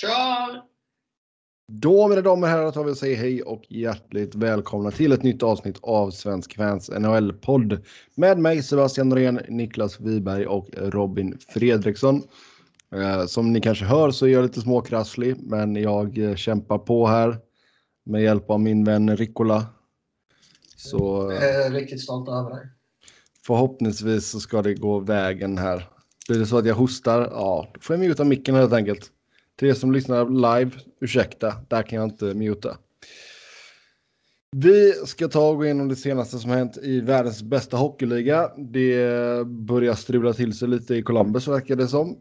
[0.00, 0.62] Kör!
[1.72, 5.22] Då mina damer och herrar tar vi och säger hej och hjärtligt välkomna till ett
[5.22, 7.84] nytt avsnitt av Svensk Fans NHL-podd.
[8.14, 12.22] Med mig Sebastian Norén, Niklas Wiberg och Robin Fredriksson.
[12.94, 17.06] Eh, som ni kanske hör så är jag lite småkrasslig men jag eh, kämpar på
[17.06, 17.38] här
[18.04, 19.66] med hjälp av min vän Rikola.
[20.76, 22.68] Så Jag är riktigt stolt över dig.
[23.46, 25.88] förhoppningsvis så ska det gå vägen här.
[26.28, 29.12] Blir det så att jag hostar, ja, då får jag muta micken helt enkelt.
[29.58, 30.70] Till er som lyssnar live,
[31.00, 32.76] ursäkta, där kan jag inte muta.
[34.56, 38.50] Vi ska ta och gå igenom det senaste som hänt i världens bästa hockeyliga.
[38.58, 42.16] Det börjar strula till sig lite i Columbus verkar det som.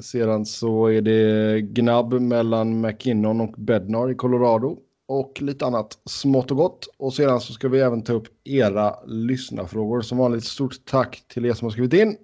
[0.00, 4.78] Sedan så är det gnabb mellan McKinnon och Bednar i Colorado.
[5.08, 6.88] Och lite annat smått och gott.
[6.96, 10.00] Och sedan så ska vi även ta upp era lyssnarfrågor.
[10.00, 12.16] Som vanligt stort tack till er som har skrivit in.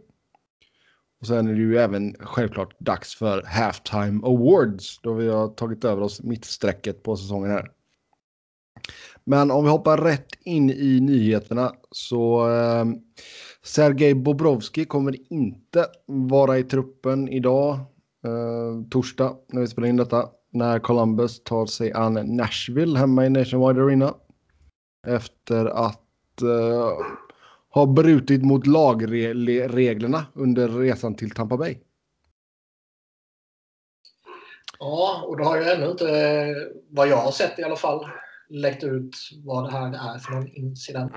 [1.25, 5.01] Och sen är det ju även självklart dags för Halftime Awards.
[5.03, 7.71] Då vi har tagit över oss mittsträcket på säsongen här.
[9.25, 12.85] Men om vi hoppar rätt in i nyheterna så eh,
[13.63, 17.75] Sergej Bobrovski kommer inte vara i truppen idag,
[18.25, 20.29] eh, torsdag, när vi spelar in detta.
[20.53, 24.15] När Columbus tar sig an Nashville hemma i Nationwide Arena.
[25.07, 27.07] Efter att eh,
[27.75, 31.79] ha brutit mot lagreglerna under resan till Tampa Bay.
[34.79, 36.55] Ja, och då har jag ännu inte,
[36.91, 38.07] vad jag har sett i alla fall,
[38.49, 41.13] läckt ut vad det här är för någon incident.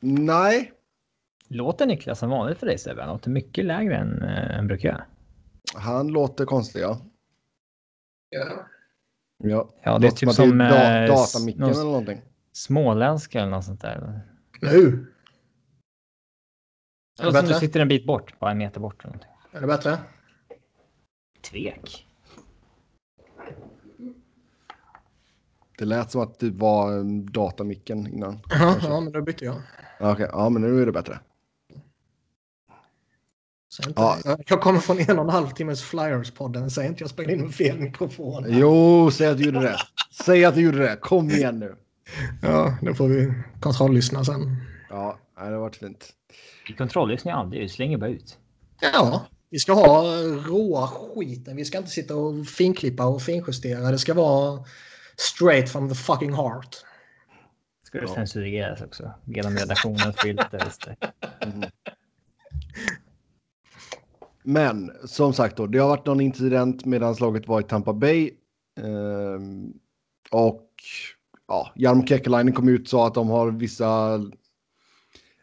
[0.00, 0.72] Nej,
[1.48, 3.00] Låter Niklas som vanligt för dig Sebbe?
[3.02, 5.04] Han låter mycket lägre än äh, än brukar göra.
[5.74, 7.00] han låter konstig ja.
[8.28, 8.66] Ja.
[9.38, 12.20] Ja, Ja, det är typ som eh, da- datamicken någon eller någonting.
[12.52, 14.20] småländska eller något sånt där.
[14.60, 15.06] Nu!
[17.16, 19.04] Det som du sitter en bit bort, bara en meter bort.
[19.04, 19.30] Eller någonting.
[19.52, 19.98] Är det bättre?
[21.50, 22.06] Tvek.
[25.78, 28.40] Det lät som att det var datamicken innan.
[28.82, 29.54] Ja, men då bytte jag.
[30.00, 31.18] Ja, Okej, ja men nu är det bättre.
[33.86, 34.18] Inte, Ja.
[34.46, 36.68] Jag kommer från en och en halv timmes Flyers-podden.
[36.68, 38.44] Säg inte jag spelade in med fel mikrofon.
[38.48, 39.76] Jo, säg att du gjorde det.
[40.24, 40.96] Säg att du gjorde det.
[40.96, 41.76] Kom igen nu.
[42.42, 44.56] Ja, då får vi kontrolllyssna sen.
[44.90, 46.14] Ja, nej, det har varit fint.
[46.78, 48.38] Kontrolllyssnar jag aldrig, du slänger bara ut.
[48.80, 51.56] Ja, vi ska ha råa skiten.
[51.56, 53.90] Vi ska inte sitta och finklippa och finjustera.
[53.90, 54.64] Det ska vara
[55.16, 56.76] straight from the fucking heart.
[57.82, 58.14] Ska det Ja.
[58.14, 59.10] censureras också?
[59.24, 60.72] Genom redaktionens filter.
[60.86, 61.70] det.
[64.42, 68.30] Men som sagt då, det har varit någon incident medan laget var i Tampa Bay.
[68.80, 69.72] Ehm,
[70.30, 70.70] och
[71.48, 74.20] ja, Jarmo Kekalainen kom ut och sa att de har vissa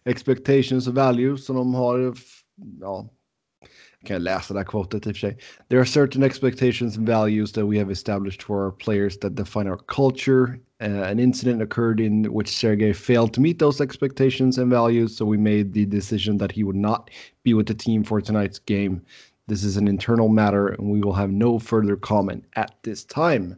[0.06, 2.16] expectations och values som de har.
[2.82, 3.10] Ja,
[4.06, 5.38] kan läsa det här quotet i och för sig.
[5.70, 9.70] There are certain expectations and values that we have established for our players that define
[9.70, 10.60] our culture.
[10.84, 15.26] Uh, an incident occurred in which Sergey failed to meet those expectations and values, so
[15.26, 17.10] we made the decision that he would not
[17.44, 19.02] be with the team for tonight's game.
[19.48, 23.56] This is an internal matter, and we will have no further comment at this time.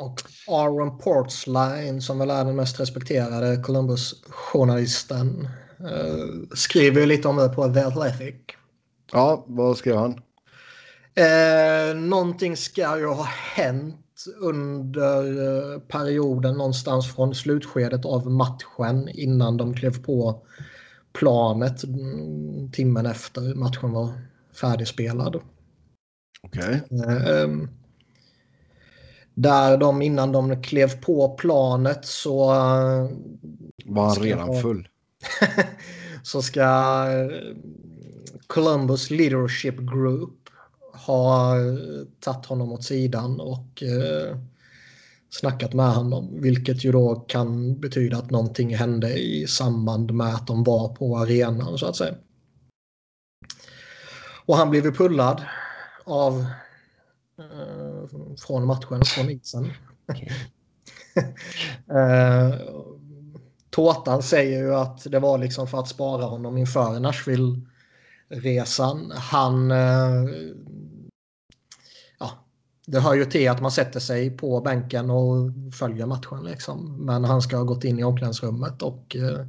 [0.00, 5.48] Och Aaron Portsline, som väl är den mest respekterade Columbus-journalisten,
[5.80, 8.34] eh, skriver ju lite om det på The Athletic.
[9.12, 10.20] Ja, vad skrev han?
[11.14, 13.24] Eh, någonting ska ju ha
[13.54, 20.46] hänt under eh, perioden någonstans från slutskedet av matchen innan de klev på
[21.12, 24.12] planet mm, timmen efter matchen var
[24.60, 25.40] färdigspelad.
[26.42, 26.82] Okej.
[27.26, 27.68] Ehm,
[29.42, 33.10] där de innan de klev på planet så, eh,
[33.84, 34.88] Var han redan full?
[36.22, 36.60] så ska
[37.10, 37.56] eh,
[38.46, 40.48] Columbus Leadership Group
[41.06, 41.74] ha eh,
[42.20, 44.36] tagit honom åt sidan och eh,
[45.30, 46.40] snackat med honom.
[46.40, 51.18] Vilket ju då kan betyda att någonting hände i samband med att de var på
[51.18, 52.14] arenan så att säga.
[54.46, 55.42] Och han blev ju pullad
[56.04, 56.44] av
[57.38, 57.89] eh,
[58.46, 59.72] från matchen, från isen.
[61.90, 62.54] Eh,
[63.70, 69.12] Tårtan säger ju att det var liksom för att spara honom inför Nashville-resan.
[69.14, 69.70] Han...
[69.70, 70.24] Eh,
[72.18, 72.30] ja,
[72.86, 77.06] det hör ju till att man sätter sig på bänken och följer matchen liksom.
[77.06, 79.46] Men han ska ha gått in i omklädningsrummet och eh,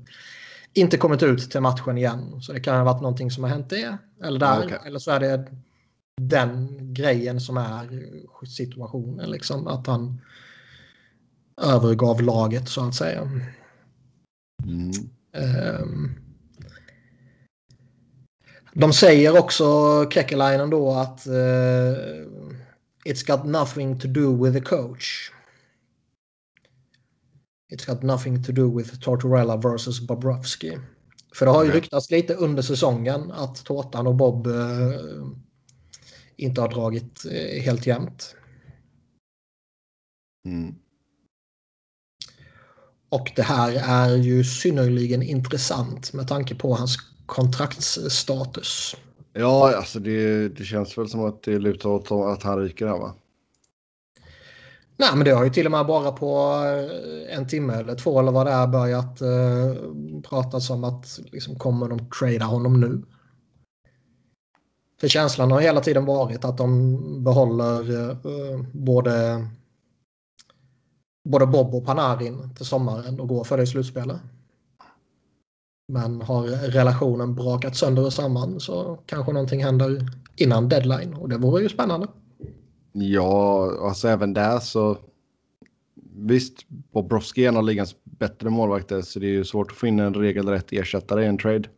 [0.73, 2.41] inte kommit ut till matchen igen.
[2.41, 3.97] Så det kan ha varit någonting som har hänt det.
[4.23, 4.63] Eller där.
[4.65, 4.79] Okej.
[4.85, 5.47] Eller så är det
[6.21, 7.87] den grejen som är
[8.45, 9.31] situationen.
[9.31, 10.21] Liksom, att han
[11.61, 13.21] övergav laget så att säga.
[14.63, 14.91] Mm.
[15.33, 16.09] Ehm.
[18.73, 19.65] De säger också,
[20.09, 22.21] Kekkelainen då, att eh,
[23.05, 25.31] It's got nothing to do with the coach.
[27.73, 30.77] It's got nothing to do with Tortorella versus Bobrovsky.
[31.35, 34.53] För det har ju ryktats lite under säsongen att Tårtan och Bob eh,
[36.41, 38.35] inte har dragit eh, helt jämnt.
[40.45, 40.75] Mm.
[43.09, 48.95] Och det här är ju synnerligen intressant med tanke på hans kontraktsstatus.
[49.33, 52.97] Ja, alltså det, det känns väl som att det lutar åt att han ryker här
[52.97, 53.15] va?
[54.97, 58.19] Nej, men det har ju till och med bara på eh, en timme eller två
[58.19, 63.01] eller vad det är börjat eh, pratas om att liksom, kommer de trada honom nu?
[65.01, 69.45] För känslan har hela tiden varit att de behåller eh, både,
[71.29, 74.17] både Bob och Panarin till sommaren och går för det i slutspelet.
[75.87, 81.37] Men har relationen brakat sönder och samman så kanske någonting händer innan deadline och det
[81.37, 82.07] vore ju spännande.
[82.91, 84.97] Ja, alltså även där så.
[86.15, 89.87] Visst, Bobrovski är en av ligans bättre målvakter så det är ju svårt att få
[89.87, 91.69] in en regelrätt ersättare i en trade.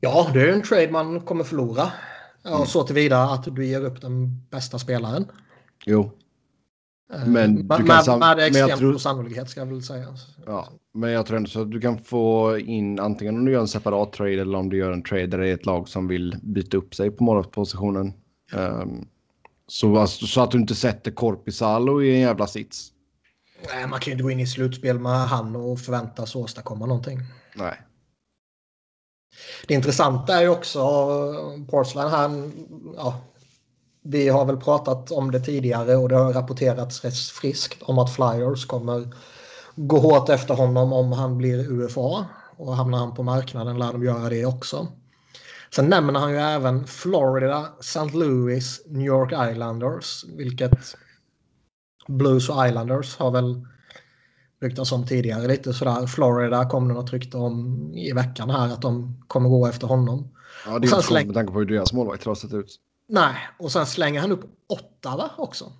[0.00, 1.92] Ja, det är en trade man kommer förlora.
[2.50, 5.26] Ja, Så tillvida att du ger upp den bästa spelaren.
[5.86, 6.10] Jo,
[7.14, 10.06] Eh, Men du med, kan sam- med extremt tror- sannolikhet ska jag väl säga.
[10.46, 13.60] ja, men jag tror ändå så att du kan få in antingen om du gör
[13.60, 16.08] en separat trade eller om du gör en trade där det är ett lag som
[16.08, 18.12] vill byta upp sig på målvaktspositionen.
[18.54, 19.08] Um,
[19.66, 22.92] så, alltså, så att du inte sätter Korpisalo i en jävla sits.
[23.74, 27.18] Nej, man kan ju inte gå in i slutspel med han och förväntas åstadkomma någonting.
[27.56, 27.74] Nej.
[29.66, 30.80] Det intressanta är ju också
[31.70, 32.50] Portsline här.
[32.96, 33.20] Ja,
[34.02, 38.14] vi har väl pratat om det tidigare och det har rapporterats rätt friskt om att
[38.14, 39.08] Flyers kommer
[39.76, 42.26] gå hårt efter honom om han blir UFA.
[42.56, 44.88] Och hamnar han på marknaden lär de göra det också.
[45.74, 48.10] Sen nämner han ju även Florida, St.
[48.12, 50.24] Louis, New York Islanders.
[50.36, 50.96] Vilket
[52.08, 53.66] Blues och Islanders har väl
[54.60, 56.06] ryktats om tidigare lite sådär.
[56.06, 60.28] Florida kom det något rykte om i veckan här att de kommer gå efter honom.
[60.66, 62.80] Ja, det är inte släng- med tanke på hur deras målvakter har sett ut.
[63.08, 65.72] Nej, och sen slänger han upp Ottawa också.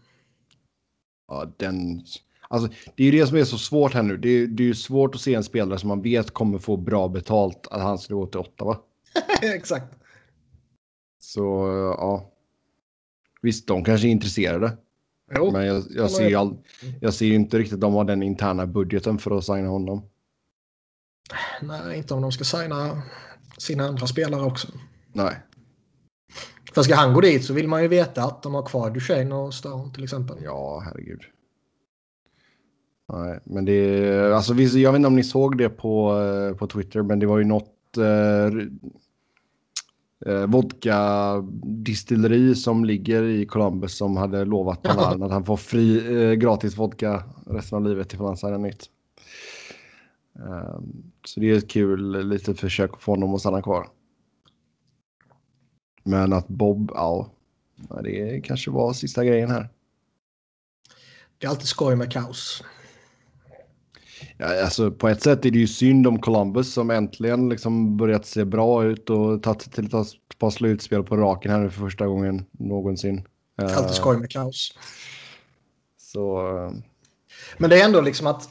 [1.28, 2.02] Ja, den...
[2.50, 4.16] Alltså, det är ju det som är så svårt här nu.
[4.16, 6.76] Det är, det är ju svårt att se en spelare som man vet kommer få
[6.76, 8.78] bra betalt att han ska gå till Ottawa.
[9.42, 9.94] Exakt.
[11.20, 11.40] Så
[11.98, 12.30] ja.
[13.42, 14.76] Visst, de kanske är intresserade.
[15.34, 16.56] Jo, Men jag, jag, ser ju all,
[17.00, 20.02] jag ser inte riktigt att de har den interna budgeten för att signa honom.
[21.62, 23.02] nej, inte om de ska signa
[23.58, 24.68] sina andra spelare också.
[25.12, 25.36] Nej.
[26.74, 29.34] För ska han gå dit så vill man ju veta att de har kvar Duchene
[29.34, 30.36] och Stone till exempel.
[30.44, 31.20] Ja, herregud.
[33.12, 36.66] Nej, men det är, alltså jag vet inte om ni såg det på, eh, på
[36.66, 38.50] Twitter, men det var ju något eh,
[40.26, 46.32] eh, vodka-distilleri som ligger i Columbus som hade lovat Panarin att han får fri, eh,
[46.32, 48.90] gratis vodka resten av livet ifall han signar nytt.
[50.32, 53.88] Um, så det är ett kul litet försök att få honom att stanna kvar.
[56.02, 57.30] Men att Bob, ja,
[57.88, 59.68] ja, det kanske var sista grejen här.
[61.38, 62.64] Det är alltid skoj med kaos.
[64.40, 68.26] Ja, alltså, på ett sätt är det ju synd om Columbus som äntligen liksom börjat
[68.26, 71.80] se bra ut och tagit sig till ett par slutspel på raken här nu för
[71.80, 73.26] första gången någonsin.
[73.56, 74.78] Alltid Eh, skoj med kaos.
[75.96, 76.72] Så eh,
[77.58, 78.50] Men det är ändå liksom att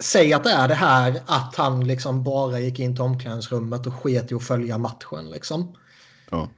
[0.00, 3.94] Säg att det är det här att han liksom bara gick in till omklädningsrummet och
[3.94, 5.30] sket i att följa matchen.
[5.30, 5.76] Liksom.
[6.30, 6.48] ja.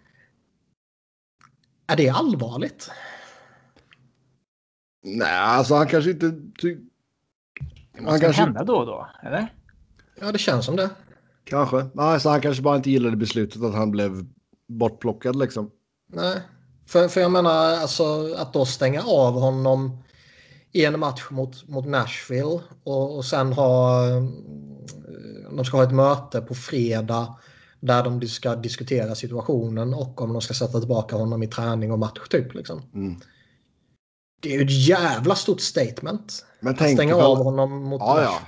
[1.87, 2.91] Är det allvarligt?
[5.03, 6.33] Nej, alltså han kanske inte...
[6.63, 6.77] Ty...
[7.95, 9.55] Det måste kanske, hända då och då, eller?
[10.21, 10.91] Ja, det känns som det.
[11.45, 11.87] kanske.
[11.97, 14.27] Alltså, han kanske bara inte gillade beslutet att han blev
[14.69, 15.71] bortplockad liksom.
[16.13, 16.41] Nej.
[16.87, 20.03] För, för jag menar alltså att då stänga av honom
[20.73, 24.23] i en match mot, mot Nashville och, och sen ha eh,
[25.57, 27.37] de ska ha ett möte på fredag
[27.81, 31.99] där de ska diskutera situationen och om de ska sätta tillbaka honom i träning och
[31.99, 32.83] match typ liksom.
[32.95, 33.21] Mm.
[34.43, 36.47] Det är ju ett jävla stort statement.
[36.61, 38.41] Men tänk stänga ifall- av honom mot Ja, ja.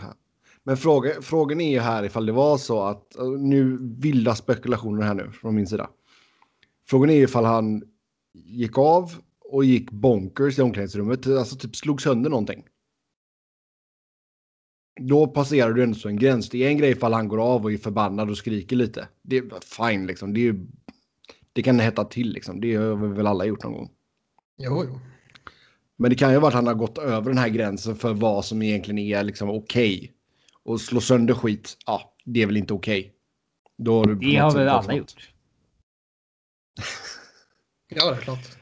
[0.67, 5.03] Men fråga, frågan är ju här ifall det var så att, eh, nu vilda spekulationer
[5.03, 5.91] här nu från min sida.
[6.89, 7.83] Frågan är ifall han
[8.35, 9.13] gick av
[9.53, 12.65] och gick bonkers i omklädningsrummet, alltså typ slog sönder någonting.
[15.01, 16.49] Då passerar du ändå så en gräns.
[16.51, 19.09] Det är en grej ifall han går av och är förbannad och skriker lite.
[19.23, 19.45] Det är
[19.91, 20.35] fine liksom.
[20.35, 20.67] Det, är, ju-
[21.53, 22.61] det kan hetta till liksom.
[22.61, 23.91] Det har vi väl alla gjort någon gång.
[24.59, 24.99] Jo, jo.
[25.97, 28.45] Men det kan ju vara att han har gått över den här gränsen för vad
[28.45, 30.13] som egentligen är liksom okej.
[30.63, 33.15] Och slå sönder skit, ja, det är väl inte okej.
[33.79, 35.13] Då har du Det har väl alla gjort.
[37.89, 38.59] Ja, det är klart.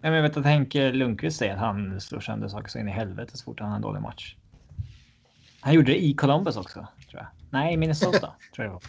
[0.00, 3.36] Jag vet att Henke Lundqvist säger att han slår sönder saker så in i helvete
[3.36, 4.36] så fort han har en dålig match.
[5.60, 7.26] Han gjorde det i Columbus också, tror jag.
[7.50, 8.18] Nej, i Minnesota,
[8.54, 8.82] tror jag det var.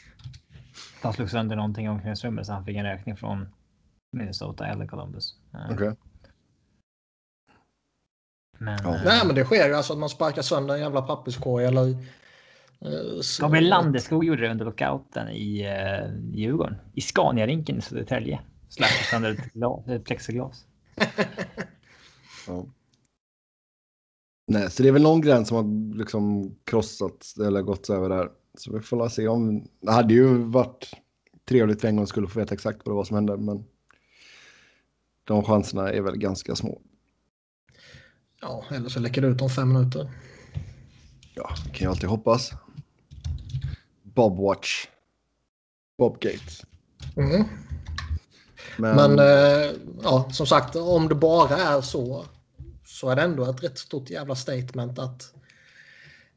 [1.02, 3.48] Han slog sönder någonting i omklädningsrummet så han fick en räkning från
[4.12, 5.36] Minnesota eller Columbus.
[5.54, 5.96] Eh, Okej.
[8.60, 8.80] Men...
[8.84, 8.96] Ja.
[8.96, 11.90] eh, Nej men det sker ju alltså att man sparkar sönder en jävla papperskorg eller...
[11.90, 11.98] eh,
[13.40, 16.76] Gabriel Landeskog gjorde det under lockouten i uh, Djurgården.
[16.94, 18.40] I Scania-rinken i Södertälje.
[18.70, 20.66] Släppte sönder ett, glas, ett plexiglas.
[22.48, 22.66] Ja.
[24.48, 28.30] Nej, så det är väl någon gräns som har liksom krossats eller gått över där.
[28.58, 29.68] Så vi får se om...
[29.82, 30.92] Det hade ju varit
[31.50, 33.66] trevligt för en gång skulle få veta exakt vad det var som hände, men
[35.24, 36.82] de chanserna är väl ganska små.
[38.42, 40.12] Ja, eller så läcker det ut om fem minuter.
[41.34, 42.52] Ja, kan ju alltid hoppas.
[44.04, 44.88] Bobwatch.
[45.98, 46.66] Bobgate.
[47.18, 47.44] Mm.
[48.78, 49.72] Men, Men eh,
[50.04, 52.26] ja, som sagt, om det bara är så
[52.86, 55.34] så är det ändå ett rätt stort jävla statement att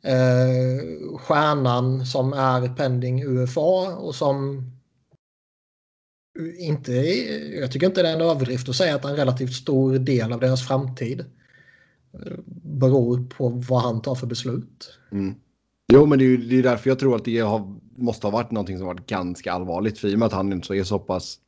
[0.03, 4.65] eh, stjärnan som är pending UFA och som
[6.59, 6.93] inte,
[7.61, 10.41] jag tycker inte det är en överdrift att säga att en relativt stor del av
[10.41, 11.25] deras framtid
[12.63, 14.99] beror på vad han tar för beslut.
[15.13, 15.35] mm.
[15.93, 18.33] Jo, men det är ju det är därför jag tror att det har, måste ha
[18.33, 19.99] varit någonting som varit ganska allvarligt.
[19.99, 21.39] För i och med att han inte så är så pass...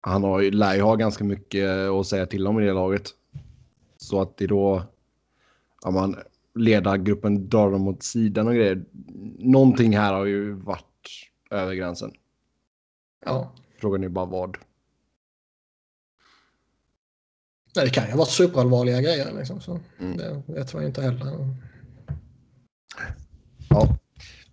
[0.00, 3.02] Han har, ju- lär ju ha ganska mycket att säga till om i det laget.
[3.96, 4.82] Så att det då...
[5.82, 6.16] Ja, man,
[6.54, 8.84] ledargruppen drar dem åt sidan och grejer.
[9.38, 10.84] Någonting här har ju varit
[11.50, 12.12] över gränsen.
[13.26, 13.52] Ja.
[13.80, 14.56] Frågan är bara vad.
[17.76, 19.32] Nej, det kan ju vara superallvarliga grejer.
[19.38, 20.16] Liksom, så Mm.
[20.16, 21.56] Det vet man ju inte heller.
[23.70, 23.96] Ja,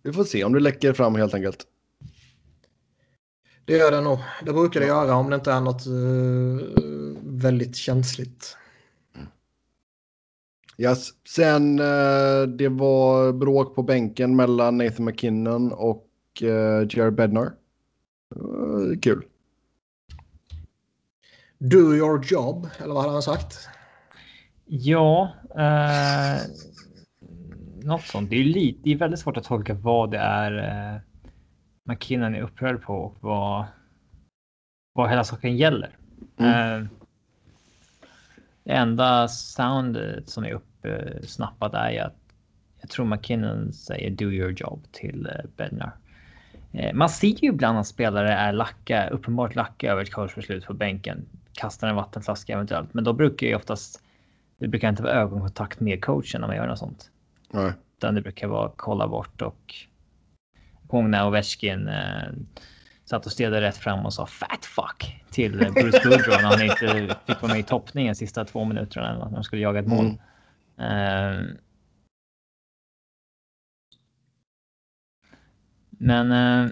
[0.03, 1.65] vi får se om det läcker fram helt enkelt.
[3.65, 4.19] Det gör det nog.
[4.45, 8.57] Det brukar det göra om det inte är något eh, väldigt känsligt.
[10.77, 11.09] Yes.
[11.27, 16.07] Sen eh, det var bråk på bänken mellan Nathan McKinnon och
[16.41, 17.53] uh, Jared Bednar.
[18.35, 19.25] Eh, kul.
[21.57, 23.69] Do your job, eller vad hade han sagt?
[24.65, 26.41] Ja, eh,
[27.83, 28.29] något sånt.
[28.29, 31.01] Det är, ju lite, det är väldigt svårt att tolka vad det är eh,
[31.83, 33.65] McKinnon är upprörd på och vad,
[34.93, 35.89] vad hela saken gäller.
[36.37, 36.81] Mm.
[36.81, 36.87] Eh,
[38.63, 42.15] det enda soundet som är uppsnappat är ju att
[42.81, 45.91] jag tror McKinnon säger do your job till eh, Bednar.
[46.71, 50.73] Eh, man ser ju ibland att spelare är lacka, uppenbart lacka över ett coachbeslut på
[50.73, 51.25] bänken.
[51.57, 54.03] Kastar en vattenflaska eventuellt, men då brukar ju oftast
[54.57, 57.11] det brukar inte vara ögonkontakt med coachen när man gör något sånt.
[57.49, 57.73] Nej.
[57.97, 59.75] Utan det brukar vara kolla bort och
[60.89, 62.29] jag ihåg när Ovechkin eh,
[63.05, 67.15] satt och stirrade rätt fram och sa fat fuck till Bruce Boudreau när han inte
[67.25, 70.05] fick vara med i toppningen sista två minuterna när de skulle jaga ett mål.
[70.77, 71.41] Eh,
[75.89, 76.71] men eh,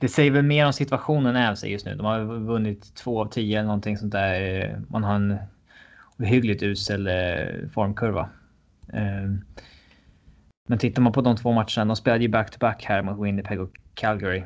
[0.00, 1.94] det säger väl mer om situationen är sig just nu.
[1.94, 4.80] De har vunnit två av tio eller någonting sånt där.
[4.88, 5.38] Man har en
[6.18, 8.28] ohyggligt usel eh, formkurva.
[8.92, 9.30] Eh,
[10.68, 13.70] men tittar man på de två matcherna, de spelade ju back-to-back här mot Winnipeg och
[13.94, 14.42] Calgary.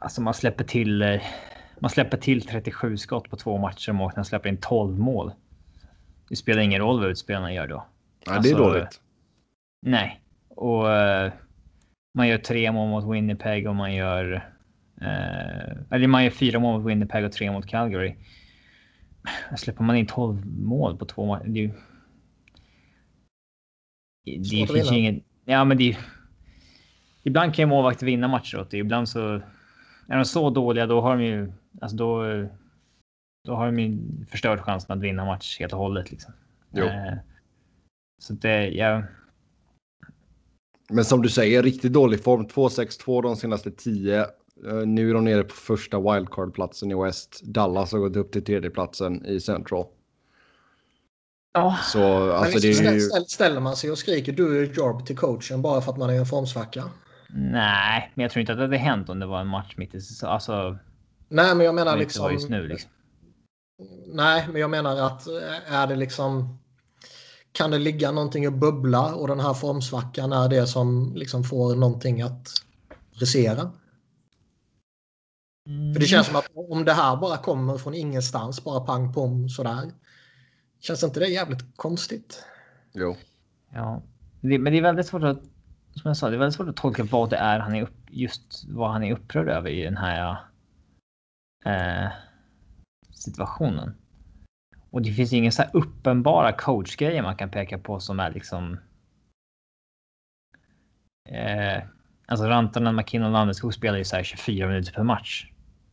[0.00, 1.22] Alltså man släpper till, eh,
[1.78, 5.32] man släpper till 37 skott på två matcher och man släpper in 12 mål.
[6.28, 7.76] Det spelar ingen roll vad utspelarna gör då.
[7.76, 7.84] Nej,
[8.26, 9.00] det är Alltså, dåligt.
[9.82, 11.32] Nej, och eh,
[12.18, 14.32] man gör tre mål mot Winnipeg och man gör...
[15.00, 18.16] Eh, eller man gör fyra mål mot Winnipeg och tre mot Calgary.
[19.56, 21.44] Släpper man in 12 mål på två matcher.
[21.44, 21.72] Det,
[24.24, 25.22] det, finns ju ingen...
[25.44, 25.98] Ja, men det
[27.22, 28.78] Ibland kan ju målvakter vinna matcher åt det.
[28.78, 29.34] Ibland så...
[30.08, 31.52] Är de så dåliga då har de ju...
[31.80, 32.24] Alltså då...
[33.44, 33.98] Då har de ju
[34.30, 36.32] förstört chansen att vinna match helt och hållet liksom.
[36.70, 36.84] Jo.
[36.84, 37.14] Eh,
[38.18, 38.68] så det...
[38.68, 39.02] Ja,
[40.90, 42.46] Men som du säger, riktigt dålig form.
[42.46, 44.20] 2-6-2 de senaste 10.
[44.20, 44.26] Eh,
[44.86, 47.40] Nu är de nere på första wildcard-platsen i West.
[47.42, 49.86] Dallas har gått upp till tredjeplatsen i Central.
[51.52, 53.00] Ja, Så alltså Men det är liksom ju...
[53.00, 56.10] ställ- Ställer man sig och skriker do your job till coachen bara för att man
[56.10, 56.84] är i en formsvacka?
[57.30, 59.94] nej, men jag tror inte att det hade hänt om det var en match mitt
[59.94, 60.32] i säsongen.
[60.34, 60.78] Alltså,
[61.28, 62.38] Nej, men jag menar liksom...
[62.48, 62.90] nu liksom.
[64.06, 66.58] Nej, men jag menar att eh, är det liksom...
[67.58, 71.74] Kan det ligga någonting och bubbla och den här formsvackan är det som liksom får
[71.76, 72.48] någonting att
[73.18, 73.70] brisera?
[75.94, 79.48] För det känns som att om det här bara kommer från ingenstans, bara pang pom
[79.48, 79.92] sådär.
[80.80, 82.44] Känns inte det jävligt konstigt?
[82.92, 83.16] Jo.
[83.74, 84.02] Ja,
[84.40, 85.42] det, men det är väldigt svårt att,
[85.94, 88.06] som jag sa, det är väldigt svårt att tolka vad det är han är upp,
[88.10, 90.36] just vad han är upprörd över i den här.
[91.64, 92.12] Eh,
[93.10, 93.94] situationen.
[94.90, 98.78] Och det finns inga så här uppenbara coachgrejer man kan peka på som är liksom.
[101.28, 101.82] Eh,
[102.26, 105.50] alltså Rantanen, McKinnon och Landeskog spelar ju så här 24 minuter per match.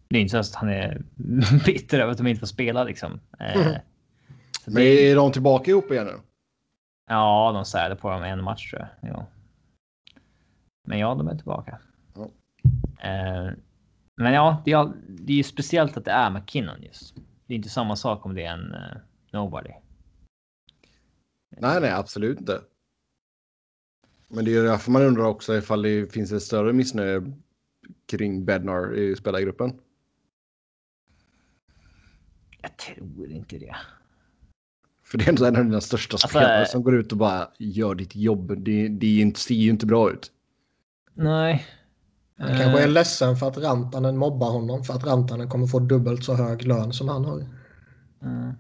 [0.10, 1.02] Det är inte så att han är
[1.66, 3.20] bitter över att de inte får spela liksom.
[3.40, 3.74] Eh, Mm.
[4.62, 6.20] så Men det- är de tillbaka ihop igen nu?
[7.10, 9.12] Ja, de särade på dem en match tror jag.
[9.14, 9.26] Jo.
[10.88, 11.80] Men ja, de är tillbaka.
[12.16, 12.30] Ja.
[13.10, 13.52] Eh,
[14.18, 17.16] men ja, det är, det är ju speciellt att det är McKinnon just.
[17.48, 18.98] Det är inte samma sak om det är en eh,
[19.32, 19.72] nobody.
[21.50, 22.62] Nej, nej, absolut inte.
[24.28, 27.34] Men det är därför man undrar också ifall det finns ett större missnöje
[28.06, 29.80] kring Bednar i spelargruppen.
[32.62, 33.76] Jag tror inte det.
[35.04, 37.96] För det är en av dina största Alltså, spelare som går ut och bara gör
[37.96, 38.54] ditt jobb.
[38.58, 40.32] Det, det ser ju inte bra ut.
[41.14, 41.66] Nej.
[42.38, 45.80] Han kanske är Eh, ledsen för att Rantanen mobbar honom för att Rantanen kommer få
[45.80, 47.46] dubbelt så hög lön som han har.
[48.22, 48.54] Mm.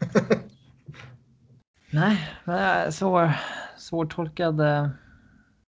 [1.90, 3.32] Nej, men det är svår,
[3.78, 4.88] svårtolkad eh,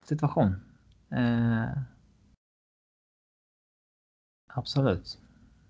[0.05, 0.55] situation.
[1.11, 1.81] Eh,
[4.53, 5.19] absolut.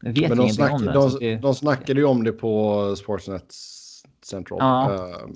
[0.01, 0.93] Jag vet Men de, snack, om det.
[0.93, 1.37] de, så det.
[1.37, 3.53] de snackade ju om det på Sportsnet
[4.25, 4.59] Central.
[4.61, 4.93] Ja.
[4.95, 5.27] Eh,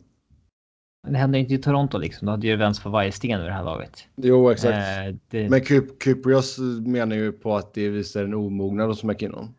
[1.07, 2.25] det hände inte i Toronto liksom.
[2.25, 4.07] Då hade ju vänts för varje sten över det här laget.
[4.15, 4.73] jo, exakt.
[4.73, 9.53] Eh, det, Men Kyp- Kyprios menar ju på att det visar en omognad hos McKinnon.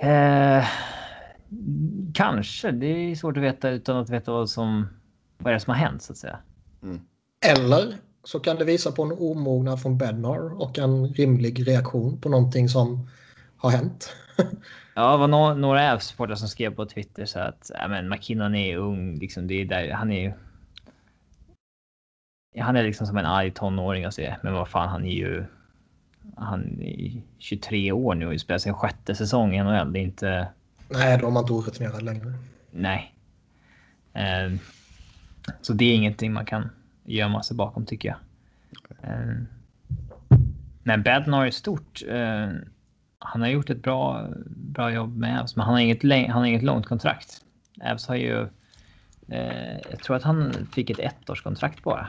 [0.00, 0.64] eh,
[2.14, 2.70] kanske.
[2.70, 4.86] Det är svårt att veta utan att veta vad som
[5.38, 6.38] vad är det som har hänt så att säga.
[7.46, 7.94] Eller
[8.24, 12.68] så kan det visa på en omognad från Bednar och en rimlig reaktion på någonting
[12.68, 13.08] som
[13.56, 14.12] har hänt.
[14.94, 18.54] Ja, det var no några Avs-supportrar som skrev på Twitter så att ja, men McKinnon
[18.54, 19.18] är ung.
[19.18, 20.34] Liksom, det är där, han är
[22.60, 24.34] han är liksom som en arg tonåring och så.
[24.42, 25.44] Men vad fan, han är ju.
[26.36, 29.92] Han är 23 år nu och spelar sin sjätte säsong i NHL.
[29.92, 30.48] Det är inte.
[30.88, 32.32] Nej, då är man inte orutinerad längre.
[32.70, 33.14] Nej.
[34.12, 34.52] Eh,
[35.60, 36.70] så det är ingenting man kan
[37.04, 38.18] gömma sig bakom tycker jag.
[39.02, 39.36] Eh,
[40.82, 42.02] men Bednar är stort.
[42.08, 42.48] Eh,
[43.24, 46.44] han har gjort ett bra, bra jobb med Avs, men han har inget, han har
[46.44, 47.44] inget långt kontrakt.
[47.82, 48.48] Avs har ju...
[49.28, 52.08] Eh, jag tror att han fick ett ettårskontrakt bara.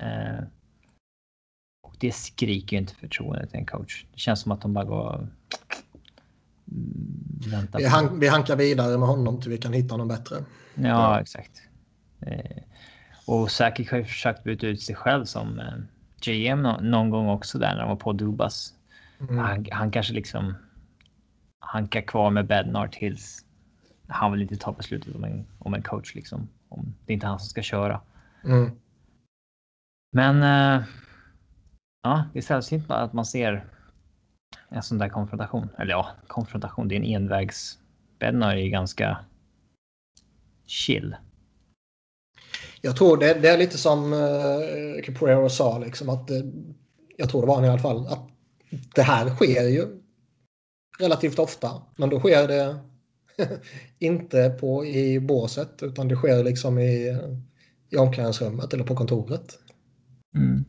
[0.00, 0.44] Eh,
[1.82, 4.04] och det skriker ju inte förtroende till en coach.
[4.12, 5.14] Det känns som att de bara går...
[5.14, 5.30] Mm,
[7.50, 10.36] väntar Vi, hank, vi hankar vidare med honom till vi kan hitta någon bättre.
[10.74, 11.20] Ja, Ja.
[11.20, 11.62] exakt.
[12.20, 12.62] Eh,
[13.26, 15.74] och säkert har ju försökt byta ut sig själv som eh,
[16.20, 18.74] GM nå- någon gång också där när de var på Dubas.
[19.20, 19.38] Mm.
[19.38, 20.54] Han, han kanske liksom
[21.60, 23.44] hankar kvar med Bednar tills
[24.08, 26.48] han vill inte ta beslutet om en, om en coach liksom.
[26.68, 28.00] Om det är inte han som ska köra.
[28.44, 28.70] Mm.
[30.12, 30.84] Men eh,
[32.02, 33.64] ja, det är sällsynt att man ser
[34.68, 35.68] en sån där konfrontation.
[35.78, 36.88] Eller ja, konfrontation.
[36.88, 37.78] Det är en envägs.
[38.18, 39.18] Bednar är ganska
[40.66, 41.16] chill.
[42.80, 46.36] Jag tror det, det är lite som uh, Caprero sa, liksom, att eh,
[47.16, 48.27] jag tror det var han i alla fall, att
[48.94, 49.86] det här sker ju
[50.98, 51.82] relativt ofta.
[51.96, 52.78] Men då sker det
[53.98, 57.16] inte på, i båset utan det sker liksom i,
[57.90, 59.58] i omklädningsrummet eller på kontoret.
[60.36, 60.64] Mm.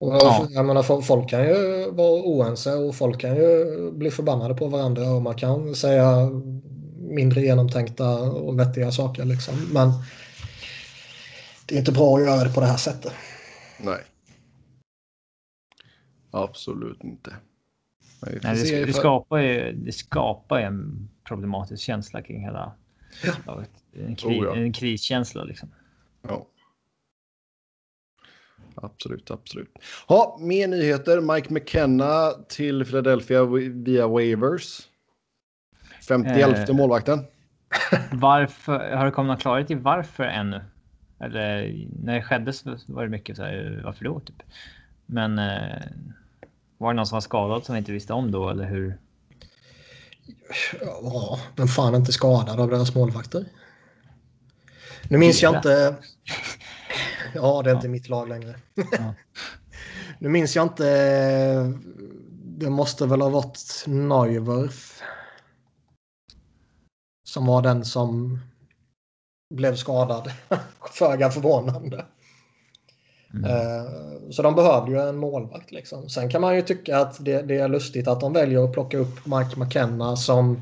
[0.00, 0.46] Och Ja.
[0.50, 4.66] jag menar, fo- folk kan ju vara oense och folk kan ju bli förbannade på
[4.66, 6.30] varandra och man kan säga
[6.98, 9.54] mindre genomtänkta och vettiga saker liksom.
[9.72, 9.92] Men
[11.66, 13.12] det är inte bra att göra det på det här sättet.
[13.80, 13.98] Nej.
[16.30, 17.36] Absolut inte.
[18.22, 22.72] Nej, det, det, skapar ju, det skapar en problematisk känsla kring hela
[23.46, 23.64] Ja.
[23.92, 24.56] En, kri, Oh, ja.
[24.56, 25.68] en kriskänsla liksom.
[26.22, 26.46] Ja.
[28.74, 29.70] Absolut, absolut.
[30.08, 31.20] Ha, mer nyheter.
[31.34, 34.80] Mike McKenna till Philadelphia via waivers.
[36.08, 36.76] 51 Eh.
[36.76, 37.24] målvakten.
[38.12, 40.60] Varför, har det kommit någon klarhet i varför ännu?
[41.20, 44.42] Eller när det skedde så var det mycket så här, varför då typ?
[45.06, 45.82] Men eh,
[46.78, 48.98] var det någon som var skadad som vi inte visste om då eller hur?
[50.80, 53.44] Ja, vem fan är inte skadad av deras målvakter?
[55.08, 55.96] Nu minns jag inte.
[57.34, 58.54] Ja, det är inte mitt lag längre.
[58.74, 59.14] Ja.
[60.18, 61.74] Nu minns jag inte.
[62.44, 65.02] Det måste väl ha varit Neuwirth.
[67.28, 68.38] Som var den som
[69.54, 70.32] blev skadad.
[70.92, 72.06] Föga förvånande.
[73.36, 73.50] Mm.
[73.50, 75.72] Eh, Så de behövde ju en målvakt.
[75.72, 76.08] Liksom.
[76.08, 78.98] Sen kan man ju tycka att det, det är lustigt att de väljer att plocka
[78.98, 80.60] upp Mike McKenna som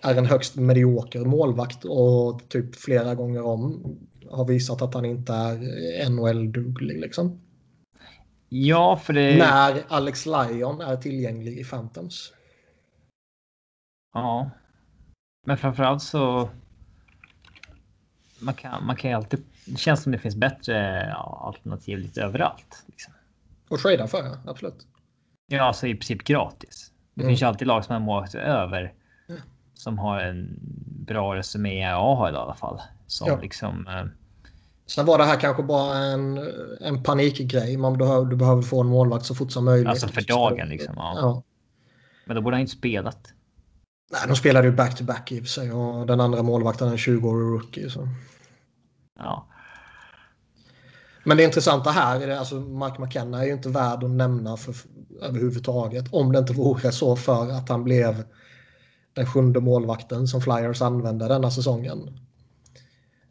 [0.00, 3.82] är en högst medioker målvakt och typ flera gånger om
[4.30, 7.00] har visat att han inte är NHL-duglig.
[7.00, 7.40] Liksom.
[8.48, 9.38] Ja, för det...
[9.38, 12.32] När Alex Lyon är tillgänglig i Phantoms.
[14.14, 14.50] Ja.
[15.46, 16.50] Men framförallt så.
[18.38, 19.44] Man kan, man kan ju alltid.
[19.66, 22.84] Det känns som det finns bättre alternativ lite överallt.
[22.86, 23.12] Liksom.
[23.68, 24.86] Och trada för ja, absolut.
[25.46, 26.92] Ja, alltså i princip gratis.
[27.14, 27.30] Det Mm.
[27.30, 28.92] finns ju alltid lag som har målat över.
[29.26, 29.34] Ja.
[29.74, 30.58] Som har en
[31.06, 32.80] bra resumé i AHL i alla fall.
[33.06, 33.38] Som Ja.
[33.40, 33.86] liksom.
[33.86, 34.04] Eh,
[34.86, 36.38] Sen var det här kanske bara en,
[36.80, 37.76] en panikgrej.
[37.76, 39.88] Man behöver, du behöver få en målvakt så fort som möjligt.
[39.88, 41.14] Alltså för dagen, liksom, ja.
[41.16, 41.42] ja.
[42.26, 43.32] men då borde han inte spelat.
[44.12, 46.96] Nej, de spelade ju back-to-back i och för sig och den andra målvakten är en
[46.98, 47.90] 20-årig rookie.
[47.90, 48.08] Så.
[49.18, 49.46] Ja,
[51.24, 54.56] Men det intressanta här är det, alltså Mark McKenna är ju inte värd att nämna
[54.56, 54.74] för,
[55.22, 56.04] överhuvudtaget.
[56.10, 58.24] Om det inte vore så för att han blev
[59.12, 62.18] den sjunde målvakten som Flyers använde denna säsongen.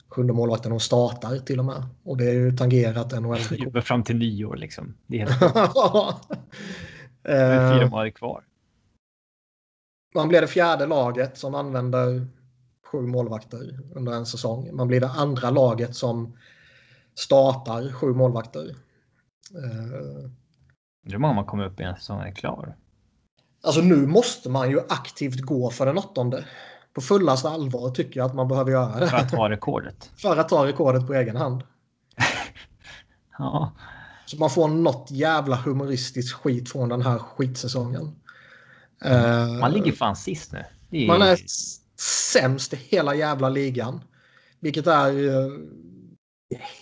[0.09, 1.83] Sjunde målvakten de startar till och med.
[2.03, 3.39] Och det är ju tangerat NHL.
[3.51, 4.93] jobbar fram till nyår liksom.
[5.07, 5.39] Det är helt
[7.23, 8.43] det är Eh, fyra månader kvar.
[10.15, 12.27] Man blir det fjärde laget som använder
[12.85, 14.75] sju målvakter under en säsong.
[14.75, 16.37] Man blir det andra laget som
[17.15, 18.69] startar sju målvakter.
[19.55, 20.29] Eh,
[21.03, 22.77] Hur många man kommer upp i en säsong är klar?
[23.63, 26.45] Alltså nu måste man ju aktivt gå för den åttonde.
[26.93, 29.07] På fullaste allvar tycker jag att man behöver göra det.
[29.07, 30.11] För att ta rekordet.
[30.17, 31.63] För att ta rekordet på egen hand.
[33.37, 33.71] Ja,
[34.25, 38.15] Så man får något jävla humoristiskt skit från den här skitsäsongen.
[39.05, 40.65] Eh, man ligger fan sist nu.
[40.91, 41.37] Är, Man är
[42.33, 44.03] sämst i hela jävla ligan.
[44.59, 45.51] Vilket är eh,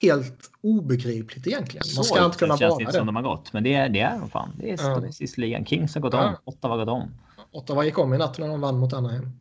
[0.01, 1.83] helt obegripligt egentligen.
[1.95, 3.53] Man ska så inte kunna det känns vara som de har gått.
[3.53, 4.49] Men det är, det är de fan.
[4.57, 5.01] Det är Ja.
[5.37, 5.65] ligan.
[5.65, 6.27] Kings har gått Ja.
[6.27, 6.35] om.
[6.43, 7.11] Ottawa har gått om.
[7.51, 9.31] Ottawa gick om i natt när de vann mot Anaheim.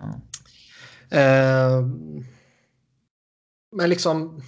[0.00, 0.20] Ja.
[1.18, 1.86] Eh,
[3.76, 4.42] men liksom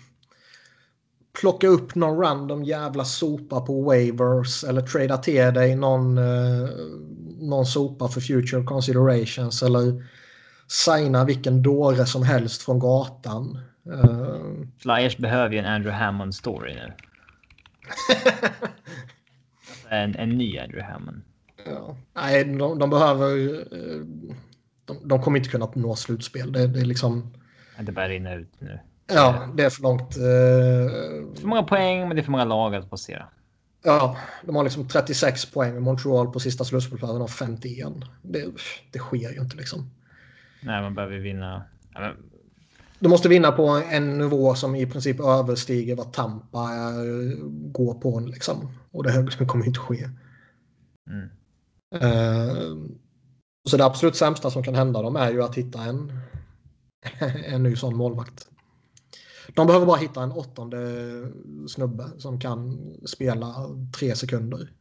[1.40, 6.68] plocka upp någon random jävla sopa på waivers eller trada till dig någon, eh,
[7.40, 10.04] någon sopa för future considerations eller
[10.68, 13.58] signa vilken dåre som helst från gatan.
[13.86, 14.40] Eh,
[14.78, 16.92] Flyers behöver ju en Andrew Hammond story nu.
[19.88, 21.22] En, en ny Andrew Hammond.
[21.66, 21.96] ja.
[22.14, 23.58] Nej, de, de behöver...
[23.58, 24.00] eh,
[24.84, 26.52] De, de kommer inte kunna nå slutspel.
[26.52, 27.32] Det, det är liksom...
[27.80, 28.80] Det börjar rinna ut nu.
[29.06, 30.16] Ja, det är för långt.
[30.16, 33.26] eh, För många poäng, men det är för många lag att passera.
[33.82, 34.16] Ja,
[34.46, 37.88] de har liksom 36 poäng med Montreal på sista slutspelsplatsen och 51.
[38.22, 38.44] Det,
[38.92, 39.90] det sker ju inte liksom.
[40.62, 41.62] Nej, man behöver vinna.
[43.00, 46.68] Du måste vinna på en nivå som i princip överstiger vad Tampa
[47.72, 48.20] går på.
[48.20, 48.68] Liksom.
[48.90, 50.08] Och det, kommer inte ske.
[51.10, 51.30] mm.
[51.94, 52.76] Eh,
[53.68, 56.12] så det absolut sämsta som kan hända dem är ju att hitta en,
[57.46, 58.48] en ny sån målvakt.
[59.54, 60.78] De behöver bara hitta en åttonde
[61.68, 63.54] snubbe som kan spela
[63.98, 64.72] tre sekunder.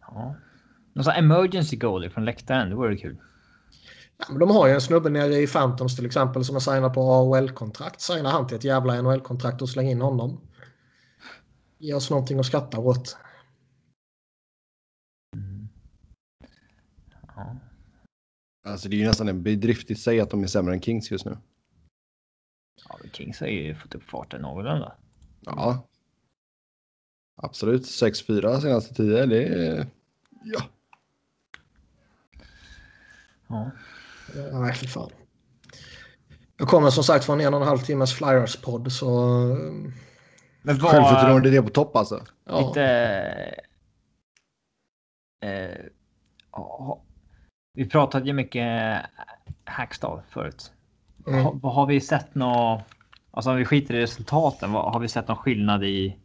[0.00, 0.34] Ja.
[0.92, 3.16] Någon sån emergency goalie från läktaren, det vore kul.
[4.28, 7.00] Ja, de har ju en snubbe nere i Phantoms till exempel som är signad på
[7.00, 8.00] AHL-kontrakt.
[8.00, 10.40] Signar han till ett jävla NHL-kontrakt och släng in honom.
[11.78, 13.16] Ge oss någonting att skratta åt.
[15.36, 15.68] Mm.
[17.36, 17.56] Ja.
[18.64, 21.10] Alltså det är ju nästan en bedrift i sig att de är sämre än Kings
[21.10, 21.36] just nu.
[22.88, 24.96] ja, men Kings har ju fått upp farten någorlunda.
[25.40, 25.86] Ja.
[27.36, 27.82] Absolut.
[27.82, 29.26] 6-4 senaste 10.
[29.26, 29.86] Det är...
[30.44, 30.62] Ja.
[33.48, 33.70] Ja.
[34.52, 35.10] Nej, fy fan.
[36.56, 39.10] Jag kommer som sagt från en och en halv timmes Flyers-podd så...
[40.62, 42.24] Men Självförtroende är det på topp alltså.
[42.44, 42.84] Ja, Lite...
[45.44, 45.84] Eh,
[46.52, 47.02] ja,
[47.74, 49.00] vi pratade ju mycket
[49.64, 50.72] Hackstall förut.
[51.26, 51.44] mm.
[51.44, 52.82] Ha, vad har vi sett nå?
[53.30, 56.16] Alltså om vi skiter i resultaten, vad, har vi sett någon skillnad i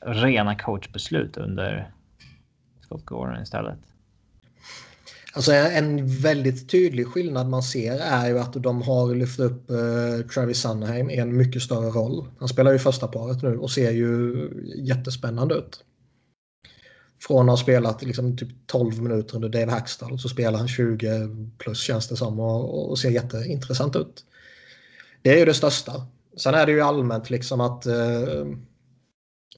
[0.00, 1.92] rena coachbeslut under
[2.80, 3.78] Scott Gordon istället?
[5.36, 10.26] Alltså en väldigt tydlig skillnad man ser är ju att de har lyft upp eh,
[10.34, 12.28] Travis Sunheim i en mycket större roll.
[12.38, 15.84] Han spelar ju första paret nu och ser ju jättespännande ut.
[17.26, 21.28] Från att ha spelat liksom typ 12 minuter under Dave Hackstall så spelar han 20
[21.58, 24.24] plus känns det som och, och ser jätteintressant ut.
[25.22, 26.06] Det är ju det största.
[26.36, 28.46] Sen är det ju allmänt liksom att eh,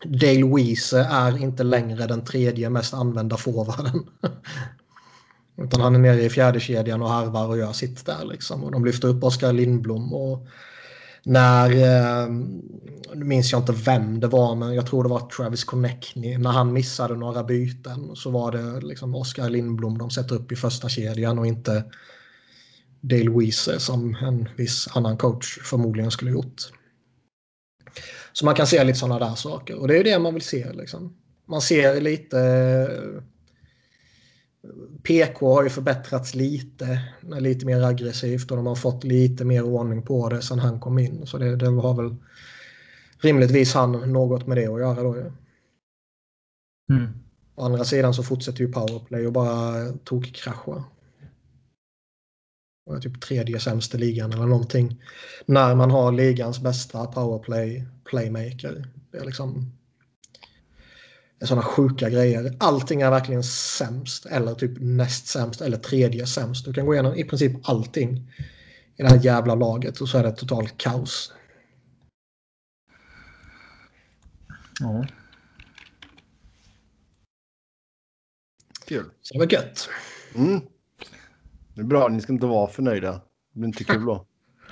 [0.05, 4.07] Dale Weezer är inte längre den tredje mest använda forwarden.
[5.59, 8.65] Utan han är nere i fjärde kedjan och harvar och gör sitt där liksom.
[8.65, 10.47] Och de lyfter upp Oskar Lindblom och
[11.25, 12.29] när, eh,
[13.15, 16.39] nu minns jag inte vem det var, men jag tror det var Travis Connectney.
[16.39, 20.57] När han missade några byten så var det liksom Oskar Lindblom de sätter upp i
[20.57, 21.85] första kedjan och inte
[23.01, 26.63] Dale Weese som en viss annan coach förmodligen skulle gjort.
[28.33, 30.73] Så man kan se lite sådana där saker och det är det man vill se
[30.73, 31.17] liksom.
[31.49, 32.39] Man ser lite
[35.03, 40.03] PK har ju förbättrats lite, lite mer aggressivt och de har fått lite mer ordning
[40.03, 41.27] på det sedan han kom in.
[41.27, 42.17] Så det, det har väl
[43.19, 45.33] rimligtvis han något med det att göra då ju.
[46.93, 47.13] Mm.
[47.55, 50.85] Å andra sidan så fortsätter ju powerplay och bara tokkrascha.
[52.87, 55.03] Och är typ tredje sämst i ligan eller någonting.
[55.47, 58.87] När man har ligans bästa powerplay playmaker.
[59.11, 59.73] Det är liksom
[61.43, 62.57] sådana sjuka grejer.
[62.59, 66.65] Allting är verkligen sämst eller typ näst sämst eller tredje sämst.
[66.65, 68.33] Du kan gå igenom i princip allting
[68.97, 71.33] i det här jävla laget och så är det totalt kaos.
[74.81, 75.07] Ja.
[78.87, 79.11] Kul.
[79.23, 79.89] Så det var gött.
[80.35, 80.61] Mm.
[81.75, 83.13] Det är bra, ni ska inte vara förnöjda.
[83.13, 84.27] Det blir inte kul då.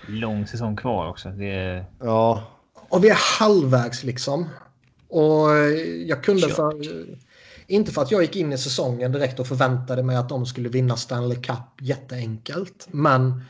[0.08, 1.28] Lång säsong kvar också.
[1.28, 1.84] Det är...
[2.00, 2.46] Ja,
[2.88, 4.48] Och vi är halvvägs liksom.
[5.08, 5.50] Och
[6.06, 6.74] jag kunde för...
[7.66, 10.68] Inte för att jag gick in i säsongen direkt och förväntade mig att de skulle
[10.68, 12.88] vinna Stanley Cup jätteenkelt.
[12.90, 13.42] Men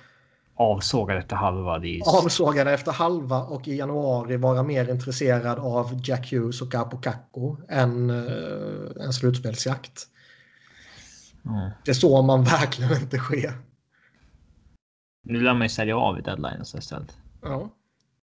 [0.55, 1.79] avsågad efter halva.
[1.79, 2.19] Det är...
[2.25, 7.57] avsågade efter halva och i januari vara mer intresserad av Jack Hughes och Capo Cacco
[7.69, 8.11] än
[9.01, 10.07] en slutspelsjakt.
[11.43, 11.71] Ja.
[11.85, 13.53] Det såg man verkligen inte ske.
[15.25, 17.17] Nu lär man ju sälja av i deadline istället.
[17.43, 17.71] Ja.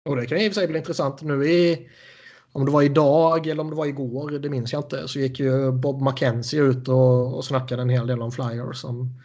[0.05, 1.21] Och det kan i och för sig bli intressant.
[1.21, 1.89] Nu i,
[2.51, 5.39] om det var idag eller om det var igår, det minns jag inte, så gick
[5.39, 8.77] ju Bob McKenzie ut och, och snackade en hel del om Flyers.
[8.77, 9.19] Som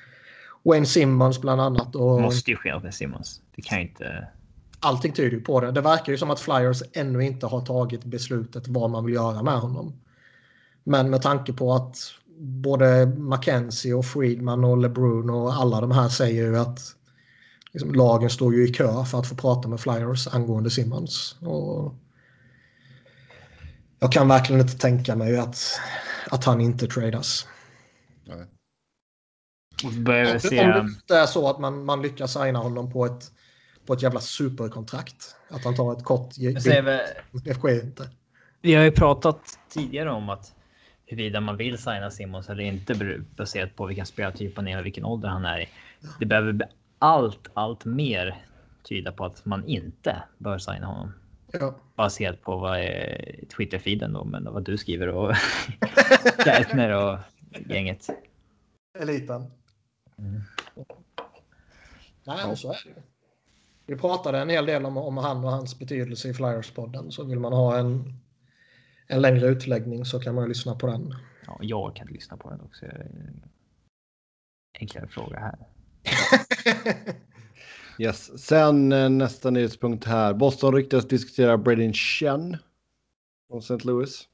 [0.62, 1.96] Wayne Simmons bland annat.
[1.96, 3.40] Och Måste ju ske med Simmons.
[3.56, 4.28] Det kan inte...
[4.80, 5.72] Allting tyder ju på det.
[5.72, 9.42] Det verkar ju som att Flyers ännu inte har tagit beslutet vad man vill göra
[9.42, 9.92] med honom.
[10.84, 11.96] Men med tanke på att
[12.38, 16.80] både McKenzie och Friedman och LeBrun och alla de här säger ju att
[17.72, 21.36] liksom, lagen står ju i kö för att få prata med Flyers angående Simmons.
[21.40, 21.94] Och
[23.98, 25.80] jag kan verkligen inte tänka mig att,
[26.30, 27.46] att han inte tradas.
[29.82, 30.66] Vi Om se...
[30.66, 33.30] det inte är så att man, man lyckas signa honom på ett,
[33.86, 35.36] på ett jävla superkontrakt.
[35.48, 36.30] Att han tar ett kort...
[37.44, 38.10] Det sker inte.
[38.60, 40.54] vi har ju pratat tidigare om att
[41.06, 45.04] huruvida man vill signa Simmons eller inte baserat på vilken spelartyp han är och vilken
[45.04, 45.68] ålder han är i.
[46.20, 48.44] Det behöver allt, allt mer
[48.82, 51.12] tyda på att man inte bör signa honom.
[51.52, 51.74] Ja.
[51.96, 55.34] Baserat på vad är Twitter-feeden då, men vad du skriver och
[56.46, 57.18] Gertner och
[57.68, 58.06] gänget.
[58.98, 59.50] Eliten.
[60.18, 60.42] Mm.
[62.24, 63.02] Nej, men så är det.
[63.86, 67.10] Vi pratade en hel del om, om han och hans betydelse i Flyers-podden.
[67.10, 68.12] Så vill man ha en,
[69.06, 71.14] en längre utläggning så kan man ju lyssna på den.
[71.46, 72.86] Ja, jag kan lyssna på den också.
[74.80, 75.58] Enklare fråga här.
[77.98, 78.38] yes.
[78.38, 80.34] Sen eh, nästa nyhetspunkt här.
[80.34, 82.56] Boston ryktas diskutera Braden Chen
[83.48, 83.78] från St.
[83.84, 84.28] Louis.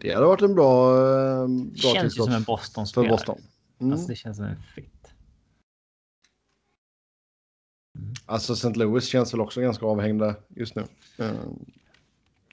[0.00, 3.10] Det hade varit en bra, eh, bra Känns ju som en för Boston-spelare.
[3.10, 3.40] Boston.
[3.80, 3.92] Mm.
[3.92, 5.14] Alltså, det känns som en fit.
[8.26, 8.68] Alltså St.
[8.68, 10.84] Louis känns väl också ganska avhängda just nu.
[11.18, 11.32] Eh,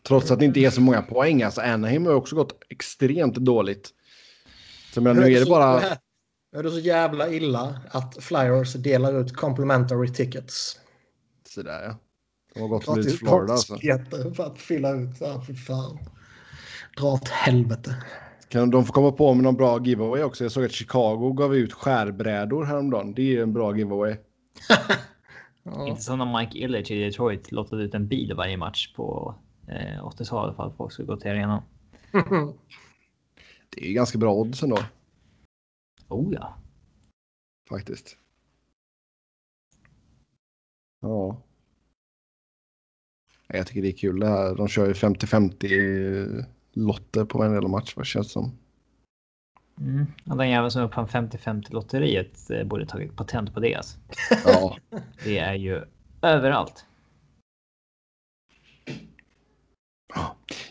[0.03, 1.43] Trots att det inte är så många poäng.
[1.43, 3.89] Alltså Anaheim har också gått extremt dåligt.
[4.93, 5.81] Så men, nu är det bara...
[6.51, 10.79] Nu är det så jävla illa att Flyers delar ut complimentary tickets.
[11.49, 11.95] Sådär ja.
[12.53, 13.77] De har gått till Florida alltså.
[14.33, 15.15] För att fylla ut.
[15.19, 15.99] Ja, fy fan.
[16.97, 18.03] Dra åt helvete.
[18.49, 20.43] Kan de få komma på med någon bra giveaway också?
[20.43, 23.13] Jag såg att Chicago gav ut skärbrädor häromdagen.
[23.13, 24.15] Det är en bra giveaway.
[25.63, 25.87] Ja.
[25.87, 29.35] Inte som när Mike Illich i Detroit lottade ut en bil varje match på
[29.67, 31.61] eh, 80-talet för att folk skulle gå till arenan.
[33.75, 34.77] Det är ganska bra odds ändå
[36.09, 36.57] Oh ja.
[37.69, 38.17] faktiskt.
[41.01, 41.41] Ja.
[43.47, 44.55] Jag tycker det är kul det här.
[44.55, 48.57] De kör ju 50-50 lotter på en hel match vad känns som.
[49.79, 50.05] Mm.
[50.25, 53.75] Och den jäveln som uppfann 50-50 lotteriet eh, borde tagit patent på det.
[53.75, 53.97] Alltså.
[54.45, 54.77] Ja.
[55.23, 55.83] Det är ju
[56.21, 56.85] överallt.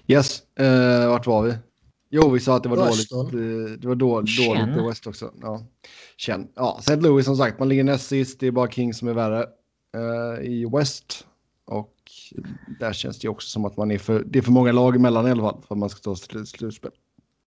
[0.07, 1.55] Yes, eh, vart var vi?
[2.11, 3.31] Jo, vi sa att det var Weston.
[3.31, 3.71] dåligt.
[3.71, 5.33] eh, Det var då, dåligt i West också.
[5.43, 5.63] Ja.
[6.17, 6.49] Känn.
[6.55, 6.97] Ja, St.
[6.97, 8.41] Louis som sagt, man ligger näst sist.
[8.41, 9.47] Det är bara King som är värre
[9.95, 11.27] eh, i West.
[11.65, 11.95] Och
[12.81, 15.27] där känns det också som att man är för, det är för många lag emellan
[15.27, 16.91] i alla fall för att man ska ta sl- slutspel.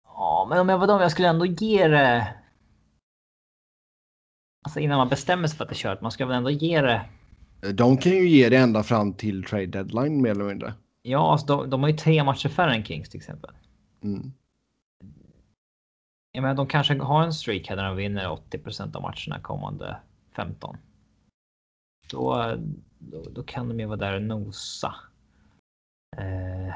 [0.04, 2.34] Ja, men om jag var dem, jag skulle ändå ge det.
[4.64, 6.80] Alltså innan man bestämmer sig för att det är kört, man ska väl ändå ge
[6.80, 7.02] det.
[7.62, 10.74] Eh, De kan ju ge det ända fram till trade deadline mer eller mindre.
[11.02, 13.50] Ja, alltså de, de har ju tre matcher färre än Kings till exempel.
[14.02, 14.32] Mm.
[16.32, 19.96] Jag menar, de kanske har en streak här där de vinner 80% av matcherna kommande
[20.36, 20.76] 15.
[22.10, 22.56] Då,
[22.98, 24.94] då, då kan de ju vara där och nosa.
[26.16, 26.74] Eh,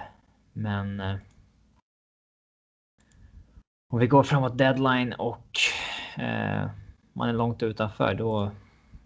[0.52, 1.00] men.
[1.00, 1.16] Eh,
[3.92, 5.58] om vi går framåt deadline och
[6.16, 6.70] eh,
[7.12, 8.50] man är långt utanför då,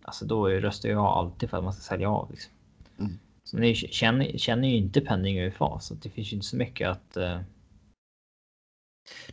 [0.03, 2.31] alltså då röstar jag alltid för att man ska sälja av.
[2.31, 2.53] Liksom.
[2.99, 3.19] Mm.
[3.45, 6.89] Så ni känner, känner ju inte penning UFA så det finns ju inte så mycket
[6.89, 7.17] att...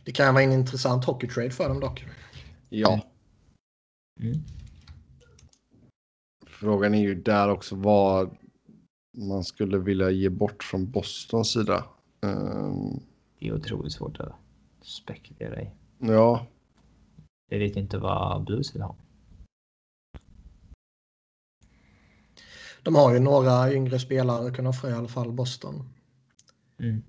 [0.04, 2.04] Det kan vara en intressant hockeytrade för dem dock.
[2.68, 3.00] Ja.
[4.20, 4.38] Mm.
[6.46, 8.36] Frågan är ju där också vad
[9.16, 11.84] man skulle vilja ge bort från Bostons sida.
[12.20, 13.00] Um,
[13.38, 14.32] Det är otroligt svårt att
[14.82, 15.70] spekulera i.
[15.98, 16.46] ja,
[17.48, 18.96] Jag vet inte vad Blues vill ha.
[22.82, 25.88] De har ju några yngre spelare att kunna offra i alla fall, Boston.
[26.78, 27.02] Mm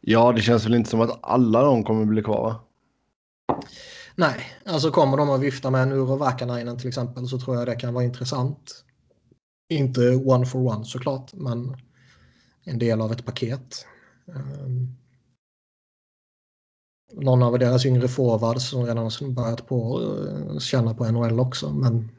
[0.00, 2.42] ja, det känns väl inte som att alla de kommer bli kvar.
[2.42, 2.64] va?
[4.14, 7.66] Nej, alltså kommer de att vifta med en Uro Vakanainen till exempel så tror jag
[7.66, 8.84] det kan vara intressant.
[9.68, 11.76] Inte one for one såklart, men
[12.64, 13.86] en del av ett paket.
[14.26, 14.96] Um,
[17.12, 21.72] någon av deras yngre forwards som redan har börjat på uh, känna på NHL också,
[21.72, 22.10] men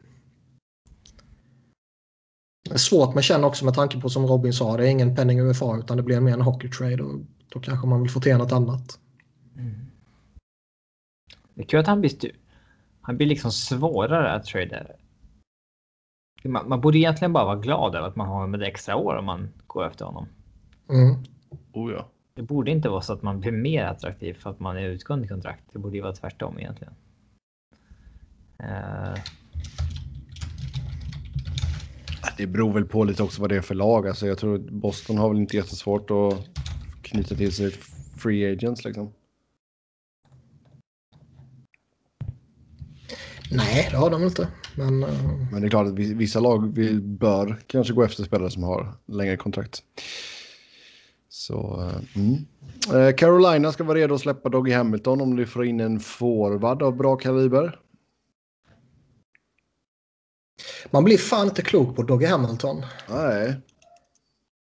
[2.70, 5.16] det är svårt med känna också med tanke på som Robin sa, det är ingen
[5.16, 7.04] penning UFA utan det blir mer en hockeytrade
[7.52, 9.00] då kanske man vill få till något annat.
[11.54, 12.12] Det är kul att han blir,
[13.02, 14.86] han blir liksom svårare att trada.
[16.44, 19.26] Man, man borde egentligen bara vara glad över att man har med extra år om
[19.26, 20.28] man går efter honom.
[20.90, 21.24] Mm.
[21.74, 22.08] Oh ja.
[22.34, 25.28] Det borde inte vara så att man blir mer attraktiv för att man är utgående
[25.28, 25.64] kontrakt.
[25.74, 26.94] Det borde ju vara tvärtom egentligen.
[28.60, 29.20] Eh,
[32.38, 34.08] Det beror väl på lite också vad det är för lag.
[34.08, 36.61] Alltså, jag tror att Boston har väl inte jättesvårt att
[37.12, 37.72] knyta till sig
[38.18, 39.14] free agents liksom.
[43.52, 44.48] Nej, det har de inte.
[44.76, 48.24] Men uh, Men det är klart att vi- vissa lag vill, bör kanske gå efter
[48.24, 49.84] spelare som har längre kontrakt.
[51.30, 52.46] Så, eh, mm.
[52.94, 56.82] Eh, Carolina ska vara redo att släppa Doggy Hamilton om de får in en forward
[56.84, 57.80] av bra kaliber.
[60.92, 62.86] man blir fan inte klok på Doggy Hamilton.
[63.10, 63.56] Nej,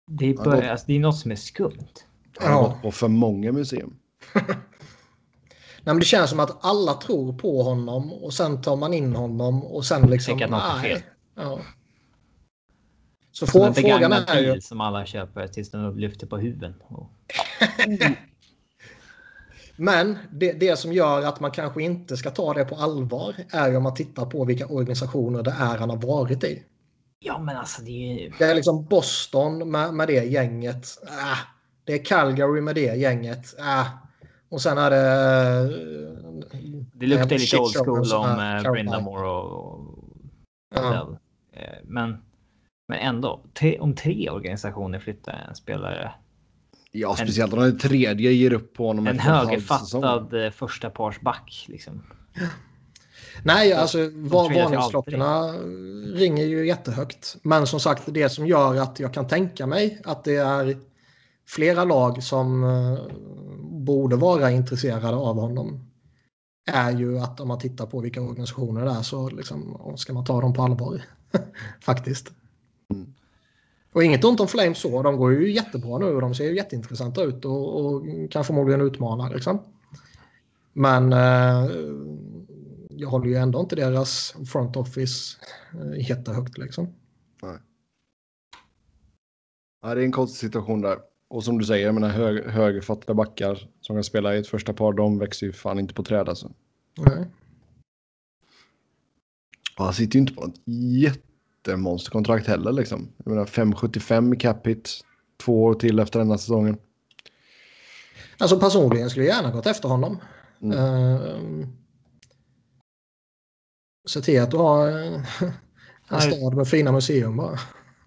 [0.07, 1.93] det, är bara, alltså, det är något som är skumt.
[2.41, 2.67] Han har Ja.
[2.67, 3.95] gått på för många museum.
[5.83, 9.15] Nej, men det känns som att alla tror på honom och sen tar man in
[9.15, 10.31] honom och sen liksom...
[10.39, 11.01] Tänker att något är fel.
[11.35, 11.59] Ja.
[13.31, 14.51] Så Som en frågan är ju...
[14.53, 16.73] bil som alla köper tills den lyfter på huven.
[16.87, 17.09] Och,
[19.75, 23.69] Men det, det som gör att man kanske inte ska ta det på allvar är
[23.69, 26.63] ju om man tittar på vilka organisationer det är han har varit i.
[27.19, 28.31] ja, men alltså det är ju...
[28.39, 30.87] Det är liksom Boston med, med det gänget.
[31.07, 31.37] Äh.
[31.83, 33.59] Det är Calgary med det gänget.
[33.59, 33.87] Äh.
[34.49, 36.01] Och sen är det...
[36.93, 38.91] Det luktar lite old school om är eh, Carolina.
[38.91, 39.97] Brindamore och, och.
[40.75, 41.07] Eh,
[41.83, 42.17] Men,
[42.87, 46.11] men ändå, tre, om tre organisationer flyttar en spelare.
[46.91, 51.65] Ja, speciellt om den tredje ger upp på honom En högerfattad eh, första pars back
[51.67, 52.03] liksom.
[53.43, 55.53] Nej, alltså va- trillar till varningsklockorna
[56.15, 57.37] ringer ju jättehögt.
[57.41, 60.77] Men som sagt, det som gör att jag kan tänka mig att det är
[61.51, 62.99] flera lag som eh,
[63.61, 65.91] borde vara intresserade av honom
[66.65, 70.25] är ju att om man tittar på vilka organisationer det är så liksom, ska man
[70.25, 71.01] ta dem på allvar.
[71.81, 72.31] Faktiskt.
[72.93, 73.13] Mm.
[73.93, 76.55] Och inget ont om Flames så, de går ju jättebra nu och de ser ju
[76.55, 79.59] jätteintressanta ut och, och kan förmodligen utmana liksom.
[80.73, 81.71] Men eh,
[82.89, 85.37] jag håller ju ändå inte deras front office
[85.73, 86.93] eh, jättehögt liksom.
[89.81, 91.10] Ja, det är en konstig situation där.
[91.31, 94.73] Och som du säger, jag menar, hög, högerfattade backar som kan spela i ett första
[94.73, 96.51] par, de växer ju fan inte på träd alltså.
[96.97, 97.27] Nej.
[99.77, 103.07] Och han sitter ju inte på något jättemonsterkontrakt heller liksom.
[103.17, 104.89] Jag menar 5,75 i cap hit,
[105.43, 106.77] två år till efter denna säsongen.
[108.37, 110.17] Alltså personligen skulle jag gärna gått efter honom.
[110.61, 110.77] Mm.
[110.77, 111.67] Uh,
[114.07, 115.21] se till att du har eh,
[116.09, 117.59] en stad med fina museum bara.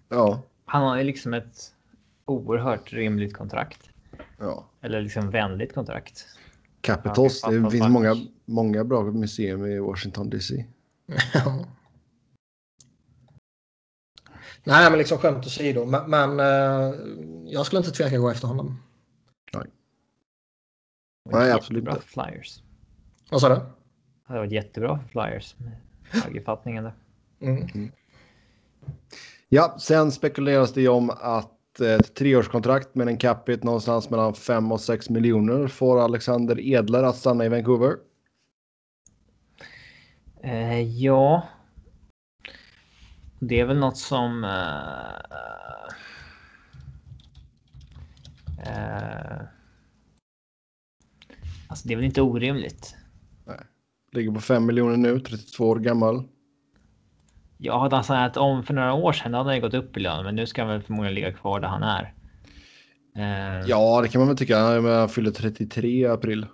[0.09, 1.74] Ja, Han har ju liksom ett
[2.25, 3.89] oerhört rimligt kontrakt.
[4.39, 4.65] ja.
[4.81, 6.25] Eller liksom vänligt kontrakt.
[6.81, 8.15] Capitals, det finns många,
[8.45, 10.65] många bra museum i Washington DC.
[11.33, 11.65] Ja.
[14.63, 15.85] Nej, men liksom skämt åsido.
[15.85, 16.95] Men, men eh,
[17.45, 18.77] jag skulle inte tveka att gå efter honom.
[21.29, 22.05] Nej, absolut Bra inte.
[22.05, 22.63] för Flyers.
[23.29, 23.55] Vad sa du?
[23.55, 23.63] Det
[24.23, 25.55] hade varit jättebra för Flyers.
[25.57, 25.77] med
[26.23, 26.93] Högerfattningen där.
[27.39, 27.91] Mm.
[29.49, 34.33] Ja, sen spekuleras det ju om att ett treårskontrakt med en cap hit någonstans mellan
[34.33, 37.95] 5 och 6 miljoner får Alexander Edler att stanna i Vancouver.
[40.43, 41.47] Eh, ja.
[43.39, 44.43] Det är väl något som...
[44.43, 45.15] Eh,
[48.71, 49.41] eh,
[51.83, 52.95] det är väl inte orimligt.
[54.11, 56.23] Ligger på 5 miljoner nu, 32 år gammal.
[57.57, 60.35] Jag hade sagt om för några år sedan hade han gått upp i lön, men
[60.35, 62.13] nu ska han väl förmodligen ligga kvar där han är.
[63.15, 64.57] Eh, Ja, det kan man väl tycka.
[64.59, 66.45] Han han fyller 33 i april.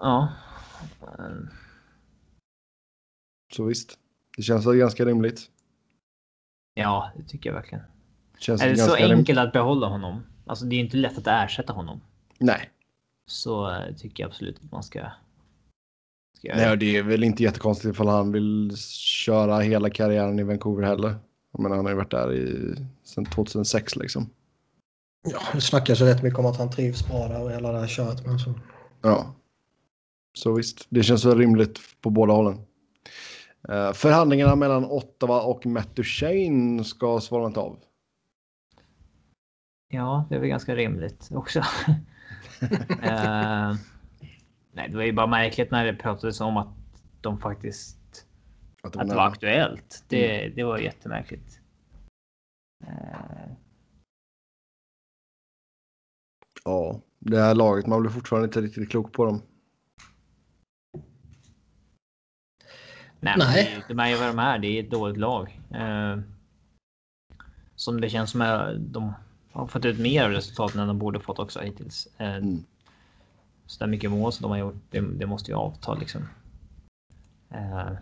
[0.00, 0.28] ja.
[3.52, 3.98] Så visst,
[4.36, 5.50] det känns väl ganska rimligt.
[6.74, 7.84] Ja, det tycker jag verkligen.
[8.38, 10.22] Känns Är det så rim- enkelt att behålla honom?
[10.46, 12.00] Alltså, det är inte lätt att ersätta honom.
[12.38, 12.70] Nej.
[13.26, 15.10] Så eh, tycker jag absolut att man ska.
[16.42, 16.96] Ska göra Nej, det.
[16.96, 18.76] är väl inte jättekonstigt ifall han vill
[19.26, 21.14] köra hela karriären i Vancouver heller.
[21.52, 22.74] Jag menar, han har ju varit där i,
[23.04, 24.30] sedan 2006 liksom.
[25.28, 27.78] Ja, det snackas ju rätt mycket om att han trivs bra där och hela det
[27.78, 28.26] här köret.
[28.26, 28.54] Men så.
[29.02, 29.34] Ja.
[30.34, 32.58] Så visst, det känns väl rimligt på båda hållen.
[33.68, 37.78] Eh, förhandlingarna mellan Ottawa och Matt Duchene ska svalnat av.
[39.88, 41.62] Ja, det är väl ganska rimligt också.
[43.02, 43.74] Eh,
[44.72, 46.68] nej, det var ju bara märkligt när det pratades om att
[47.20, 48.26] de faktiskt
[48.82, 50.04] Att att det var aktuellt.
[50.08, 51.60] Det, det var jättemärkligt.
[52.86, 53.52] Eh,
[56.64, 59.42] Ja, det här laget, man blir fortfarande inte riktigt klok på dem.
[63.20, 63.84] nej, Nej.
[63.88, 64.58] Men de är ju vad de är.
[64.58, 65.60] Det är ett dåligt lag.
[65.74, 66.18] Eh,
[67.74, 69.12] som det känns som att de
[69.52, 72.08] har fått ut mer av resultaten än de borde fått också hittills.
[72.18, 72.64] Eh, Mm.
[73.66, 76.28] Så där mycket mål som de har gjort, det, det måste ju avta liksom.
[77.50, 77.92] Eh,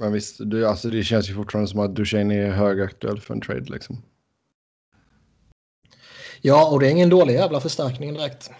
[0.00, 3.40] Men visst, det, alltså det känns ju fortfarande som att Duchene är högaktuell för en
[3.40, 4.02] trade liksom.
[6.40, 8.50] Ja, och det är ingen dålig jävla förstärkning direkt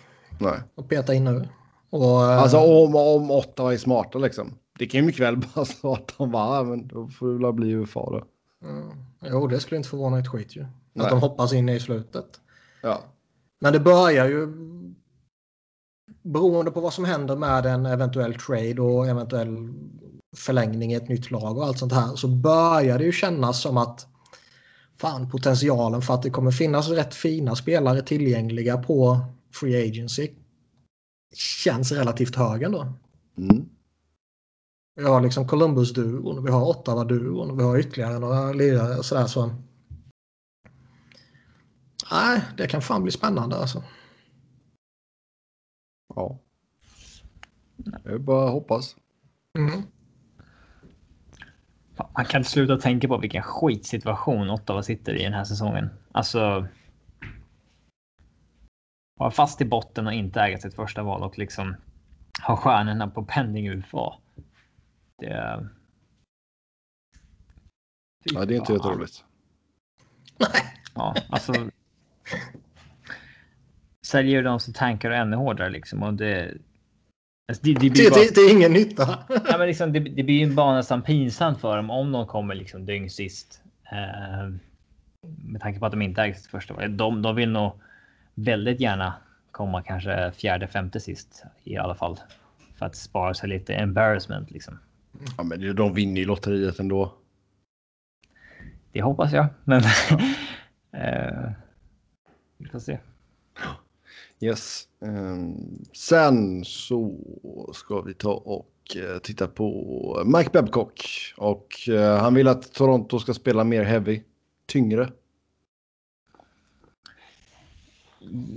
[0.40, 0.60] Nej.
[0.74, 1.48] att peta in nu.
[1.90, 4.54] Och, eh, Alltså om, om Ottawa är smarta liksom.
[4.78, 7.52] Det kan ju mycket väl bara så att de var, men då får det väl
[7.52, 8.24] bli UFA då.
[8.64, 8.90] mm,
[9.24, 10.66] jo, det skulle inte förvåna ett skit ju.
[10.98, 11.06] Nej.
[11.06, 12.40] Att de hoppas in i slutet.
[12.82, 13.02] Ja.
[13.60, 14.48] Men det börjar ju
[16.22, 19.72] beroende på vad som händer med en eventuell trade och eventuell
[20.36, 23.76] förlängning i ett nytt lag och allt sånt här så börjar det ju kännas som
[23.76, 24.06] att
[25.00, 29.20] fan potentialen för att det kommer finnas rätt fina spelare tillgängliga på
[29.54, 30.30] Free Agency
[31.34, 32.92] känns relativt hög ändå.
[33.38, 33.68] Mm.
[34.96, 39.26] Vi har liksom Columbus-duon, vi har Ottawa-duon och vi har ytterligare några lirare och sådär
[39.26, 39.50] så.
[42.10, 43.84] Nej, det kan fan bli spännande alltså.
[46.14, 46.38] Ja.
[47.76, 48.96] Det är bara att hoppas.
[49.58, 49.82] Mm.
[52.16, 55.90] Man kan inte sluta tänka på vilken skitsituation Ottawa sitter i den här säsongen.
[56.12, 56.66] Alltså.
[59.20, 61.76] Vara fast i botten och inte äga sitt första val och liksom
[62.42, 64.14] ha stjärnorna på pending UFA.
[65.18, 65.68] Det.
[68.24, 69.24] Fy Ja, det är inte helt roligt.
[70.94, 71.70] Ja, alltså.
[74.06, 76.54] Säljer de så tankar ännu hårdare liksom och det.
[77.48, 78.20] Alltså, det, det blir Det, bara...
[78.20, 79.18] det, det är ingen nytta.
[79.28, 82.54] Ja, men liksom, det, det blir ju bara nästan pinsamt för dem om de kommer
[82.54, 83.62] liksom sist.
[83.92, 84.48] Eh,
[85.44, 86.88] med tanke på att de inte äger sitt första.
[86.88, 87.72] De, de vill nog
[88.34, 89.14] väldigt gärna
[89.50, 92.20] komma kanske fjärde, femte sist i alla fall.
[92.78, 94.78] För att spara sig lite embarrassment liksom.
[95.36, 97.14] Ja, men det- de vinner ju lotteriet ändå.
[98.92, 99.82] Det hoppas jag, men.
[100.92, 101.50] eh,
[102.58, 102.98] vi får se.
[104.40, 104.88] Yes.
[105.00, 107.16] Ehm, sen så
[107.74, 111.00] ska vi ta och eh, titta på Mike Babcock.
[111.36, 114.22] Och eh, han vill att Toronto ska spela mer heavy,
[114.66, 115.12] tyngre.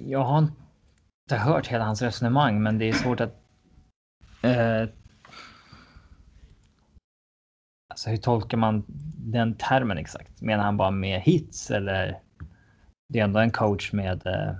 [0.07, 0.55] Jag har inte
[1.29, 3.35] hört hela hans resonemang, men det är svårt att.
[4.41, 4.89] Eh,
[7.89, 8.83] alltså hur tolkar man
[9.17, 10.41] den termen exakt?
[10.41, 12.19] Menar han bara med hits eller?
[13.11, 14.27] Det är ändå en coach med.
[14.27, 14.55] Eh,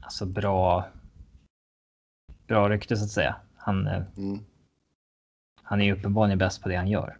[0.00, 0.88] alltså bra.
[2.46, 3.36] Bra rykte så att säga.
[3.56, 4.44] Han, eh, Mm.
[5.62, 7.18] han är ju uppenbarligen bäst på det han gör.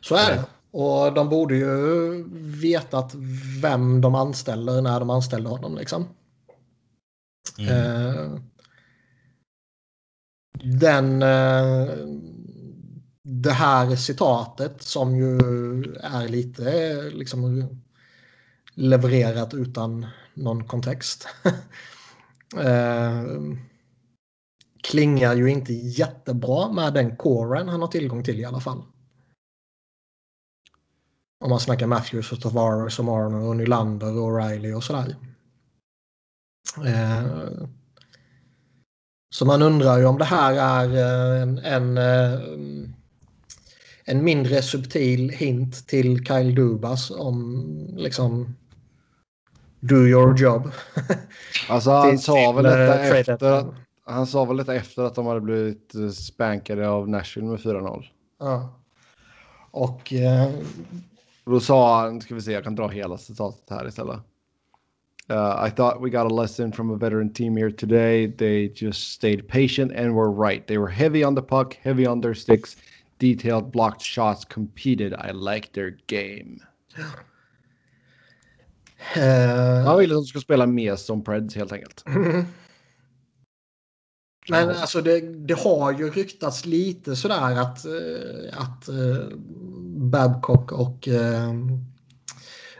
[0.00, 0.44] Så är det.
[0.70, 2.24] Och de borde ju
[2.60, 3.14] vetat
[3.62, 5.74] vem de anställer när de anställde honom.
[5.76, 6.08] Liksom.
[7.58, 8.32] Eh,
[10.80, 11.88] den, eh,
[13.26, 15.38] det här citatet som ju
[16.00, 17.68] är lite liksom
[18.74, 21.28] levererat utan någon kontext.
[22.56, 23.22] eh,
[24.82, 28.82] klingar ju inte jättebra med den coren han har tillgång till i alla fall.
[31.44, 35.16] Om man snackar Matthews och Tavares och Marner och Nylander och Riley och sådär.
[36.86, 37.26] Eh,
[39.34, 42.40] så man undrar ju om det här är eh, en, en, eh,
[44.04, 47.64] en mindre subtil hint till Kyle Dubas om
[47.96, 48.56] liksom
[49.80, 50.70] do your job.
[51.68, 53.74] Alltså han sa väl detta efter att,
[54.04, 58.04] han sa väl detta efter att de hade blivit eh, spankade av Nashville med 4-0.
[58.38, 58.80] Ja.
[59.70, 60.50] Och eh,
[61.44, 64.20] Då sa han, ska vi se, jag kan dra hela citatet här istället.
[65.30, 68.26] Uh, I thought we got a lesson from a veteran team here today.
[68.26, 70.66] They just stayed patient and were right.
[70.66, 72.76] They were heavy on the puck, heavy on their sticks,
[73.24, 75.14] detailed blocked shots, competed.
[75.14, 76.60] I like their game.
[79.16, 82.04] eh, Han ville att de skulle spela mer som Preds helt enkelt.
[84.48, 89.36] Men alltså det, det har ju ryktats lite sådär att, eh, att eh,
[89.96, 91.52] Babcock och eh,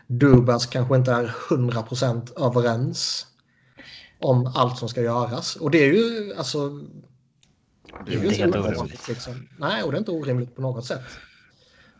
[0.07, 3.27] Dubas kanske inte är 100% överens
[4.19, 5.55] om allt som ska göras.
[5.55, 6.81] Och det är ju alltså...
[8.05, 9.07] Det är ju inte helt orimligt.
[9.07, 9.47] Liksom.
[9.57, 11.03] Nej, och det är inte orimligt på något sätt.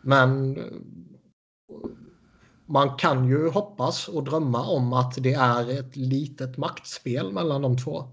[0.02, 0.64] Men eh,
[2.66, 7.78] man kan ju hoppas och drömma om att det är ett litet maktspel mellan de
[7.78, 8.04] två.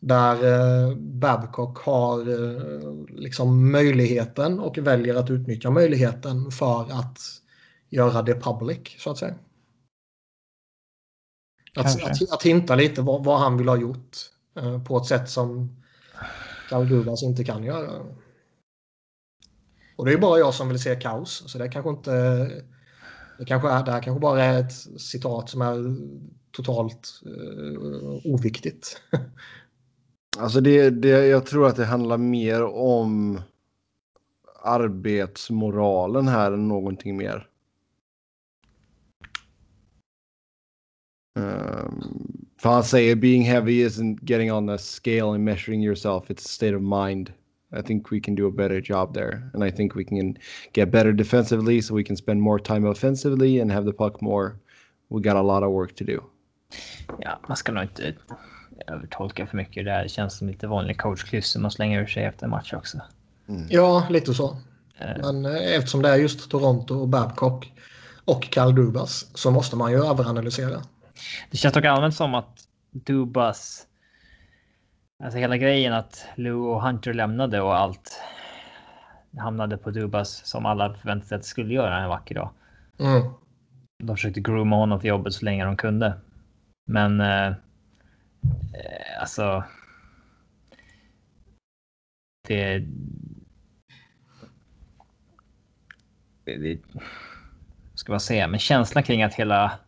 [0.00, 7.18] Där eh, Babcock har eh, liksom möjligheten och väljer att utnyttja möjligheten för att
[7.88, 9.34] göra det public så att säga.
[11.76, 14.16] Att, att, att hinta lite vad, vad han vill ha gjort
[14.56, 15.76] eh, på ett sätt som
[16.68, 18.02] Carl Dubas inte kan göra.
[19.96, 22.10] Och det är bara jag som vill se kaos så det kanske inte
[23.38, 25.96] det kanske är, det här kanske bara är ett citat som är
[26.50, 29.02] totalt uh, oviktigt.
[30.38, 33.40] Alltså det, det, jag tror att det handlar mer om
[34.62, 37.48] arbetsmoralen här än någonting mer.
[41.36, 46.30] Um, för han säger being heavy isn't getting on the scale and measuring yourself.
[46.30, 47.32] It's a state of mind.
[47.78, 49.50] I think we can do a better job there.
[49.54, 50.36] And I think we can
[50.72, 54.56] get better defensively so we can spend more time offensively and have the puck more.
[55.08, 56.22] We got a lot of work to do.
[57.20, 58.14] Ja, man ska nog inte
[58.86, 59.84] övertolka för mycket.
[59.84, 62.98] Det här känns som lite vanlig coachklyschor man slänger ur sig efter en match också.
[63.68, 64.56] Ja, lite så.
[64.98, 67.72] Eh, Men eh, eftersom det är just Toronto och Babcock
[68.24, 70.82] och Dubas så måste man ju överanalysera.
[71.50, 73.86] Det känns dock allmänt som att Dubas...
[75.24, 78.20] Alltså hela grejen att Lou och Hunter lämnade och allt
[79.38, 82.50] hamnade på Dubas som alla förväntade sig att det skulle göra en vacker dag.
[82.98, 83.32] Mm.
[83.98, 86.20] De försökte grooma honom till jobbet så länge de kunde.
[86.86, 89.64] Men eh, eh, alltså.
[92.48, 92.78] Det.
[96.44, 96.80] det, det
[97.94, 99.78] ska man säga, men känslan kring att hela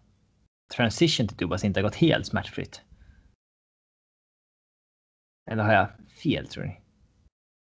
[0.74, 2.80] transition till Dubas inte har gått helt smärtfritt.
[5.50, 5.88] Eller har jag
[6.22, 6.80] fel tror ni?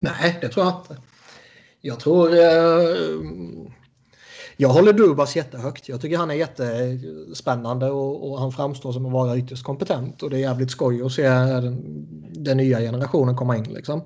[0.02, 1.02] Nej, det tror jag inte.
[1.82, 2.34] Jag tror...
[2.34, 2.96] Eh,
[4.58, 5.90] jag håller Dubas jättehögt.
[5.90, 10.24] Jag tycker han är jättespännande och, och han framstår som att vara ytterst kompetent.
[10.24, 13.64] Och det är jävligt skoj att se den, den nya generationen komma in.
[13.64, 14.04] Liksom.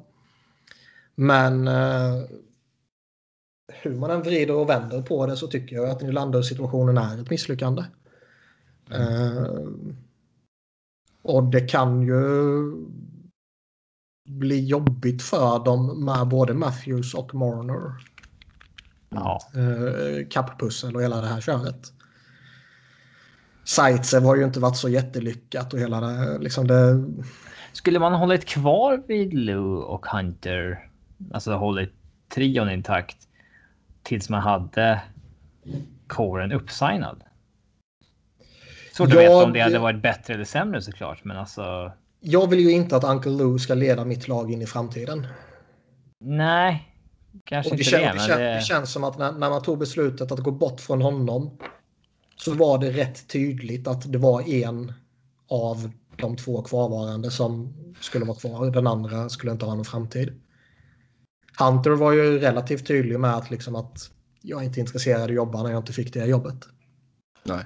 [1.16, 2.24] Men eh,
[3.68, 7.30] hur man än vrider och vänder på det så tycker jag att Nylander-situationen är ett
[7.30, 7.84] misslyckande.
[8.92, 9.68] Eh,
[11.22, 12.24] och det kan ju
[14.30, 17.94] bli jobbigt för dem med både Matthews och Marner.
[19.10, 21.94] Ja, Eh, kapppussel och hela det här köret.
[23.64, 27.06] Zaitsev har ju inte varit så jättelyckat och hela det, liksom det...
[27.74, 30.90] Skulle man hållit kvar vid Lou och Hunter,
[31.34, 31.94] alltså hållit
[32.36, 33.18] trion intakt
[34.04, 35.02] tills man hade
[36.08, 37.24] kåren uppsignad?
[39.00, 41.92] Svårt att Ja, veta om det hade varit bättre eller sämre såklart, men alltså.
[42.20, 45.28] Jag vill ju inte att Uncle Lou ska leda mitt lag in i framtiden.
[46.20, 46.96] Nej,
[47.44, 48.54] kanske inte kän, det, men det...
[48.54, 51.58] det känns som att när, när man tog beslutet att gå bort från honom
[52.36, 54.94] så var det rätt tydligt att det var en
[55.50, 58.72] av de två kvarvarande som skulle vara kvar.
[58.72, 60.42] Den andra skulle inte ha någon framtid.
[61.60, 65.34] Hunter var ju relativt tydlig med att, liksom att jag är inte intresserad av att
[65.34, 66.66] jobba när jag inte fick det jobbet.
[67.44, 67.64] Nej.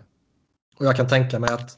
[0.84, 1.77] Och jag kan tänka mig att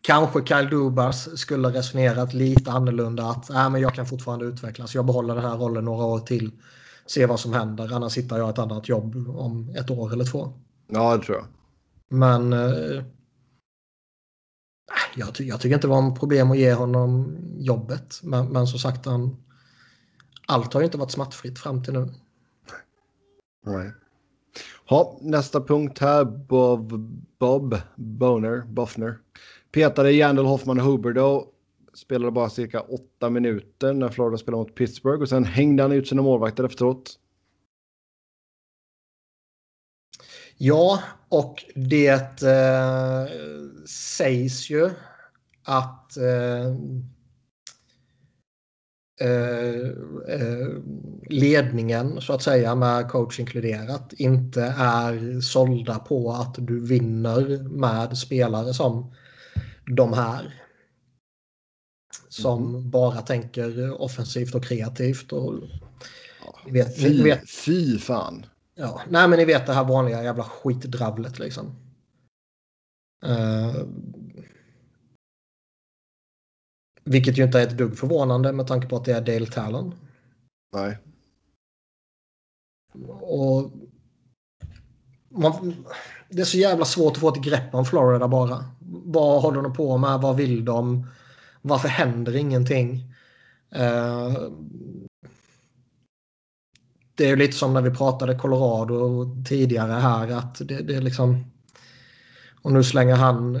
[0.00, 3.24] kanske Kyle Dubas skulle resonerat lite annorlunda.
[3.26, 4.94] Att äh, men jag kan fortfarande utvecklas.
[4.94, 6.52] Jag behåller den här rollen några år till.
[7.06, 7.94] Se vad som händer.
[7.94, 10.52] Annars hittar jag ett annat jobb om ett år eller två.
[10.88, 11.46] Ja, det tror jag.
[12.18, 13.04] Men eh,
[15.14, 18.20] jag, ty jag tycker inte det var en problem att ge honom jobbet.
[18.22, 19.36] Men, men som sagt, han,
[20.46, 22.08] allt har ju inte varit smärtfritt fram till nu.
[23.66, 23.92] Nej.
[24.88, 26.24] Ha, nästa punkt här.
[26.24, 26.92] Bob,
[27.38, 29.18] Bob Boner, Boffner.
[29.72, 31.46] Petade Jandel Hoffman och Huberdo.
[31.94, 36.08] Spelade bara cirka åtta minuter när Florida spelade mot Pittsburgh och sen hängde han ut
[36.08, 37.18] sina målvakter efteråt.
[40.56, 43.26] Ja, och det eh,
[43.86, 44.90] sägs ju
[45.64, 46.74] att eh,
[51.28, 58.18] ledningen så att säga med coach inkluderat inte är sålda på att du vinner med
[58.18, 59.14] spelare som
[59.86, 60.58] de här.
[62.28, 62.90] Som mm.
[62.90, 65.32] bara tänker offensivt och kreativt.
[65.32, 65.54] Och,
[66.44, 68.46] ja, vet, fy, vet, fy fan.
[68.74, 71.76] Ja, nej men ni vet det här vanliga jävla skitdravlet liksom.
[73.26, 73.86] Uh,
[77.04, 79.94] vilket ju inte är ett dugg förvånande med tanke på att det är Dale Talon.
[80.72, 80.98] Nej.
[83.20, 83.70] Och
[85.28, 85.84] man,
[86.28, 88.64] det är så jävla svårt att få ett grepp om Florida bara.
[89.04, 90.20] Vad håller de på med?
[90.20, 91.06] Vad vill de?
[91.62, 93.14] Varför händer ingenting?
[93.76, 94.50] Uh,
[97.14, 101.51] det är lite som när vi pratade Colorado tidigare här att det, det är liksom
[102.62, 103.60] och nu slänger han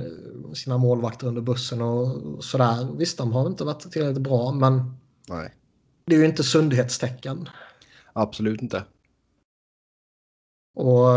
[0.54, 2.96] sina målvakter under bussen och sådär.
[2.96, 4.94] Visst, de har inte varit tillräckligt bra, men
[5.28, 5.54] Nej.
[6.06, 7.48] det är ju inte sundhetstecken.
[8.12, 8.84] Absolut inte.
[10.74, 11.08] Och,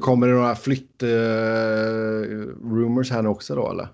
[0.00, 3.88] Kommer det några flytt-rumors uh, här nu också då, eller?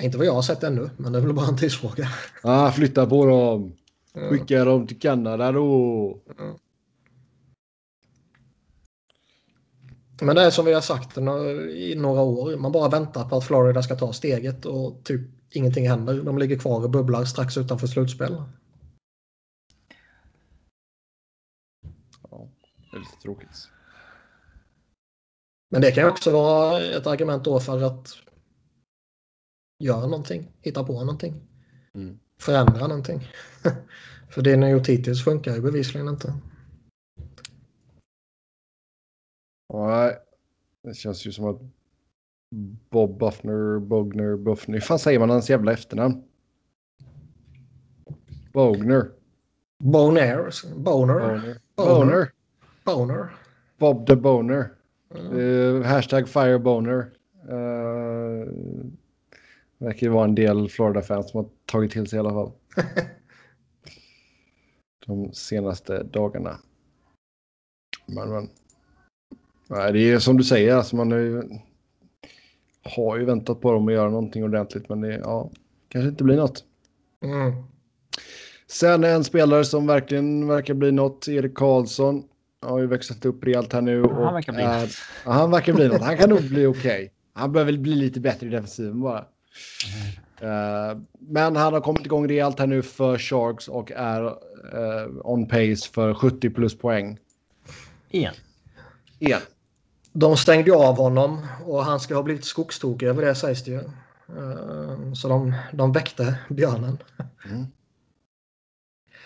[0.00, 2.08] Inte vad jag har sett ännu, men det är väl bara en tidsfråga.
[2.42, 3.72] Ah, flytta på dem.
[4.30, 4.64] Skicka ja.
[4.64, 6.18] dem till Kanada då.
[6.38, 6.56] Ja.
[10.22, 12.56] Men det är som vi har sagt i några år.
[12.56, 15.20] Man bara väntar på att Florida ska ta steget och typ
[15.50, 16.22] ingenting händer.
[16.22, 18.42] De ligger kvar och bubblar strax utanför slutspel.
[22.30, 22.48] Ja,
[22.92, 23.68] väldigt tråkigt.
[25.70, 28.08] Men det kan ju också vara ett argument då för att
[29.78, 31.42] göra någonting, hitta på någonting.
[31.94, 32.18] Mm.
[32.38, 33.28] Förändra någonting.
[34.30, 36.34] för det ni gjort hittills funkar ju bevisligen inte.
[39.72, 40.16] Nej,
[40.82, 41.60] det känns ju som att
[42.90, 44.74] Bob Buffner, Bogner, Buffner.
[44.74, 46.22] Hur fan säger man hans jävla efternamn?
[48.52, 49.10] Bogner.
[49.78, 50.50] Boner.
[50.76, 51.14] Boner.
[51.14, 51.60] Boner.
[51.76, 52.32] Boner.
[52.84, 53.28] Boner.
[53.78, 54.74] Bob the Boner.
[55.14, 55.32] Mm.
[55.32, 57.10] Uh, hashtag Fireboner.
[57.48, 58.46] Uh,
[59.78, 62.52] verkar ju vara en del Florida-fans som har tagit till sig i alla fall.
[65.06, 66.58] De senaste dagarna.
[68.06, 68.48] Men, men.
[69.74, 71.42] Nej, det är som du säger, alltså man ju,
[72.82, 75.50] har ju väntat på dem att göra någonting ordentligt, men det ja,
[75.88, 76.64] kanske inte blir något.
[77.24, 77.52] Mm.
[78.66, 82.24] Sen en spelare som verkligen verkar bli något, Erik Karlsson,
[82.62, 84.02] har ju växlat upp rejält här nu.
[84.02, 84.88] Och han verkar bli är,
[85.24, 86.02] ja, han verkar bli något.
[86.02, 86.94] Han kan nog bli okej.
[86.94, 87.08] Okay.
[87.32, 89.24] Han behöver bli lite bättre i defensiven bara.
[90.40, 90.50] Mm.
[90.50, 95.48] Uh, men han har kommit igång rejält här nu för Sharks och är uh, on
[95.48, 97.18] pace för 70 plus poäng.
[98.10, 98.34] Igen.
[99.18, 99.40] Igen.
[100.12, 103.80] De stängde av honom och han ska ha blivit skogstokig över det sägs det ju.
[104.28, 106.98] Eh, så de, de väckte björnen.
[107.50, 107.66] Mm.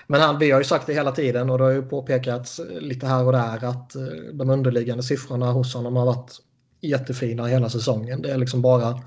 [0.07, 3.07] Men han, vi har ju sagt det hela tiden och det har ju påpekats lite
[3.07, 6.33] här och där att eh, de underliggande siffrorna hos honom har varit
[6.81, 8.23] jättefina hela säsongen.
[8.23, 9.03] Det är liksom bara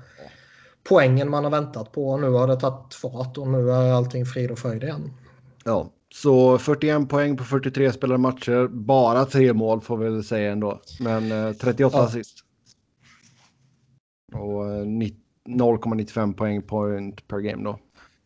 [0.88, 4.26] poängen man har väntat på och nu har det tagit fart och nu är allting
[4.26, 5.12] frid och fröjd igen.
[5.64, 8.68] Ja, så 41 poäng på 43 spelade matcher.
[8.68, 10.80] Bara tre mål får vi väl säga ändå.
[11.00, 12.04] Men eh, 38 ja.
[12.04, 12.44] assist.
[14.32, 17.78] Och eh, 0,95 poäng point per game då.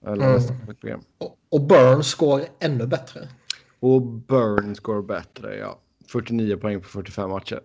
[0.06, 0.76] Eller mm.
[0.80, 1.02] game.
[1.18, 3.28] Och, och Burns går ännu bättre.
[3.80, 5.78] Och Burns går bättre, ja.
[6.12, 7.60] 49 poäng på 45 matcher.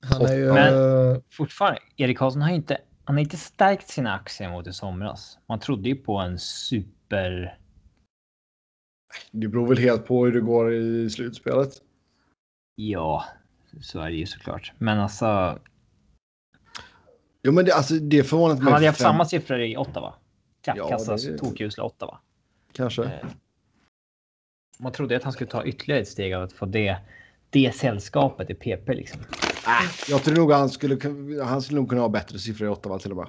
[0.00, 0.52] Han är ju...
[0.52, 5.38] Men fortfarande, Erik Karlsson har inte, han har inte stärkt sina aktier mot i somras.
[5.48, 7.58] Man trodde ju på en super
[9.30, 11.72] det beror väl helt på hur det går i slutspelet.
[12.74, 13.24] Ja,
[13.80, 14.72] så är det ju såklart.
[14.78, 15.58] Men alltså.
[17.42, 18.62] Jo, men det, alltså, det är förvånande.
[18.62, 19.04] Han hade haft fem...
[19.04, 20.14] samma siffror i Ottawa.
[20.62, 21.38] Kappkassas ja, det...
[21.38, 22.18] tokusla Ottawa.
[22.72, 23.04] Kanske.
[23.04, 23.26] Eh,
[24.78, 26.96] man trodde att han skulle ta ytterligare ett steg av att få det,
[27.50, 29.20] det sällskapet i PP liksom.
[29.20, 30.98] Äh, jag tror nog han skulle,
[31.44, 33.28] han skulle nog kunna ha bättre siffror i Ottawa till och med.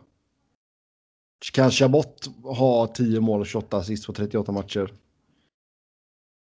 [1.53, 4.91] Kan Chabot ha 10 mål och 28 assist på 38 matcher?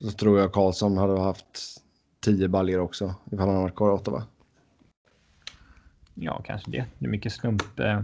[0.01, 1.83] Så tror jag Karlsson hade haft
[2.21, 4.27] tio baljor också ifall han varit kvar i Ottawa.
[6.15, 6.87] Ja, kanske det.
[6.99, 8.03] Det är mycket slump, eh,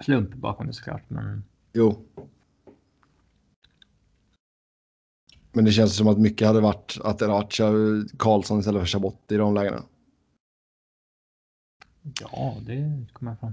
[0.00, 1.10] slump bakom det såklart.
[1.10, 1.44] Men...
[1.72, 2.04] Jo.
[5.52, 7.58] Men det känns som att mycket hade varit att det varit
[8.18, 9.82] Karlsson istället för Chabot i de lägena.
[12.20, 13.52] Ja, det kommer jag fram.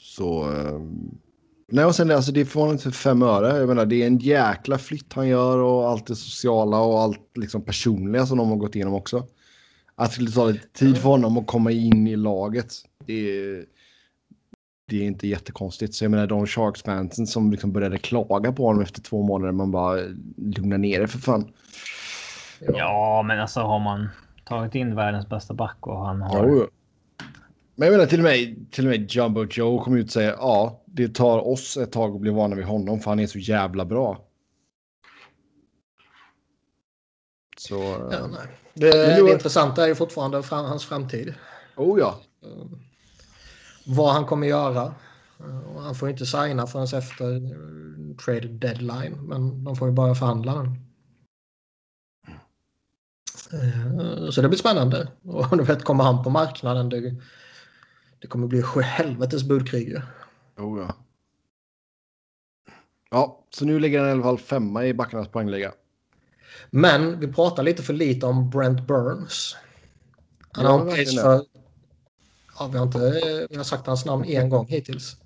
[0.00, 1.18] Så um,
[1.66, 3.58] Nej, och sen alltså, det är förvånande för fem öre.
[3.58, 7.36] Jag menar, det är en jäkla flytt han gör och allt det sociala och allt
[7.36, 9.26] liksom personliga som de har gått igenom också.
[9.94, 12.74] Att det skulle ta lite tid för honom att komma in i laget.
[13.06, 13.64] Det är,
[14.88, 15.94] det är inte jättekonstigt.
[15.94, 19.52] Så jag menar de Sharks-fansen som liksom började klaga på honom efter två månader.
[19.52, 20.00] Man bara
[20.36, 21.52] lugna ner det för fan.
[22.60, 24.08] Ja, men alltså har man
[24.44, 26.48] tagit in världens bästa back och han har...
[26.48, 26.66] Jo.
[27.76, 30.30] Men jag menar till och med, till och med Jumbo Joe kom ut och säger
[30.32, 33.38] ja, det tar oss ett tag att bli vana vid honom för han är så
[33.38, 34.24] jävla bra.
[37.58, 37.74] Så...
[38.12, 38.46] Ja, nej.
[38.74, 41.34] Det, du- det intressanta är ju fortfarande fram, hans framtid.
[41.76, 42.20] Oh ja.
[43.86, 44.94] Vad han kommer göra.
[45.40, 49.26] Eh, Han får inte signa förrän efter eh, trade deadline.
[49.28, 50.66] Men de får ju bara förhandla den.
[53.52, 55.08] Eh, Så det blir spännande.
[55.22, 57.16] Och du vet, kommer han på marknaden det,
[58.24, 60.00] det kommer bli helvetes budkrig ju.
[60.56, 60.94] Oh ja.
[63.10, 65.72] Ja, så nu ligger han i alla fall femma i backarnas poängliga.
[66.70, 69.56] Men vi pratar lite för lite om Brent Burns.
[70.52, 71.22] Han har en det.
[71.22, 71.44] för...
[72.58, 72.98] Ja, vi har inte
[73.50, 75.16] vi har sagt hans namn en gång hittills.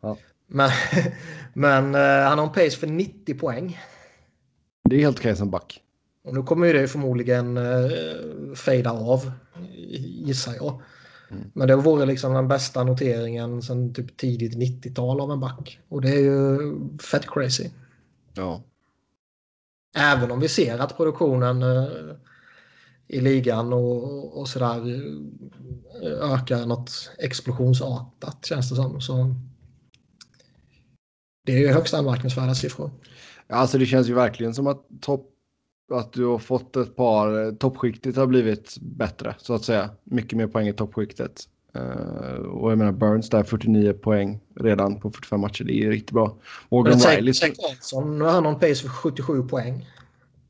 [0.00, 0.16] Ja.
[0.46, 0.70] Men,
[1.52, 3.80] men eh, han har en pace för 90 poäng.
[4.90, 5.80] Det är helt okej som back.
[6.24, 9.32] Och nu kommer ju det förmodligen uh, fejda av,
[10.26, 10.82] gissar jag.
[11.32, 11.50] Mm.
[11.54, 15.80] Men det vore liksom den bästa noteringen sedan typ tidigt 90-tal av en back.
[15.88, 16.58] Och det är ju
[16.98, 17.70] fett crazy.
[18.34, 18.62] Ja.
[19.96, 21.88] Även om vi ser att produktionen eh,
[23.08, 24.76] i ligan och, och sådär
[26.02, 29.00] eh, ökar något explosionsartat känns det som.
[29.00, 29.34] Så
[31.46, 32.90] det är ju högst anmärkningsvärda siffror.
[33.46, 35.31] Ja, Alltså det känns ju verkligen som att topp
[35.92, 39.90] att du har fått ett par, toppskiktet har blivit bättre så att säga.
[40.04, 41.48] Mycket mer poäng i toppskiktet.
[41.74, 46.10] Eh, och jag menar Burns där 49 poäng redan på 45 matcher, det är riktigt
[46.10, 46.36] bra.
[46.68, 47.34] Morgan Riley.
[47.34, 49.88] Zach Carlson, nu har han en pace för 77 poäng.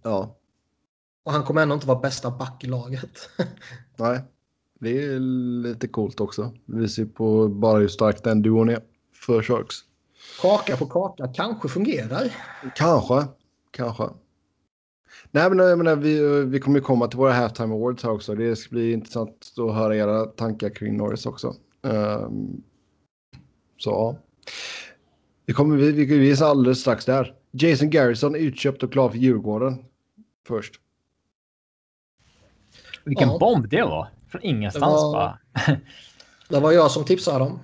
[0.03, 0.37] Ja,
[1.25, 3.29] Och han kommer ändå inte vara bästa back i laget.
[3.97, 4.21] nej.
[4.81, 5.19] Det är
[5.63, 6.53] lite coolt också.
[6.67, 8.81] Det visar ju på bara hur stark den duon är
[9.15, 9.75] för Sharks.
[10.43, 12.35] kaka på kaka kanske fungerar.
[12.77, 13.25] Kanske,
[13.71, 14.05] kanske.
[15.35, 18.35] Nej, men jag menar, vi, vi kommer ju komma till våra halftime awards här också.
[18.35, 21.55] Det ska bli intressant att höra era tankar kring Norris också.
[21.83, 22.63] Ehm,
[23.79, 24.17] så ja.
[25.47, 27.35] Vi, kommer, vi, vi, vi är alldeles strax där.
[27.51, 29.85] Jason Garrison är utköpt och klar för Djurgården.
[30.47, 30.75] Först.
[33.05, 33.39] Vilken Ja.
[33.39, 34.09] bomb det var!
[34.29, 35.39] Från ingenstans Det var- bara.
[36.49, 37.59] Det var jag som tipsade dem.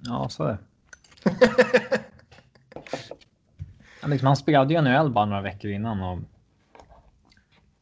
[0.00, 0.58] Ja, så är det.
[4.06, 6.18] Liksom, han spelade ju NHL bara några veckor innan och.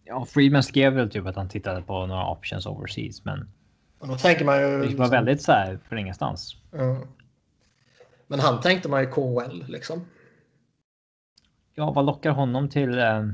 [0.05, 3.49] Ja, Friedman skrev väl typ att han tittade på några options overseas, men
[3.99, 4.87] Och då tänker man ju...
[4.89, 6.57] det var väldigt så här från ingenstans.
[6.71, 6.99] Ja.
[8.27, 10.05] Men han tänkte man ju KHL liksom.
[11.75, 13.29] Ja, vad lockar honom till, eh,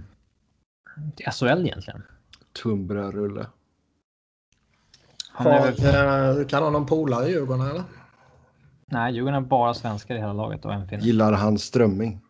[1.17, 2.03] till SHL egentligen?
[2.63, 3.47] Tunnbrödsrulle.
[5.33, 7.83] Han är Har, väl, eh, kan ha någon polare i Djurgården eller?
[8.87, 11.03] nej, Djurgården har bara svenskar i hela laget och en finne.
[11.03, 12.21] Gillar han strömming?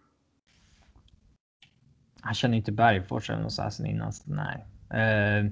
[2.22, 4.12] Han känner inte Bergfors eller något sen innan.
[4.12, 4.66] Så nej.
[4.90, 5.46] Eh,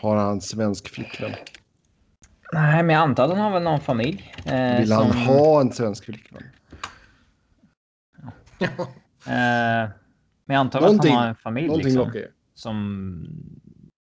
[0.00, 1.30] Har han svensk flickvän?
[2.52, 4.34] nej, men jag antar att han har väl någon familj.
[4.46, 6.42] Eh, Vill han som- ha en svensk flickvän?
[9.26, 9.90] Eh,
[10.46, 12.12] men jag antar att Någonting- han har en familj liksom,
[12.54, 13.26] som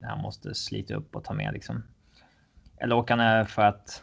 [0.04, 1.82] han måste slita upp och ta med liksom.
[2.76, 4.02] Eller åker han för att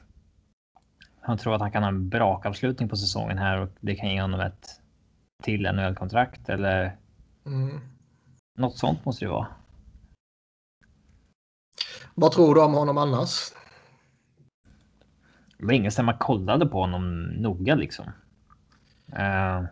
[1.22, 4.22] han tror att han kan ha en brakavslutning på säsongen här och det kan ge
[4.22, 4.79] honom ett
[5.44, 6.98] till NHL-kontrakt eller
[7.46, 7.80] Mm.
[8.58, 9.48] något sånt måste det vara.
[12.16, 13.52] Vad tror du om honom annars?
[15.58, 18.06] Det var ingen som man kollade på honom noga liksom.
[19.14, 19.64] Eh,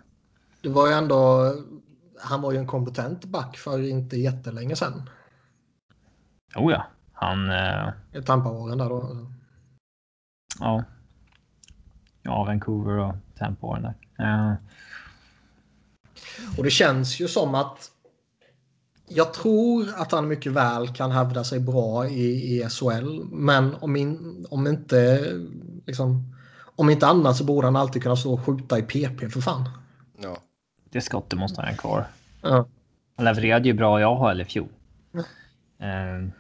[0.61, 1.53] Det var ju ändå...
[2.22, 5.09] Han var ju en kompetent back för inte jättelänge sedan.
[6.55, 7.49] oh ja, han...
[7.49, 9.28] Eh, I Tampa-åren där då.
[10.59, 10.84] ja.
[12.22, 13.95] Ja, Vancouver och Tampa åren där.
[14.26, 14.53] Eh,
[16.58, 17.92] Och det känns ju som att
[19.08, 23.24] jag tror att han mycket väl kan hävda sig bra i, i SHL.
[23.32, 25.32] Men om, in, om inte
[25.86, 26.36] liksom,
[26.76, 29.70] om inte annat så borde han alltid kunna stå och skjuta i PP för fan.
[30.22, 30.38] Ja.
[30.90, 32.08] det skottet måste han ha kvar.
[32.42, 32.68] Ja.
[33.16, 34.70] Han levererade ju bra i AHL i fjol.
[35.80, 36.26] Mm.
[36.26, 36.32] Eh,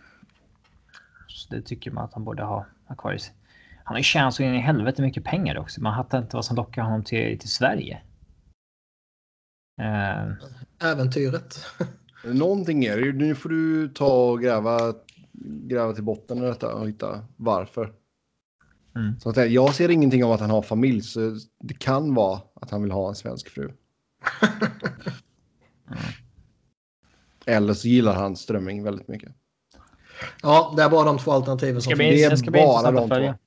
[1.27, 3.33] så det tycker man att han borde ha, ha kvar i sig.
[3.83, 5.81] Han har ju tjänat så in i helvete mycket pengar också.
[5.81, 8.01] Man fattar inte vad som lockar honom till, till Sverige.
[9.81, 10.31] Eh,
[10.91, 11.59] Äventyret.
[12.23, 13.13] Någonting är det ju.
[13.13, 14.93] Nu får du ta och gräva,
[15.41, 17.93] gräva till botten i detta och hitta varför.
[18.95, 19.19] Mm.
[19.19, 21.19] Så att jag- jag ser ingenting om att han har familj, så
[21.59, 23.71] det kan vara att han vill ha en svensk fru.
[27.45, 29.31] Eller så gillar han Strömming väldigt mycket.
[30.41, 32.13] Ja, det är bara de två alternativen Det som ska finns.
[32.13, 33.37] bli, det är ska bli bara intressant de att följa.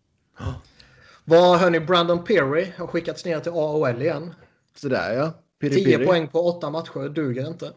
[1.25, 4.35] Vad hörni, Brandon Perry har skickats ner till AHL igen.
[4.77, 5.33] Sådär ja.
[5.61, 6.07] Piri 10 piri.
[6.07, 7.73] poäng på 8 matcher duger inte.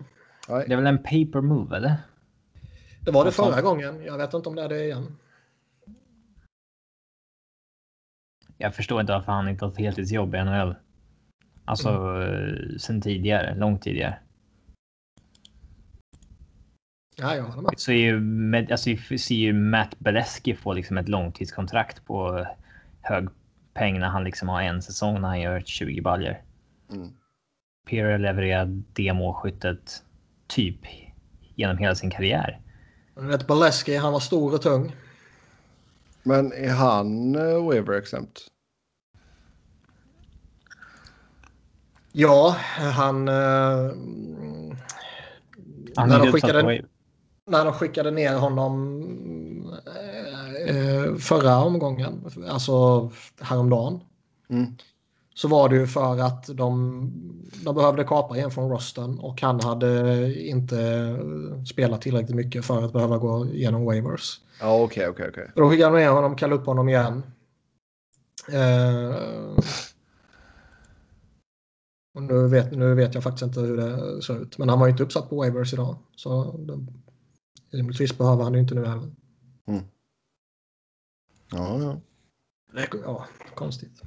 [0.49, 0.65] Nej.
[0.67, 1.95] Det är väl en paper move eller?
[3.01, 3.51] Det var det fan?
[3.51, 4.03] förra gången.
[4.03, 5.17] Jag vet inte om det är det igen.
[8.57, 10.75] Jag förstår inte varför han inte har ett heltidsjobb i NHL.
[11.65, 12.79] Alltså mm.
[12.79, 14.19] sen tidigare, långt tidigare.
[17.15, 17.73] Ja, jag håller med.
[17.77, 22.47] Så är ju, med, alltså, ser ju Matt Beleski få liksom ett långtidskontrakt på
[23.01, 23.29] hög
[23.73, 26.41] peng när han liksom har en säsong när han gör 20 baljer.
[26.91, 27.09] Mm.
[27.87, 30.03] Pierre levererar det målskyttet
[30.47, 30.79] typ
[31.55, 32.61] genom hela sin karriär.
[33.15, 34.95] Vet, Boleski, han var stor och tung.
[36.23, 38.47] Men är han uh, waiver exempt?
[42.11, 43.27] Ja, han...
[43.27, 43.91] eh,
[45.95, 46.83] Han när, är de skickade,
[47.45, 49.03] när de skickade ner honom
[50.67, 53.09] eh, förra omgången, alltså
[53.41, 53.99] häromdagen,
[54.49, 54.75] Mm.
[55.33, 57.11] Så var det ju för att de,
[57.63, 61.17] de behövde kapa en från rosten och han hade inte
[61.71, 64.41] spelat tillräckligt mycket för att behöva gå igenom waivers.
[64.59, 65.51] Ja, okej, okej, okej.
[65.55, 67.23] Då skickade de ner honom, kallade upp honom igen.
[68.51, 69.15] Eh,
[72.15, 74.57] och nu, vet, nu vet jag faktiskt inte hur det ser ut.
[74.57, 75.95] Men han var ju inte uppsatt på waivers idag.
[76.15, 76.85] Så det,
[77.77, 79.11] rimligtvis behöver han det inte nu heller.
[81.51, 81.99] Ja, ja.
[82.73, 83.25] Det- Ja,
[83.55, 84.01] konstigt.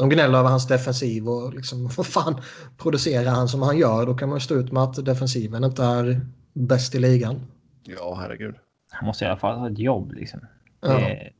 [0.00, 2.40] De gnäller över hans defensiv och liksom, vad fan
[2.76, 4.06] producerar han som han gör?
[4.06, 6.20] Då kan man ju stå ut med att defensiven inte är
[6.52, 7.40] bäst i ligan.
[7.82, 8.54] Ja, herregud.
[8.90, 10.40] Han måste i alla fall ha ett jobb liksom.
[10.80, 10.88] Ja.
[10.88, 11.32] Det,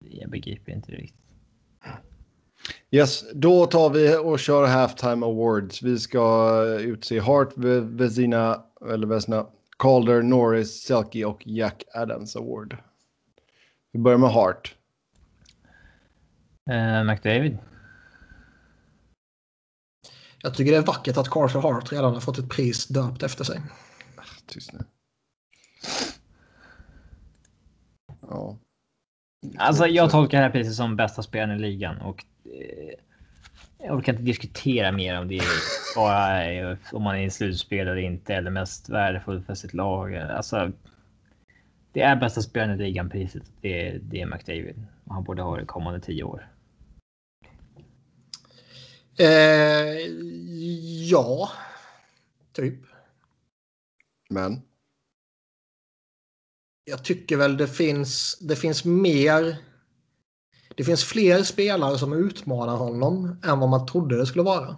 [0.00, 1.20] jag begriper inte riktigt.
[2.90, 5.82] Yes, då tar vi och kör halftime awards.
[5.82, 9.46] Vi ska utse Hart, Ve- Vezina, eller Vesna,
[9.78, 12.76] Calder, Norris, Selke och Jack Adams Award.
[13.92, 14.74] Vi börjar med Hart.
[16.70, 17.58] Uh, McDavid.
[20.44, 23.44] Jag tycker det är vackert att Carter Hart redan har fått ett pris döpt efter
[23.44, 23.60] sig.
[24.46, 24.78] Tyst nu.
[28.20, 28.58] Ja.
[29.56, 32.94] Alltså jag tolkar det här priset som bästa spelaren i ligan och eh,
[33.78, 35.44] jag orkar inte diskutera mer om det är
[35.96, 40.16] bara eh, om man är i slutspel eller inte eller mest värdefull för sitt lag.
[40.16, 40.72] Alltså.
[41.92, 43.42] Det är bästa spelaren i ligan priset.
[43.60, 46.53] Det är, det är McDavid och han borde ha det kommande tio år.
[49.16, 49.98] Eh,
[51.10, 51.50] ja,
[52.52, 52.80] typ.
[54.30, 54.62] Men.
[56.84, 59.56] Jag tycker väl det finns, det finns mer.
[60.76, 64.76] Det finns fler spelare som utmanar honom än vad man trodde det skulle vara.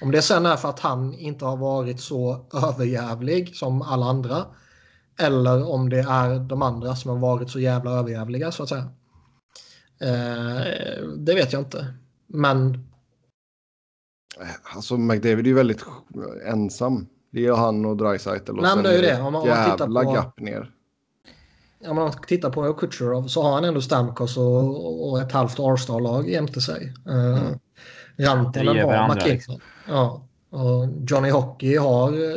[0.00, 4.46] Om det sen är för att han inte har varit så överjävlig som alla andra.
[5.18, 8.88] Eller om det är de andra som har varit så jävla överjävliga så att säga.
[10.00, 11.94] Eh, det vet jag inte.
[12.26, 12.88] Men
[14.74, 15.84] Alltså McDavid är ju väldigt
[16.46, 17.06] ensam.
[17.30, 19.20] Det är han och Dreisaitl och Nej, men det är ju det.
[19.20, 20.70] Om man- om man tittar på- gap ner.
[21.86, 26.28] Om man tittar på Kutjerov så har han ändå Stamkos och, och ett halvt All-star-lag
[26.30, 26.94] jämte sig.
[27.08, 27.58] Uh, Mm.
[28.18, 29.28] Rantanen har McKinnon.
[29.34, 29.60] liksom.
[29.88, 32.34] Ja, och Johnny Hockey har uh,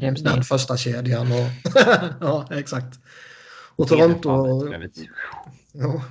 [0.00, 1.26] James den första kedjan.
[1.32, 1.72] Och
[2.20, 2.98] ja, exakt.
[3.76, 4.68] Och Toronto...
[5.72, 6.02] Ja.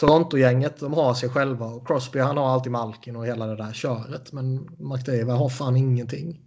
[0.00, 3.72] Toronto-gänget de har sig själva och Crosby han har alltid Malkin och hela det där
[3.72, 4.32] köret.
[4.32, 6.40] Men McDavid har fan ingenting.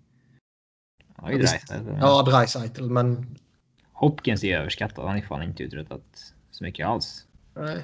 [1.17, 1.73] Ja, är Dreisaitl.
[1.99, 3.37] Ja, Dreisaitl men...
[3.93, 5.05] Hopkins är överskattad.
[5.07, 7.27] Han är fan inte uträttat så mycket alls.
[7.53, 7.83] Nej.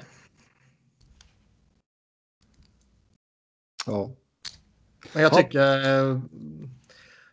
[3.86, 4.10] Ja.
[5.12, 5.36] Men jag Ja.
[5.36, 6.10] tycker...
[6.10, 6.20] eh,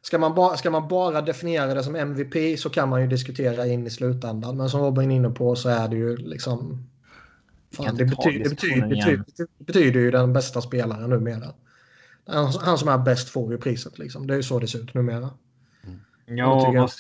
[0.02, 3.68] Ska man, bara, ska man bara definiera det som MVP så kan man ju diskutera
[3.68, 4.58] in i slutändan.
[4.58, 6.90] Men som Robin är inne på så är det ju liksom...
[7.72, 9.24] Fan, det, betyder, det, betyder, betyder,
[9.58, 11.54] det betyder ju den bästa spelaren numera.
[12.26, 14.28] Han, han som är bäst får ju priset liksom.
[14.28, 15.30] Det är ju så det ser ut numera.
[16.26, 16.92] Jag Ja, vad...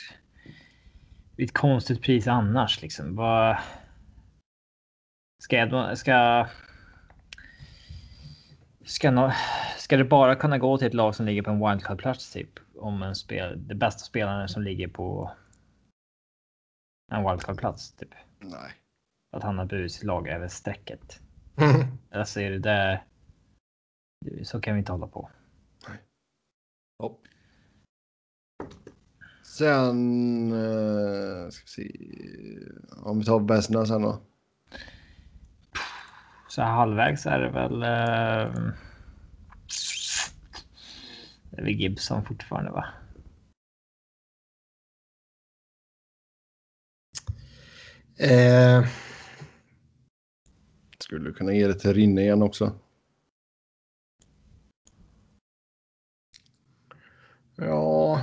[1.35, 3.15] Det är ett konstigt pris annars liksom.
[3.15, 3.57] Vad...
[5.43, 5.97] Ska jag...
[5.97, 6.47] Ska...
[8.85, 9.33] Ska, nå...
[9.77, 12.59] ska det bara kunna gå till ett lag som ligger på en wildcard-plats typ?
[12.75, 13.67] Om en spel...
[13.67, 15.31] Det bästa spelaren som ligger på
[17.11, 18.11] en wildcard-plats typ.
[18.39, 18.71] Nej
[19.37, 21.21] att han har burit sitt lag över strecket.
[21.59, 23.03] Alltså, Jag ser det där.
[24.43, 25.29] Så kan vi inte hålla på.
[26.97, 27.17] Ja.
[29.43, 30.51] Sen.
[30.51, 31.91] Eh, ska se.
[33.03, 34.21] Om vi tar bästa sen då.
[36.47, 37.73] Så här halvvägs är det väl.
[37.83, 38.73] Eh,
[41.51, 42.85] det är väl Gibson fortfarande va?
[48.19, 48.85] Eh.
[51.07, 52.71] Skulle kunna ge det till Rinne igen också.
[57.55, 58.21] ja.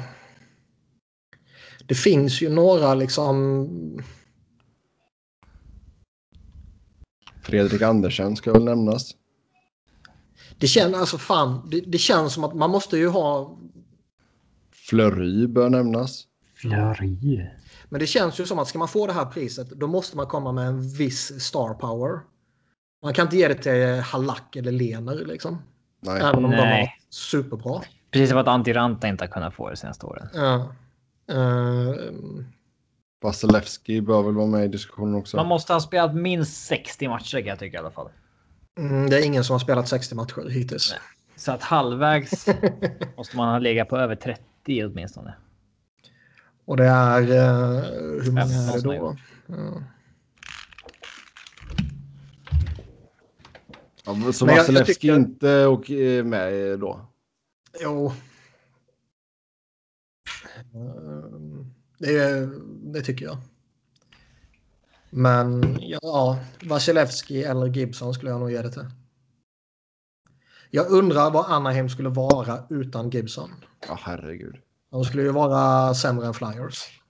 [1.87, 3.69] Det finns ju några liksom.
[7.43, 9.17] Fredrik Andersen ska väl nämnas.
[10.59, 11.69] Det känns alltså fan.
[11.71, 13.59] Det, det känns som att man måste ju ha.
[14.73, 16.27] Flöry bör nämnas.
[16.55, 17.51] Flöri.
[17.89, 20.27] Men det känns ju som att ska man få det här priset då måste man
[20.27, 22.34] komma med en viss star power.
[23.05, 25.63] Man kan inte ge det till Halak eller Lener liksom.
[26.01, 26.23] Nej.
[26.23, 26.81] Även om de Nej.
[26.81, 27.83] var superbra.
[28.11, 30.29] Precis som att Antiranta inte har kunnat få det senaste åren.
[30.35, 30.73] Ja.
[31.35, 31.95] Eh,
[33.23, 35.37] Vasilevski bör väl vara med i diskussionen också.
[35.37, 38.09] Man måste ha spelat minst 60 matcher kan jag tycka i alla fall.
[38.79, 40.91] mm, det är ingen som har spelat 60 matcher hittills.
[40.93, 41.01] Nej.
[41.37, 42.47] Så att halvvägs
[43.17, 45.35] måste man ha legat på över 30 åtminstone.
[46.65, 47.21] Och det är...
[47.21, 47.83] eh,
[48.23, 49.17] hur många är det då?
[49.47, 49.83] Ja.
[54.07, 57.07] Ja, så Vasilevski tycker- inte och eh, med då.
[57.81, 58.13] Jo.
[61.99, 62.47] Det,
[62.93, 63.37] det tycker jag.
[65.11, 68.87] Men ja, Vasilevski eller Gibson skulle jag nog ge det till.
[70.71, 73.51] Jag undrar vad Anaheim skulle vara utan Gibson.
[73.89, 74.57] Ja, herregud.
[74.91, 77.01] De skulle ju vara sämre än Flyers.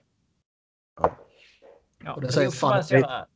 [2.04, 3.26] Ja, Och det det, säger fan- jävla,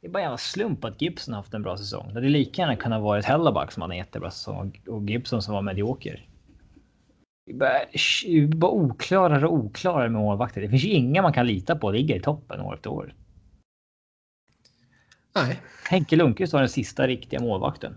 [0.00, 2.08] det är bara en jävla slump att Gibson har haft en bra säsong.
[2.08, 5.42] Det hade lika gärna kunnat vara ett Helleback som hade en jättebra säsong och Gibson
[5.42, 6.26] som var medioker.
[7.46, 7.78] Det är bara,
[8.22, 10.60] det är bara oklarare och oklarare med målvakter.
[10.60, 13.14] Det finns ju inga man kan lita på ligger i toppen år efter år.
[15.34, 15.60] Nej.
[15.88, 17.96] Henke Lundqvist var den sista riktiga målvakten.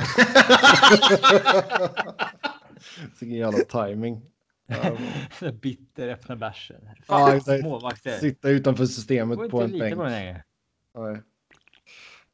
[3.20, 4.22] Vilken jävla timing.
[4.70, 6.80] Ja, Bitter öppna bärsen.
[7.08, 8.20] Ja, exakt.
[8.20, 9.98] Sitta utanför systemet på inte en bänk.
[9.98, 10.42] Nej.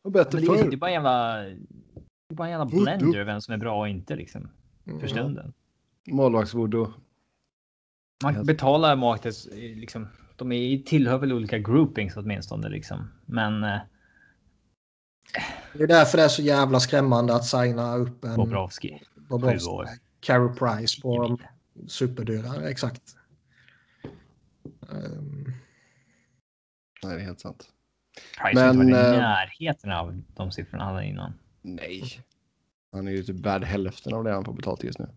[0.02, 1.36] Och bättre Men det, är, det är bara en jävla...
[1.42, 4.48] Det är bara en jävla blender vem som är bra och inte liksom.
[4.84, 5.08] För Mm.
[5.08, 5.52] stunden.
[6.08, 6.92] Målvaktsvoodoo.
[8.22, 9.32] Man betalar målvakter
[9.74, 10.08] liksom.
[10.36, 13.10] De är, tillhör väl olika groupings åtminstone liksom.
[13.26, 13.78] Men eh,
[15.72, 19.02] Det är därför det är så jävla skrämmande att signa upp en Bobrovski.
[19.14, 19.70] Bobrovski.
[20.20, 21.38] Carey Price på
[21.86, 22.70] superdyra.
[22.70, 23.02] Exakt.
[24.80, 25.52] Um,
[27.02, 27.68] Nej, det är helt sant.
[28.42, 31.32] Price har inte Men, varit i eh, närheten av de siffrorna han hade innan.
[31.62, 32.02] Nej.
[32.92, 35.08] Han är ju typ värd hälften av det han får betalt just nu.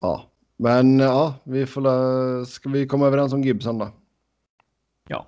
[0.00, 2.44] Ja, men ja, vi får.
[2.44, 3.90] Ska vi komma överens om Gibson då?
[5.08, 5.26] Ja.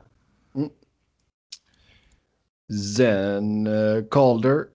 [2.97, 4.67] Sen uh, Calder.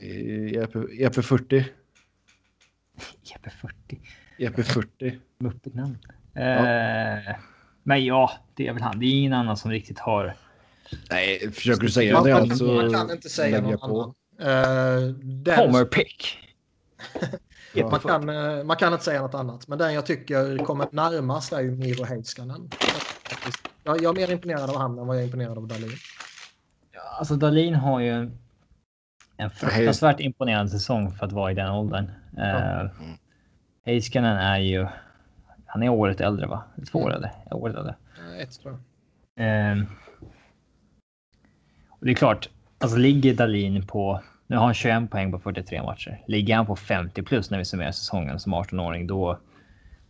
[0.00, 1.64] EP, EP40.
[3.24, 4.00] EP40.
[4.38, 5.18] EP40.
[5.38, 5.98] Muppigt namn.
[6.34, 7.36] Eh,
[7.82, 8.98] men ja, det är väl han.
[8.98, 10.36] Det är ingen annan som riktigt har.
[11.10, 14.14] Nej, försöker du säga man, det man, så man kan inte säga någon annan.
[14.40, 16.38] Uh, den, Homer Pick.
[17.74, 17.90] Ja.
[17.90, 19.68] man, kan, eh, man kan inte säga något annat.
[19.68, 22.70] Men den jag tycker kommer närmast är ju Miro Heiskanen.
[23.84, 25.90] Jag, jag är mer imponerad av han än vad jag är imponerad av Dahlin.
[27.18, 28.38] Alltså Dahlin har ju en,
[29.38, 32.10] en fruktansvärt imponerande säsong för att vara i den åldern.
[32.38, 32.90] Eh,
[33.84, 34.86] Heiskanen är ju.
[35.66, 36.64] Han är året äldre va?
[36.92, 37.30] Två år äldre?
[37.50, 37.94] Året äldre.
[38.40, 38.78] Ett tror
[39.34, 39.70] jag.
[39.70, 39.78] Eh,
[41.88, 45.82] och det är klart, alltså ligger Dalin på, nu har han 21 poäng på 43
[45.82, 46.24] matcher.
[46.26, 49.38] Ligger han på 50 plus när vi summerar säsongen som 18-åring, då,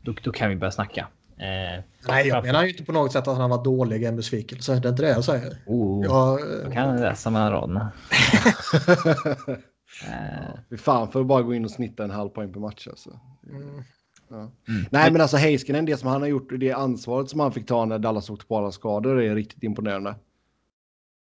[0.03, 1.07] då, då kan vi börja snacka.
[1.41, 4.17] Eh, Nej, jag menar ju inte på något sätt att han har varit dålig en
[4.17, 4.81] besvikelse.
[4.81, 5.57] Det är inte det jag säger.
[5.67, 7.93] oh, Jag, jag kan läsa mellan raderna.
[10.07, 12.89] Eh, Fy fan för att bara gå in och snitta en halv poäng per match
[12.89, 13.21] alltså.
[13.51, 13.83] mm,
[14.31, 14.51] Ja.
[14.91, 17.85] Nej men alltså Heiskanen, det som han har gjort, det ansvaret som han fick ta
[17.85, 20.15] när Dallas åkte på alla skador är riktigt imponerande.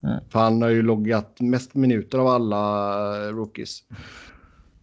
[0.03, 0.21] Mm.
[0.29, 3.83] För han har ju loggat mest minuter av alla eh, rookies.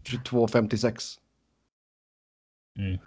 [0.03, 1.17] 22-56.
[2.79, 2.97] mm.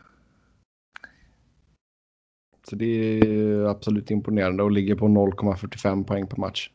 [2.70, 6.70] Så det är absolut imponerande och ligger på 0,45 poäng per match.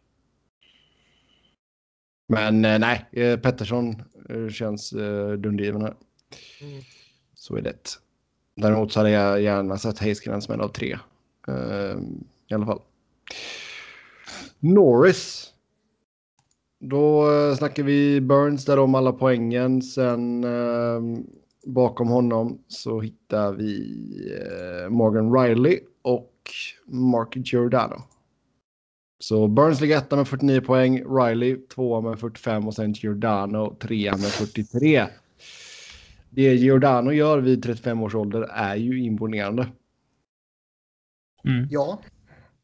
[2.28, 4.90] Men eh, nej, eh, Pettersson eh, känns
[5.38, 5.96] dundergiven här.
[6.62, 6.84] Mm.
[7.36, 7.90] Så är det.
[8.56, 10.98] Däremot så hade jag gärna sett Heiskanen som en av tre.
[12.48, 12.82] I alla fall.
[14.60, 15.54] Norris.
[16.80, 17.28] Då
[17.58, 19.82] snackar vi Burns där om alla poängen.
[19.82, 20.46] Sen
[21.66, 24.02] bakom honom så hittar vi
[24.40, 26.32] eh, Morgan Riley och
[26.86, 28.02] Mark Giordano.
[29.20, 34.12] Så Burns ligger etta med 49 poäng, Riley tvåa med 45 och sen Giordano trea
[34.12, 35.06] med 43.
[36.30, 39.68] Det Giordano gör vid 35 års ålder är ju imponerande.
[41.46, 41.68] Mm.
[41.72, 42.02] Ja.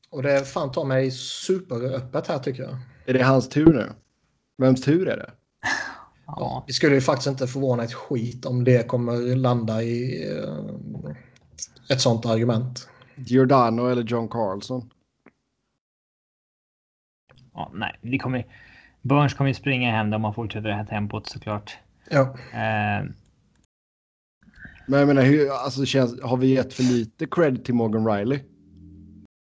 [0.09, 2.77] Och det är fan ta mig superöppet här tycker jag.
[3.05, 3.89] Är det hans tur nu?
[4.57, 5.31] Vems tur är det?
[6.35, 6.63] Ja.
[6.67, 11.15] Det skulle ju faktiskt inte förvåna ett skit om det kommer landa i eh,
[11.89, 12.89] ett sånt argument.
[13.15, 14.89] Giordano eller John Carlson?
[17.53, 18.45] ja, nej, det kommer.
[19.01, 21.77] Burns kommer ju springa hem om man fortsätter det här tempot såklart.
[22.09, 22.21] Ja.
[22.53, 23.05] Eh,
[24.85, 28.39] Men jag menar, hur, alltså, känns, har vi gett för lite cred till Morgan Riley?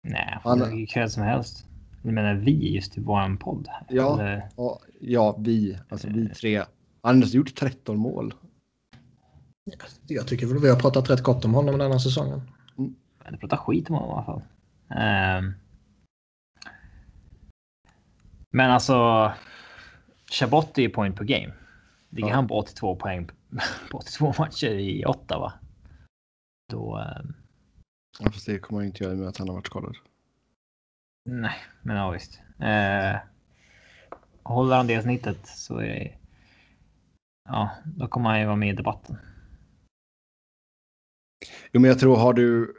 [0.04, 0.72] nej, Han- han...
[0.72, 1.66] hur kul som helst.
[2.06, 3.68] Jag menar vi just i våran podd.
[3.90, 4.14] Ja.
[4.22, 5.80] Eller, Ja, ja vi.
[5.90, 6.64] Alltså vi tre.
[7.02, 8.34] Han har gjort 13 mål.
[10.08, 12.42] Jag tycker väl vi har pratat rätt gott om honom den här säsongen.
[13.26, 14.42] eller prata skit om honom i alla fall.
[14.90, 15.52] Eh,
[18.52, 19.32] men alltså.
[20.32, 21.54] Chabot är ju point per game.
[22.10, 22.36] Ligger Ja.
[22.36, 23.30] han på 82 poäng
[23.92, 25.54] på 82 matcher i 8 va?
[26.72, 26.98] Då.
[27.00, 27.26] Eh,
[28.20, 29.96] Ja, fast det kommer han inte göra med att han har varit skadad.
[31.26, 32.40] Nej, men ja visst.
[32.60, 33.20] Eh,
[34.44, 36.12] håller han det snittet så är det...
[37.50, 39.18] Ja, då kommer han ju vara med i debatten.
[41.72, 42.74] Jo, men jag tror har du...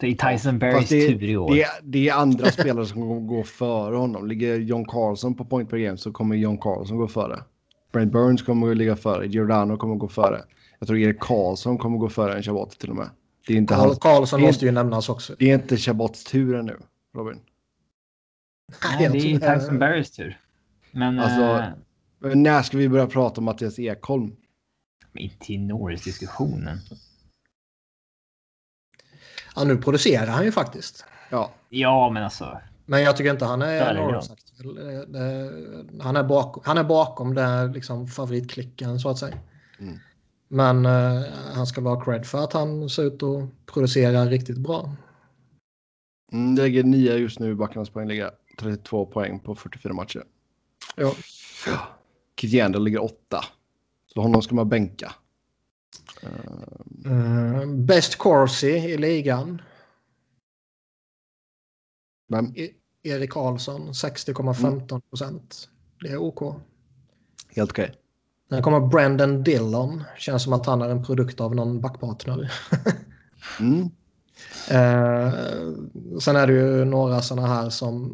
[0.00, 1.54] Det är Tyson Berrys tur i år.
[1.54, 4.26] Det är, det är andra spelare som kommer gå före honom.
[4.28, 7.38] Ligger John Carlson på point per game så kommer John Carlson gå före.
[7.92, 9.26] Brent Burns kommer att ligga före.
[9.26, 10.42] Giordano kommer att gå före.
[10.78, 13.10] Jag tror Erik Karlsson kommer att gå före en Chabot till och med.
[13.46, 15.34] Det är inte, Karl hans, Karlsson det är- måste ju nämnas också.
[15.38, 16.76] det är inte Chabots tur ännu,
[17.14, 17.40] Robin.
[18.82, 20.40] Nej, det är Tyson Berrys tur.
[20.90, 21.72] Men Alltså-
[22.28, 24.36] eh, när ska vi börja prata om Mattias Ekholm?
[25.14, 26.78] inte i Norris-diskussionen.
[29.56, 31.04] Ja, nu producerar han ju faktiskt.
[31.30, 32.60] Ja, Ja, men alltså.
[32.86, 33.94] Men jag tycker inte han är Där.
[33.94, 34.74] Norris-aktuell.
[34.74, 39.38] Det- det- Han är bakom, han är bakom den liksom favoritklicken så att säga.
[39.78, 39.98] Mm.
[40.48, 41.22] Men eh,
[41.54, 44.96] han ska vara cred för att han ser ut att producera riktigt bra.
[46.32, 48.30] mm, det ligger nia just nu i backarnas poängliga.
[48.56, 50.24] 32 poäng på 44 matcher.
[50.96, 51.14] Ja.
[52.34, 53.44] Kit Yandel ligger åtta.
[54.14, 55.12] Så honom ska man bänka.
[56.22, 56.30] Eh,
[57.06, 59.62] Uh, best Corsi i ligan.
[62.28, 62.70] Men E-
[63.02, 65.68] Erik Karlsson 60,15 procent.
[66.00, 66.40] Det är OK.
[67.56, 67.94] helt okej.
[68.48, 70.04] Sen kommer Brandon Dillon.
[70.18, 72.52] Känns som att han är en produkt av någon backpartner.
[73.60, 73.90] Mm.
[74.70, 75.32] Eh,
[76.20, 78.12] sen är det ju några sådana här som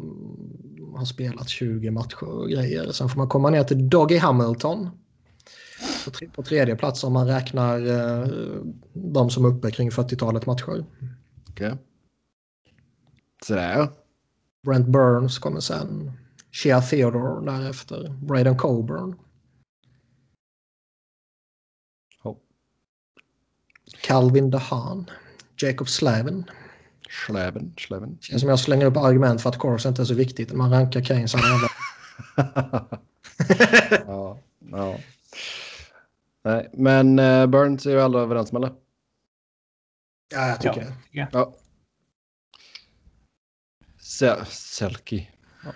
[0.95, 2.91] har spelat 20 matcher och grejer.
[2.91, 4.89] Sen får man komma ner till Doggy Hamilton.
[6.05, 8.27] På, tre, på tredje plats om man räknar eh,
[8.93, 10.85] de som är uppe kring 40-talet matcher.
[11.49, 11.77] Okej.
[13.45, 13.89] Sådär.
[14.65, 16.11] Brent Burns kommer sen.
[16.51, 18.15] Shea Theodore därefter.
[18.21, 19.15] Braden Coburn.
[24.01, 25.09] Calvin DeHaan.
[25.63, 26.45] Jacob Slavin.
[27.09, 28.17] Schleven, Schleven.
[28.21, 30.53] Känns som jag slänger upp argument för att Corus inte är så viktigt.
[30.53, 31.69] Man rankar Kane som jävla...
[34.07, 34.39] ja,
[34.71, 34.97] ja.
[36.43, 38.73] Nej, men uh, Burns är ju alla överens med eller?
[40.33, 40.81] Ja, jag tycker
[41.11, 41.27] Ja.
[41.27, 41.37] det.
[41.37, 41.53] Ja.
[43.99, 45.31] Se- Selki.
[45.63, 45.71] Ja.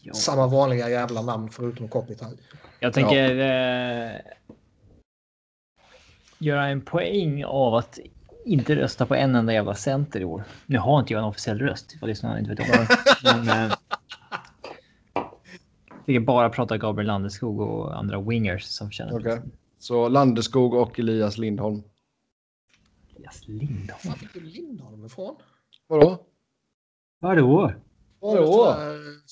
[0.00, 0.14] Ja.
[0.14, 2.32] Samma vanliga jävla namn förutom Kopitar.
[2.80, 4.20] Jag tänker eh,
[6.38, 7.98] göra en poäng av att
[8.44, 10.44] inte rösta på en enda jävla center i år.
[10.66, 12.88] Nu har inte jag en officiell röst ifall lyssnarna inte vet om det.
[13.22, 13.74] Men, eh,
[15.14, 19.40] jag tänker bara prata Gabriel Landeskog och andra wingers som känner Okej.
[19.78, 21.82] Så Landeskog och Elias Lindholm.
[23.16, 24.00] Elias Lindholm.
[24.04, 25.36] Var fick du Lindholm ifrån?
[25.86, 26.18] Vadå?
[27.18, 27.72] Vadå?
[28.20, 28.76] Vadå?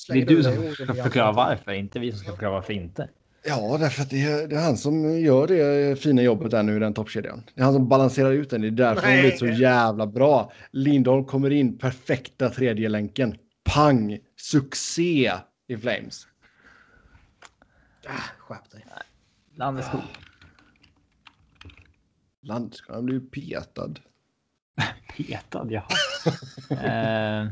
[0.09, 3.09] Det är du som ska förklara varför, inte vi som ska förklara varför inte.
[3.47, 6.77] Ja, därför att det är, det är han som gör det fina jobbet där nu
[6.77, 7.43] i den toppkedjan.
[7.55, 8.61] Det är han som balanserar ut den.
[8.61, 9.16] Det är därför Nej.
[9.16, 10.53] hon blir så jävla bra.
[10.71, 13.37] Lindholm kommer in, perfekta tredje länken.
[13.65, 14.19] Pang!
[14.37, 15.33] Succé
[15.69, 16.27] i Flames.
[18.09, 18.85] Ah, skärp dig.
[19.57, 20.01] Landeskog.
[22.43, 23.95] Landskog, han blir ju petad.
[25.16, 25.87] Petad, jaha.
[26.71, 27.51] eh,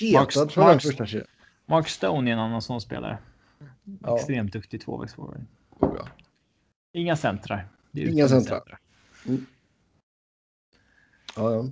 [0.00, 1.26] Petad Mark- från den Mark- första kedjan.
[1.66, 3.18] Mark Stone är en annan sån spelare.
[4.00, 4.16] Ja.
[4.16, 5.46] Extremt duktig tvåvägsforward.
[5.70, 6.08] Oh, ja.
[6.92, 7.68] Inga centrar.
[7.92, 8.78] Inga utan centrar.
[11.36, 11.64] Ja, ja.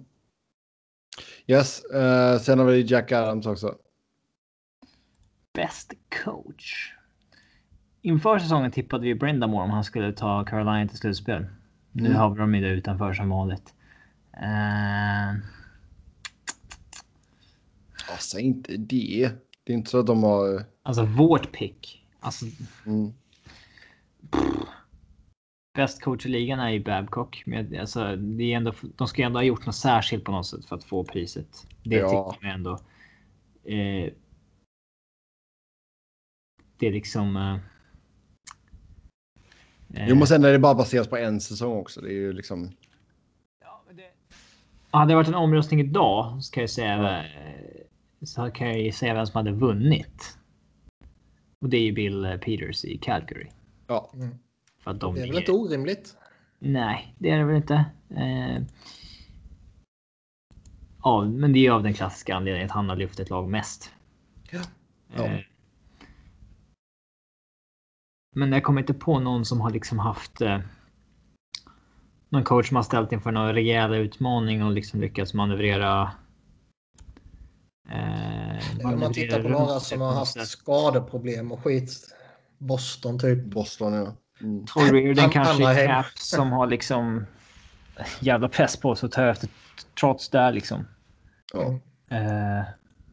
[1.47, 3.78] Yes, eh, sen har vi Jack Adams också.
[5.55, 5.93] Best
[6.24, 6.93] coach.
[8.02, 11.47] Inför säsongen tippade vi Brendamore om han skulle ta Carolina till slutspel.
[11.93, 12.18] Nu Mm.
[12.18, 13.74] har vi dem ju utanför som vanligt.
[18.09, 19.30] Ja, säg inte det.
[19.64, 20.64] Det är inte så att de har...
[20.82, 22.01] alltså vårt pick.
[22.22, 22.46] Alltså
[22.86, 23.12] Mm.
[25.78, 27.42] bäst coach i ligan är ju Babcock.
[27.46, 30.46] Men alltså, det är ändå, de ska ju ändå ha gjort något särskilt på något
[30.46, 31.66] sätt för att få priset.
[31.82, 32.32] Det Ja.
[32.32, 32.72] tycker jag ändå.
[33.64, 34.12] Eh,
[36.76, 37.36] det är liksom...
[37.36, 37.56] Eh,
[40.08, 42.00] Jo, men sen är det bara baserat på en säsong också.
[42.00, 42.70] Det är ju liksom...
[43.60, 44.10] Ja, men det...
[44.90, 47.84] Hade det varit en omröstning idag så kan jag säga, eh,
[48.22, 50.38] så kan jag säga vem som hade vunnit.
[51.62, 53.47] Och det är ju Bill eh, Peters i Calgary.
[53.86, 54.10] Ja.
[54.14, 54.39] Mm.
[54.78, 56.16] För att de Det är väl är- inte orimligt?
[56.59, 57.84] Nej, det är det väl inte.
[58.10, 58.62] Eh...
[61.02, 63.48] Ja, men det är ju av den klassiska anledningen att han har lyft ett lag
[63.51, 63.93] mest.
[64.51, 64.60] Ja.
[65.16, 65.24] Ja.
[65.24, 65.40] Eh...
[68.36, 70.60] Men jag kommer inte på någon som har liksom haft eh...
[72.28, 76.12] någon coach som har ställt inför någon rejäl utmaning och liksom lyckats manövrera.
[78.80, 82.14] Eh, Om man tittar på några som har haft skadeproblem och skit.
[82.59, 83.44] Boston typ.
[83.44, 84.16] Boston, ja.
[84.40, 84.66] Mm.
[84.66, 87.26] Troy Reardon An- kanske är cap som har liksom
[88.20, 89.48] jävla press på sig att ta efter
[90.01, 90.84] trots det liksom.
[91.52, 91.62] Ja.
[92.16, 92.64] Eh,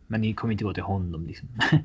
[0.08, 1.50] men det kommer inte gå till honom liksom.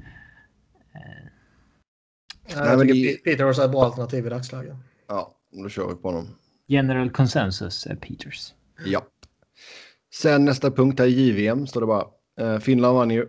[2.49, 4.77] Jag men tycker det- Pe- Peters är ett bra alternativ i dagsläget.
[5.09, 6.29] ja, då kör vi på honom.
[6.67, 8.55] General consensus är Peters.
[8.87, 9.07] Ja.
[10.15, 12.61] Sen nästa punkt är JVM, står det bara.
[12.61, 13.27] Finland vann ju.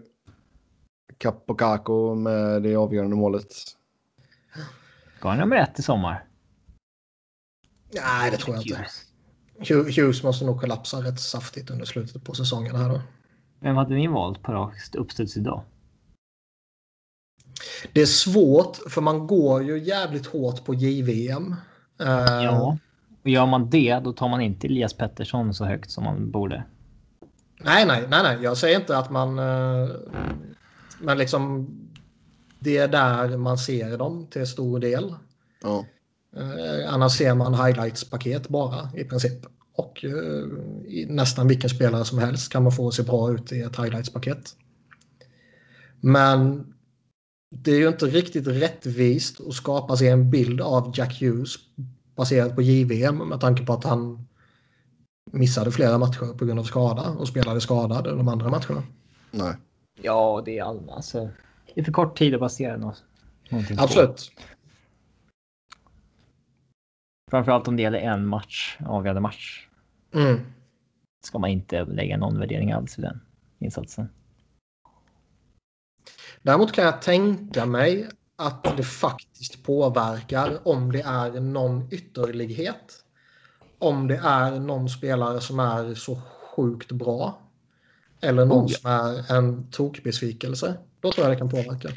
[1.17, 3.47] Kapokako med det avgörande målet.
[5.17, 6.23] Ska han nummer ett i sommar?
[7.93, 8.85] Nej, det tror jag inte.
[9.59, 13.01] Hugh- Hughes måste nog kollapsa rätt saftigt under slutet på säsongen här då.
[13.59, 15.63] Vem hade ni valt på rakt uppstuds idag?
[17.93, 21.55] Det är svårt för man går ju jävligt hårt på JVM.
[21.99, 22.07] Eh,
[22.43, 22.77] Ja.
[23.23, 26.63] Och gör man det, då tar man inte Elias Pettersson så högt som man borde.
[27.59, 28.37] Nej, nej, nej, nej.
[28.43, 29.39] Jag säger inte att man...
[31.05, 31.69] men liksom...
[32.59, 35.15] Det är där man ser dem till stor del.
[35.61, 35.85] Ja.
[36.35, 39.45] Eh, annars ser man highlights-paket bara i princip.
[39.73, 40.47] Och eh,
[41.07, 44.55] nästan vilken spelare som helst kan man få se bra ut i ett highlights-paket.
[45.99, 46.73] Men
[47.55, 51.55] det är ju inte riktigt rättvist att skapa sig en bild av Jack Hughes
[52.15, 54.27] baserat på JVM med tanke på att han
[55.31, 58.83] missade flera matcher på grund av skada och spelade skadad de andra matcherna.
[59.31, 59.55] Nej.
[60.01, 61.29] Ja, det är all, alltså,
[61.73, 63.03] Det är för kort tid att basera något,
[63.49, 63.83] någonting på.
[63.83, 64.31] Absolut.
[67.31, 69.67] Framförallt om det gäller en match, avgörande match.
[70.13, 70.39] Mm.
[71.25, 73.21] Ska man inte lägga någon värdering alls i den
[73.59, 74.09] insatsen.
[76.41, 83.03] Däremot kan jag tänka mig att det faktiskt påverkar om det är någon ytterlighet.
[83.79, 86.21] Om det är någon spelare som är så
[86.55, 87.44] sjukt bra.
[88.21, 88.77] Eller någon Oh, ja.
[88.77, 90.77] som är en tokbesvikelse.
[90.99, 91.89] Då tror jag det kan påverka.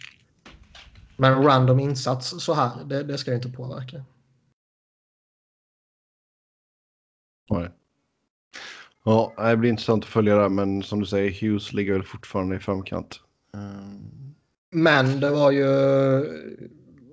[1.16, 4.04] Men random insats så här, det, det ska ju inte påverka.
[7.50, 7.70] Nej.
[9.04, 12.56] Ja, det blir intressant att följa det, men som du säger, Hughes ligger väl fortfarande
[12.56, 13.20] i framkant.
[13.54, 14.34] Mm.
[14.70, 15.66] Men det var ju,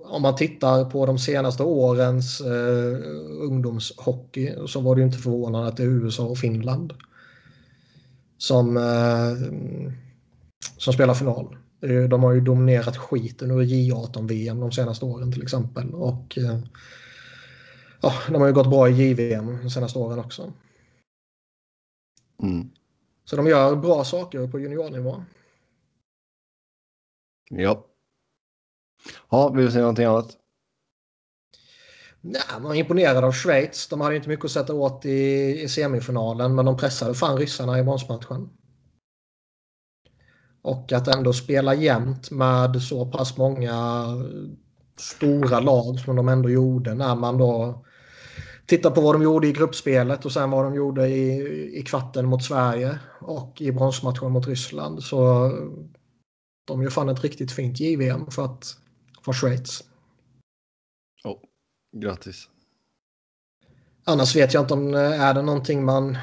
[0.06, 2.98] om man tittar på de senaste årens eh,
[3.42, 6.94] ungdomshockey så var det ju inte förvånande att det är USA och Finland
[8.46, 9.34] som, eh,
[10.78, 11.58] som spelar final.
[12.10, 15.94] De har ju dominerat skiten ur J18-VM de senaste åren till exempel.
[15.94, 16.60] Och eh,
[18.02, 20.54] ja, de har ju gått bra i JVM de senaste åren också.
[22.44, 22.72] Mm.
[23.24, 25.24] Så de gör bra saker på juniornivå.
[27.50, 27.86] Ja.
[29.30, 30.38] Ja, vill du säga någonting annat?
[32.28, 33.88] Nej, man var imponerad av Schweiz.
[33.88, 37.80] De hade inte mycket att sätta åt i, i semifinalen, men de pressade fan ryssarna
[37.80, 38.50] i bronsmatchen.
[40.62, 44.06] Och att ändå spela jämnt med så pass många
[44.98, 47.84] stora lag som de ändå gjorde när man då
[48.66, 52.26] tittar på vad de gjorde i gruppspelet och sen vad de gjorde i, i kvarten
[52.26, 55.04] mot Sverige och i bronsmatchen mot Ryssland.
[55.04, 55.52] Så
[56.68, 58.78] de gör fan ett riktigt fint JVM för att
[59.26, 59.84] för Schweiz.
[61.98, 62.50] Grattis.
[64.04, 66.18] Annars vet jag inte om eh, är det någonting man...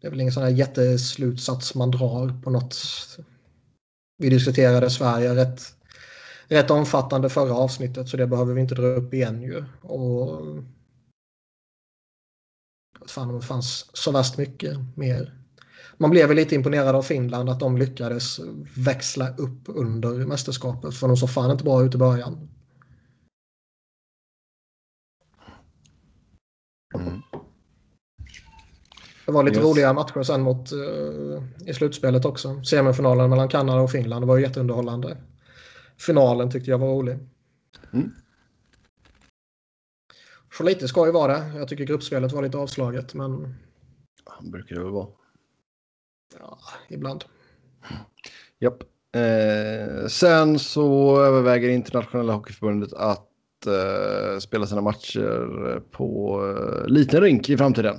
[0.00, 2.76] Det är väl ingen sån här jätteslutsats man drar på något.
[4.18, 5.62] Vi diskuterade Sverige rätt,
[6.48, 9.64] rätt omfattande förra avsnittet så det behöver vi inte dra upp igen ju.
[9.82, 10.46] Och...
[13.06, 15.34] Fan om det fanns så värst mycket mer.
[15.96, 18.40] Man blev väl lite imponerad av Finland att de lyckades
[18.76, 22.48] växla upp under mästerskapet för de såg fan inte bra ut i början.
[29.30, 29.64] Det var lite Yes.
[29.66, 32.62] roliga matcher sen mot, eh, i slutspelet också.
[32.64, 34.22] Semifinalen mellan Kanada och Finland.
[34.22, 35.16] Det var ju jätteunderhållande.
[35.98, 37.18] Finalen tyckte jag var rolig.
[40.56, 41.52] Så lite ska ju vara det.
[41.58, 43.54] Jag tycker gruppspelet var lite avslaget, men
[44.24, 45.06] Han brukar det väl vara.
[46.40, 46.58] ja,
[46.88, 47.24] ibland.
[48.58, 48.82] Japp.
[49.12, 57.48] Eh, sen så överväger internationella hockeyförbundet att eh, spela sina matcher på eh, liten rink
[57.50, 57.96] i framtiden.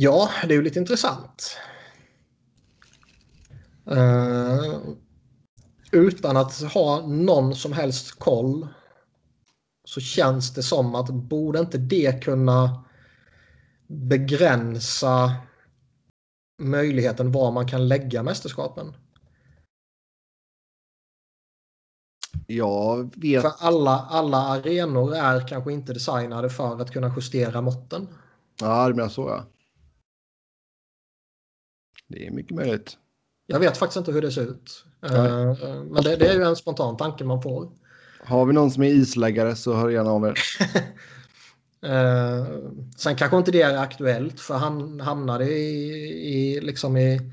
[0.00, 1.56] Ja, det är ju lite intressant.
[3.86, 4.78] Eh,
[5.92, 8.68] utan att ha någon som helst koll
[9.84, 12.84] så känns det som att borde inte det kunna
[13.86, 15.34] begränsa
[16.62, 18.94] möjligheten var man kan lägga mästerskapen?
[22.46, 23.42] Jag vet.
[23.42, 28.08] För alla, alla arenor är kanske inte designade för att kunna justera måtten.
[28.60, 29.44] Ja, det menar så ja.
[32.08, 32.96] Det är mycket möjligt.
[33.46, 34.84] Jag vet faktiskt inte hur det ser ut.
[35.02, 35.54] Eh,
[35.90, 37.70] Men det, det är ju en spontan tanke man får.
[38.20, 40.38] Har vi någon som är isläggare så hör gärna av er.
[41.82, 42.46] Eh,
[42.96, 45.68] sen kanske inte det är aktuellt för han hamnade i,
[46.34, 47.32] i, liksom i,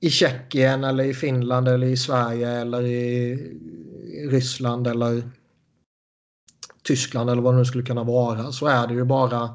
[0.00, 3.30] i Tjeckien eller i Finland eller i Sverige eller i,
[4.04, 5.22] i Ryssland eller
[6.82, 9.54] Tyskland eller vad det nu skulle kunna vara så är det ju bara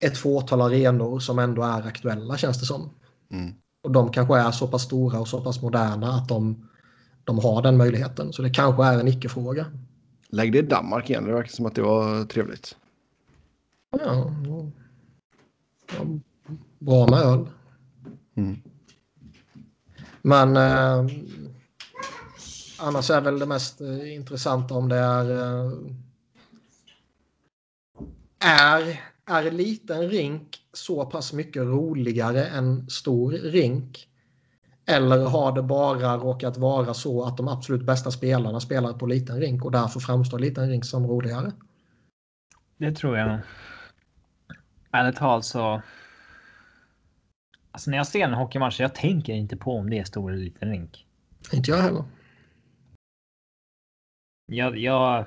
[0.00, 2.90] ett fåtal arenor som ändå är aktuella känns det som.
[3.30, 3.54] Mm.
[3.82, 6.68] Och de kanske är så pass stora och så pass moderna att de,
[7.24, 8.32] de har den möjligheten.
[8.32, 9.66] Så det kanske är en icke-fråga.
[10.28, 11.24] Lägg det i Danmark igen.
[11.24, 12.76] Det verkar som att det var trevligt.
[13.90, 14.32] Ja,
[15.96, 16.04] ja,
[16.78, 17.48] bra med öl.
[18.34, 18.56] Mm.
[20.22, 21.06] Men eh,
[22.78, 25.72] annars är väl det mest eh, intressanta om det är eh,
[28.38, 34.08] är, är liten rink så pass mycket roligare än stor rink?
[34.86, 39.40] Eller har det bara råkat vara så att de absolut bästa spelarna spelar på liten
[39.40, 41.52] rink och därför framstår liten rink som roligare?
[42.76, 43.40] Det tror jag.
[44.92, 45.82] Ärligt talat så.
[47.70, 50.44] Alltså när jag ser en hockeymatch, jag tänker inte på om det är stor eller
[50.44, 51.06] liten rink.
[51.52, 52.04] Inte jag heller.
[54.46, 55.26] Jag, jag.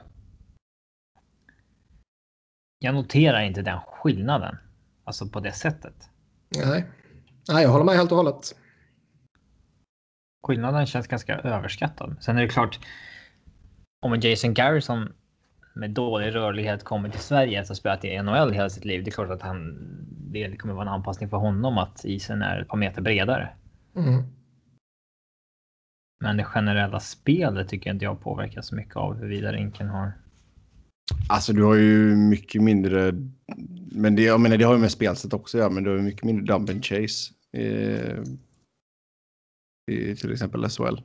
[2.84, 4.58] Jag noterar inte den skillnaden.
[5.03, 6.10] Alltså på det sättet.
[6.66, 6.86] Nej.
[7.49, 8.56] Nej, jag håller med helt och hållet.
[10.48, 12.16] Skillnaden känns ganska överskattad.
[12.20, 12.80] Sen är det klart.
[14.02, 15.14] Om en Jason Garrison
[15.74, 19.03] med dålig rörlighet kommer till Sverige efter att ha spelat i NHL hela sitt liv.
[19.03, 19.78] Det är klart att han,
[20.32, 23.49] det kommer vara en anpassning för honom att isen är ett par meter bredare.
[23.95, 24.24] Mm.
[26.24, 30.14] Men det generella spelet tycker jag inte jag påverkas så mycket av huruvida rinken har.
[31.30, 33.12] Alltså du har ju mycket mindre.
[33.92, 36.04] Men det, jag menar, det har ju med spelsätt också ja, men du har ju
[36.04, 37.34] mycket mindre dump and chase.
[37.54, 38.24] Eh,
[39.92, 40.98] I till exempel SHL.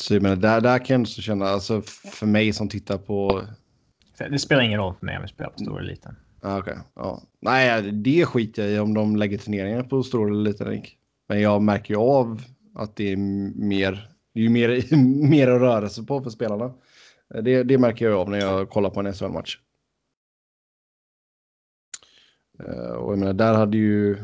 [0.00, 1.82] Så jag menar, där, där kan jag också känna, alltså
[2.12, 3.42] för mig som tittar på
[4.18, 6.16] Det spelar ingen roll för mig om vi spelar på stor eller liten.
[6.40, 7.22] Ah, Okej, ja.
[7.40, 10.96] Nej, det skiter jag i om de lägger turneringar på stor eller liten rink.
[11.28, 12.42] Men jag märker ju av
[12.74, 14.96] att det är mer, det är ju mer,
[15.28, 16.74] mer att röra sig på för spelarna.
[17.28, 19.58] Det, det märker jag av när jag kollar på en SHL-match.
[22.58, 24.18] Eh, och jag menar, där hade ju...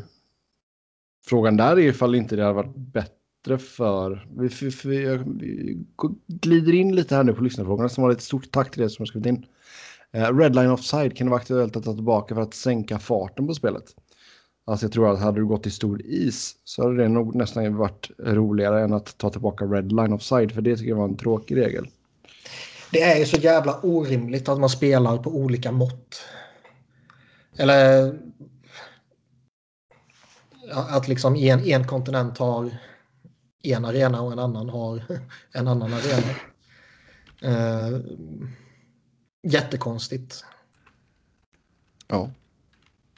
[1.27, 4.27] Frågan där är ifall inte det hade varit bättre för...
[4.37, 5.77] Vi, för vi, jag- vi
[6.27, 9.03] glider in lite här nu på lyssnarfrågorna som var ett stort tack till er som
[9.03, 9.45] har skrivit in.
[10.11, 13.53] Eh, redline offside kan det vara aktuellt att ta tillbaka för att sänka farten på
[13.53, 13.95] spelet.
[14.65, 17.75] Alltså jag tror att hade du gått i stor is så hade det nog nästan
[17.75, 21.57] varit roligare än att ta tillbaka redline offside för det tycker jag var en tråkig
[21.57, 21.87] regel.
[22.91, 26.25] Det är ju så jävla orimligt att man spelar på olika mått.
[27.57, 28.13] Eller
[30.71, 32.77] att liksom en, en kontinent har
[33.63, 35.03] en arena och en annan har
[35.51, 36.35] en annan arena.
[37.41, 37.99] Eh,
[39.43, 40.45] jättekonstigt.
[42.07, 42.31] Ja.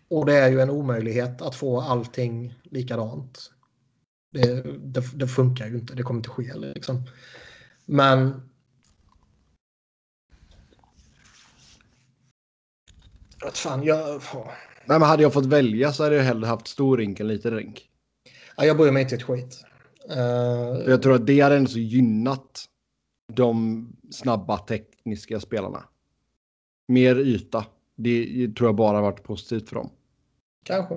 [0.07, 3.51] Och det är ju en omöjlighet att få allting likadant.
[4.31, 7.03] Det, det, det funkar ju inte, det kommer inte ske liksom.
[7.85, 8.49] Men
[13.45, 14.21] Att fan, jag,
[14.85, 17.55] Nej, men hade jag fått välja så hade jag hellre haft stor rink än liten
[17.55, 17.89] rink.
[18.57, 19.65] ja, jag bryr mig inte ett skit.
[20.09, 20.15] Eh,
[20.83, 22.65] För Jag tror att det hade ändå så gynnat
[23.33, 25.83] de snabba tekniska spelarna.
[26.87, 27.65] Mer yta.
[27.95, 29.89] Det tror jag bara varit positivt för dem.
[30.65, 30.95] Kanske.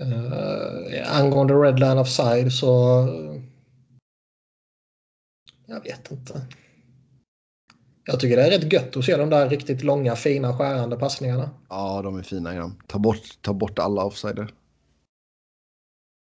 [0.00, 2.66] Uh, angående Red Line Offside så...
[5.66, 6.46] Jag vet inte.
[8.10, 11.50] Jag tycker det är rätt gött att se de där riktigt långa, fina, skärande passningarna.
[11.68, 12.54] Ja, de är fina.
[12.54, 12.72] Ja.
[12.86, 14.48] Ta, bort, ta bort alla offsider.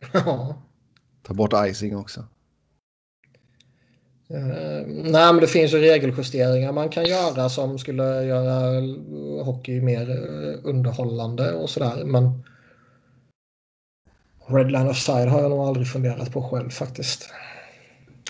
[0.13, 0.61] Ja.
[1.23, 2.19] Ta bort icing också.
[4.31, 8.81] Uh, nej, men det finns ju regeljusteringar man kan göra som skulle göra
[9.43, 12.03] hockey mer uh, underhållande och sådär.
[12.05, 12.43] Men
[14.47, 17.29] Red Line of Side har jag nog aldrig funderat på själv faktiskt.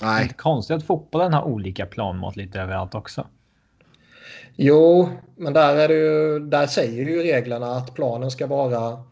[0.01, 0.25] Nej.
[0.25, 3.27] Det är konstigt att fotbollen har olika planmått lite överallt också.
[4.55, 9.03] Jo, men där, är det ju, där säger ju reglerna att planen ska vara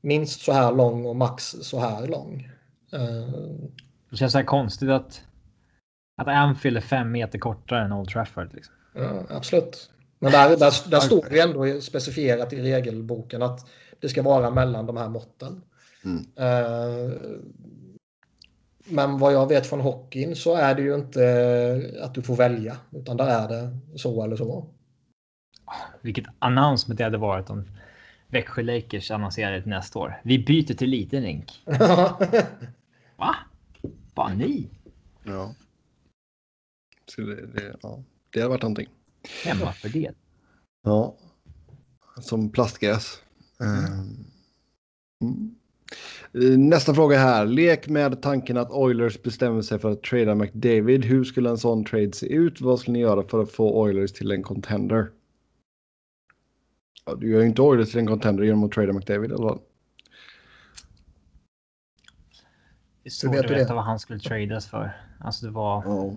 [0.00, 2.50] minst så här lång och max så här lång.
[2.94, 3.70] Uh,
[4.10, 5.22] det känns så här konstigt att,
[6.16, 8.54] att Anfield är fem meter kortare än Old Trafford.
[8.54, 8.74] Liksom.
[8.94, 9.90] Ja, absolut.
[10.18, 13.66] Men där, där, där står det ändå specifierat i regelboken att
[14.00, 15.62] det ska vara mellan de här måtten.
[16.04, 16.26] Mm.
[18.84, 22.76] Men vad jag vet från hockeyn så är det ju inte att du får välja.
[22.90, 24.66] Utan där är det så eller så.
[26.00, 27.64] Vilket announcement det hade varit om
[28.26, 30.20] Växjö Lakers annonserade till nästa år.
[30.24, 31.62] Vi byter till liten rink.
[33.16, 33.36] Va?
[34.14, 34.68] Bara ni?
[35.22, 35.54] Ja.
[37.06, 38.02] Så det, det, ja.
[38.30, 38.88] det hade varit någonting.
[39.44, 40.14] Hemmafördel.
[40.82, 41.14] Ja.
[42.20, 43.22] Som plastgräs.
[43.60, 44.26] Mm.
[45.22, 45.54] Mm.
[46.58, 47.46] Nästa fråga här.
[47.46, 51.04] Lek med tanken att Oilers bestämmer sig för att trada McDavid.
[51.04, 52.60] Hur skulle en sån trade se ut?
[52.60, 55.10] Vad skulle ni göra för att få Oilers till en contender?
[57.04, 59.58] Ja, du gör ju inte Oilers till en contender genom att trada McDavid eller vad?
[63.02, 64.96] Det är svårt att veta vad han skulle tradas för.
[65.20, 65.82] Alltså det var...
[65.86, 66.16] Ja.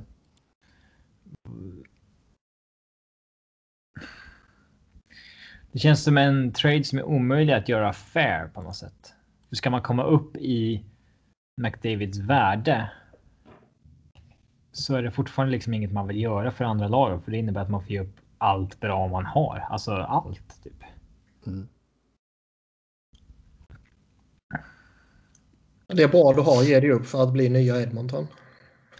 [5.72, 9.14] Det känns som en trade som är omöjlig att göra fair på något sätt.
[9.49, 10.86] Hur ska man komma upp i
[11.61, 12.91] McDavids värde?
[14.72, 17.24] Så är det fortfarande liksom inget man vill göra för andra lag.
[17.24, 19.68] För det innebär att man får ge upp allt bra man har.
[19.69, 20.84] Alltså allt typ.
[21.45, 21.68] Mm.
[25.88, 28.28] Det är bra du har ge dig upp för att bli nya Edmonton.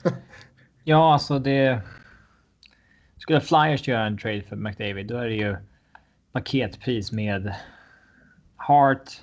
[0.84, 1.82] ja, alltså det.
[3.18, 5.58] Skulle Flyers göra en trade för McDavid, då är det ju
[6.32, 7.56] paketpris med
[8.56, 9.22] Hart,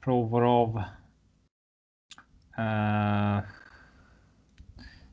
[0.00, 0.82] Provorov,
[2.58, 3.40] uh,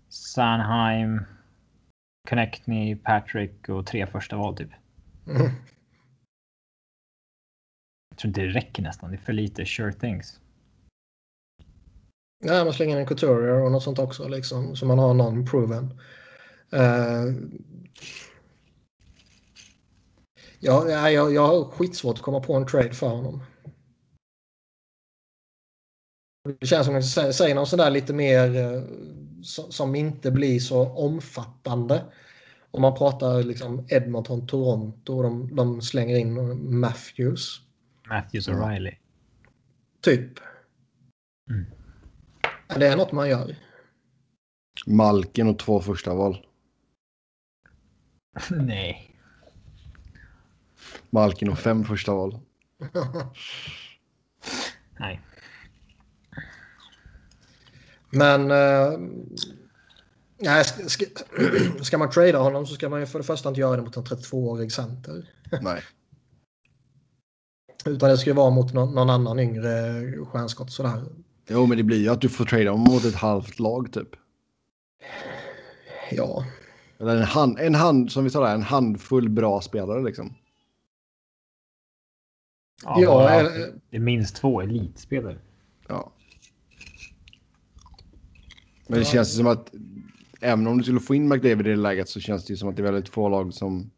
[0.10, 1.26] Sanheim,
[2.30, 4.70] Connectney, Patrick och tre första val typ.
[5.28, 5.52] Mm.
[8.10, 9.10] Jag tror inte det räcker nästan.
[9.10, 10.40] Det är för lite sure things.
[12.44, 14.76] Nej, man slänger in en couturier och något sånt också liksom.
[14.76, 16.00] Så man har någon proven.
[16.74, 17.36] Uh,
[20.60, 23.42] ja, jag, jag har skitsvårt att komma på en trade för honom.
[26.60, 28.84] Det känns som att jag säger någon sån där lite mer uh,
[29.42, 32.04] som inte blir så omfattande.
[32.72, 37.62] Om man pratar liksom Edmonton, Toronto och de, de slänger in Matthews.
[38.10, 38.96] Matthews och Riley.
[40.02, 40.40] Typ.
[41.50, 41.66] Mm.
[42.80, 43.56] Det är något man gör.
[44.86, 46.46] Malkin och två första val.
[48.52, 49.16] Nej.
[51.10, 52.40] Malkin och fem första val.
[55.00, 55.22] Nej.
[58.18, 58.48] Men
[60.38, 61.06] nej, ska,
[61.82, 63.98] ska, man trada honom så ska man ju för det första inte göra det mot
[63.98, 65.30] en 32-årig center.
[65.62, 65.82] Nej.
[67.86, 71.04] Utan det ska ju vara mot någon, någon annan yngre stjärnskott sådär.
[71.48, 74.10] Jo, men det blir ju att du får trada mot ett halvt lag typ.
[76.12, 76.46] Ja.
[77.00, 80.34] Eller en hand, en hand som vi sa där, en handfull bra spelare liksom.
[82.84, 83.50] Ja, ja
[83.90, 85.38] det är minst två elitspelare.
[85.88, 86.12] Ja.
[88.88, 89.12] Men det ja.
[89.12, 89.72] känns som att
[90.42, 92.70] även om du skulle få in McDavid i det läget så känns det ju som
[92.70, 93.92] att det är väldigt få lag som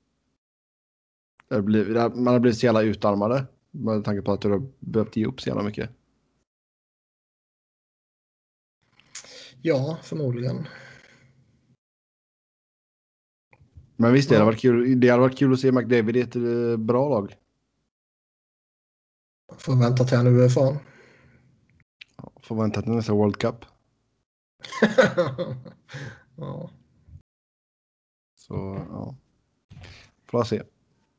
[1.50, 3.46] man har blivit så jävla utarmade.
[3.72, 5.90] Med tanke på att du har behövt ge upp så jävla mycket.
[9.62, 10.68] Ja, förmodligen.
[13.96, 16.36] Men visst, det hade varit kul, det hade varit kul att se McDavid i ett
[16.36, 17.36] eh, bra lag.
[19.58, 20.80] Får vänta till han är UFA.
[22.44, 23.66] får vänta till nästa World Cup.
[26.36, 26.70] Ja.
[28.36, 29.16] Så, ja.
[30.26, 30.62] Får se.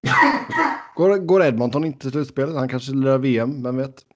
[0.97, 2.57] Går, går Edmonton inte till slutspelet?
[2.57, 4.07] Han kanske lirar VM, vem vet?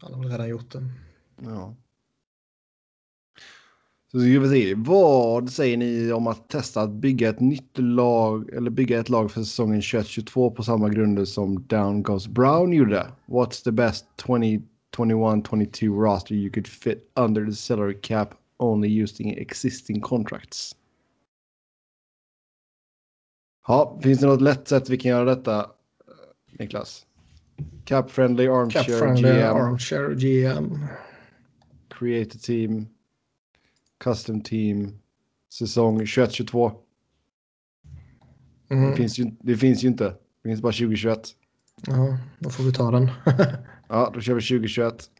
[0.00, 0.84] Han har väl redan gjort det.
[1.36, 1.74] Ja.
[4.12, 4.74] Så ska vi se.
[4.74, 9.30] Vad säger ni om att testa att bygga ett nytt lag eller bygga ett lag
[9.30, 13.06] för säsongen 2022 på samma grunder som Down Goes Brown gjorde?
[13.26, 14.06] What's the best
[14.96, 20.76] 2021-22 roster you could fit under the salary cap only using existing contracts?
[23.66, 25.70] Ja, finns det något lätt sätt vi kan göra detta,
[26.58, 27.06] Niklas?
[27.84, 29.56] Cap-friendly armchair Cap -friendly GM.
[29.56, 30.78] armchair GM.
[31.88, 32.88] create a team,
[33.98, 34.98] custom team,
[35.52, 36.72] säsong 21-22.
[38.70, 38.90] Mm.
[38.90, 40.04] Det, finns ju, det finns ju inte.
[40.42, 41.20] Det finns bara 2021.
[41.86, 43.10] Ja, då får vi ta den.
[43.92, 45.10] Ja, då kör vi 2021.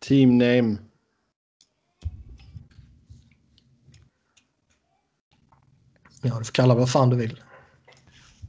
[0.00, 0.78] Team name.
[6.22, 7.40] ja, du får kalla vad fan du vill.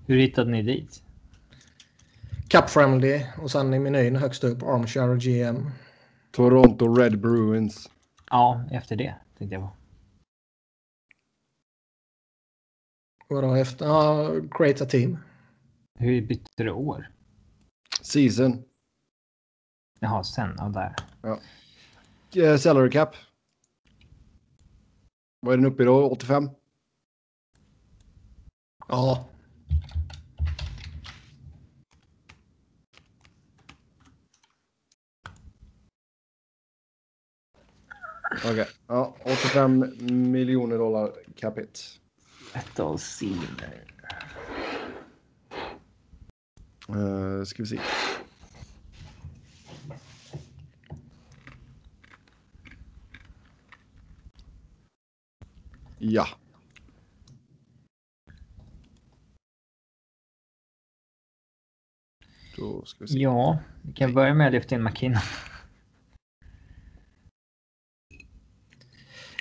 [0.07, 1.03] Hur hittade ni dit?
[2.49, 5.69] Cup Friendly och sen i menyn högst upp Armchair GM.
[6.31, 7.89] Toronto Red Bruins.
[8.30, 9.71] Ja, efter det tänkte jag på.
[13.27, 13.85] Vadå efter?
[13.85, 15.17] Ja, Create a Team.
[15.99, 17.12] Hur bytte du år?
[18.03, 18.63] Season.
[19.99, 20.55] Jaha, sen.
[20.57, 20.95] Ja, där.
[22.43, 23.15] Eh, salary cap.
[25.39, 26.09] Vad är den uppe i då?
[26.09, 26.49] 85?
[28.88, 29.30] Ja,
[38.45, 38.67] Okej.
[38.88, 39.85] Ja, 85
[40.31, 41.80] miljoner dollar capita.
[42.53, 43.93] Metal Sealer.
[46.89, 47.80] Uh, ska vi se.
[55.97, 56.27] Ja.
[62.57, 63.19] Då ska vi se.
[63.19, 65.22] Ja, vi kan börja med att lyfta in McKinnon.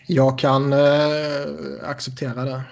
[0.06, 0.78] jag kan eh,
[1.82, 2.62] acceptera det.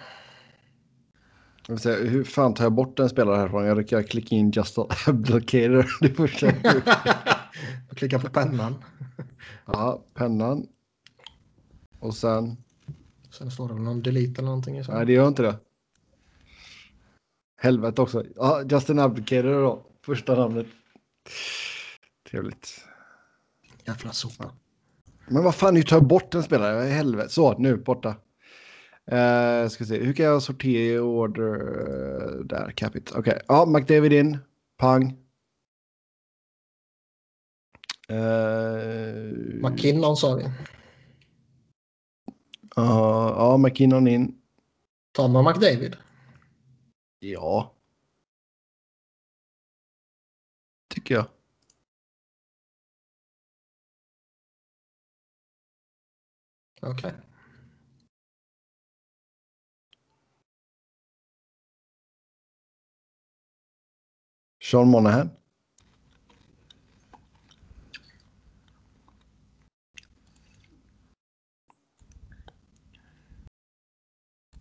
[1.71, 3.65] Jag säga, hur fan tar jag bort en spelare härifrån?
[3.65, 4.77] Jag råkar klicka in Just.
[6.01, 6.83] Det första jag
[7.97, 8.85] klickar på pennan.
[9.67, 10.67] Ja, pennan.
[11.99, 12.57] Och sen...
[13.31, 14.83] Sen står det väl någon delete eller någonting.
[14.89, 15.59] Nej, det gör inte det.
[17.57, 18.25] Helvete också.
[18.37, 19.87] Ja, Justin Abdicator då.
[20.05, 20.67] Första namnet.
[22.31, 22.85] Trevligt.
[23.87, 24.53] Jävla sopa.
[25.29, 26.85] Men vad fan, nu tar jag bort en spelare.
[26.85, 27.29] Helvete.
[27.29, 28.17] Så, nu, borta.
[29.13, 31.55] Uh, ska se, hur kan jag sortera i order?
[31.55, 33.13] eh, där, capit.
[33.13, 34.39] Okej, ja, McDavid in.
[34.77, 35.17] Pang.
[38.11, 40.43] Uh, McKinnon sa vi.
[42.77, 44.41] ja, ja, McKinnon in.
[45.13, 45.97] Tar man McDavid?
[47.19, 47.75] Ja.
[50.89, 51.27] Tycker jag.
[56.83, 57.30] Okej.
[64.71, 65.31] Sean Monahan.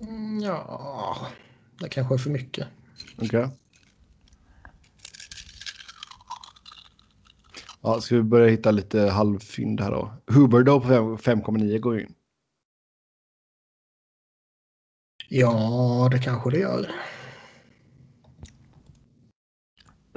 [0.01, 1.17] Mm, ja,
[1.79, 2.67] det kanske är för mycket.
[3.17, 3.49] Okej.
[7.81, 10.13] Ja, ska vi börja hitta lite halvfynd här då.
[10.27, 12.13] Huber då på fem- 5,9 går in.
[15.29, 16.91] Ja, det kanske det gör.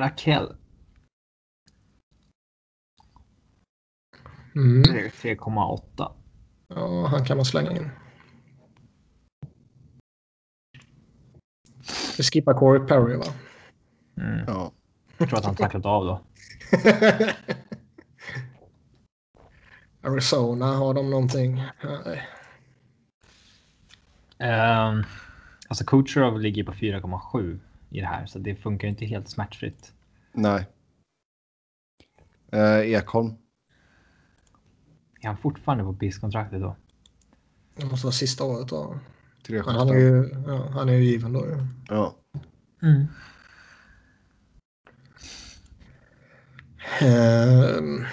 [0.03, 0.57] Raquel.
[4.55, 4.83] Mm.
[4.83, 6.13] 3,8.
[6.69, 7.91] Ja, han kan man slänga in.
[12.17, 13.25] Vi skippar Corey Perry va?
[14.17, 14.45] Mm.
[14.47, 14.73] Ja.
[15.19, 16.21] Jag tror att han tacklat av då.
[20.11, 21.63] Arizona, har de någonting?
[21.83, 22.29] Nej.
[24.39, 25.05] Um,
[25.69, 27.61] alltså Kucherov ligger på 4,7
[27.93, 29.93] i det här så det funkar inte helt smärtfritt.
[30.33, 30.67] Nej.
[32.53, 33.35] Eh, Ekholm.
[35.21, 36.77] Är han fortfarande på BIS-kontraktet då?
[37.77, 38.99] Det måste vara sista året då.
[39.47, 39.63] 3,75.
[39.67, 41.57] Men han är ju, ja, han är ju given då ju.
[41.89, 42.17] Ja.
[42.83, 43.07] Mm.
[47.01, 48.07] Ehm.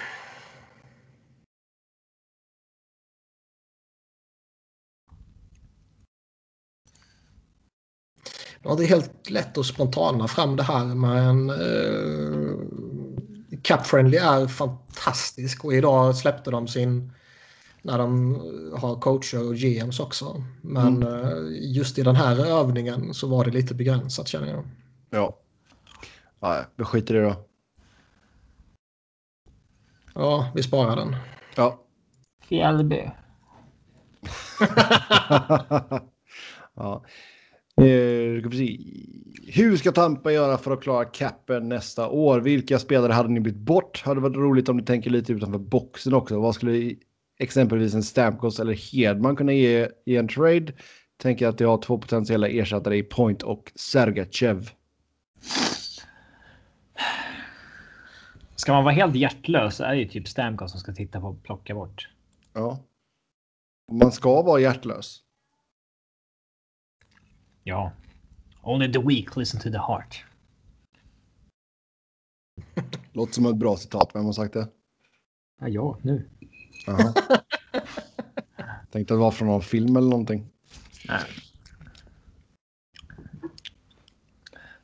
[8.62, 12.56] Det är helt lätt att spontana fram det här men uh,
[13.62, 17.12] Cup Friendly är fantastisk och idag släppte de sin
[17.82, 18.34] när de
[18.76, 20.44] har coacher och GMs också.
[20.60, 24.64] Men eh, just i den här övningen så var det lite begränsat känner jag.
[25.10, 25.38] Ja.
[26.40, 27.46] Ja, vi skiter i det då.
[30.14, 31.16] Ja, vi sparar den.
[31.56, 31.80] Ja.
[32.48, 33.10] Fjällby.
[36.74, 37.04] ja.
[39.46, 42.40] Hur ska Tampa göra för att klara capen nästa år?
[42.40, 44.02] Vilka spelare hade ni bytt bort?
[44.04, 46.40] Hade varit roligt om ni tänker lite utanför boxen också.
[46.40, 46.94] Vad skulle
[47.38, 50.72] exempelvis en Stamkos eller Hedman kunna ge i en trade?
[51.16, 54.70] Tänker att de har två potentiella ersättare i Point och Sergachev.
[58.56, 61.26] Ska man vara helt hjärtlös så är det ju typ Stamkos som ska titta på
[61.26, 62.08] och plocka bort.
[62.52, 62.78] Ja.
[63.92, 65.20] Man ska vara hjärtlös.
[67.64, 67.92] Ja.
[68.62, 70.24] Only the weak listen to the heart.
[73.12, 74.10] Låter som ett bra citat.
[74.14, 74.68] Vem har sagt det?
[75.60, 76.28] Ja, ja nu.
[78.90, 80.46] Tänkte att det var från någon film eller någonting.
[81.08, 81.20] Nej.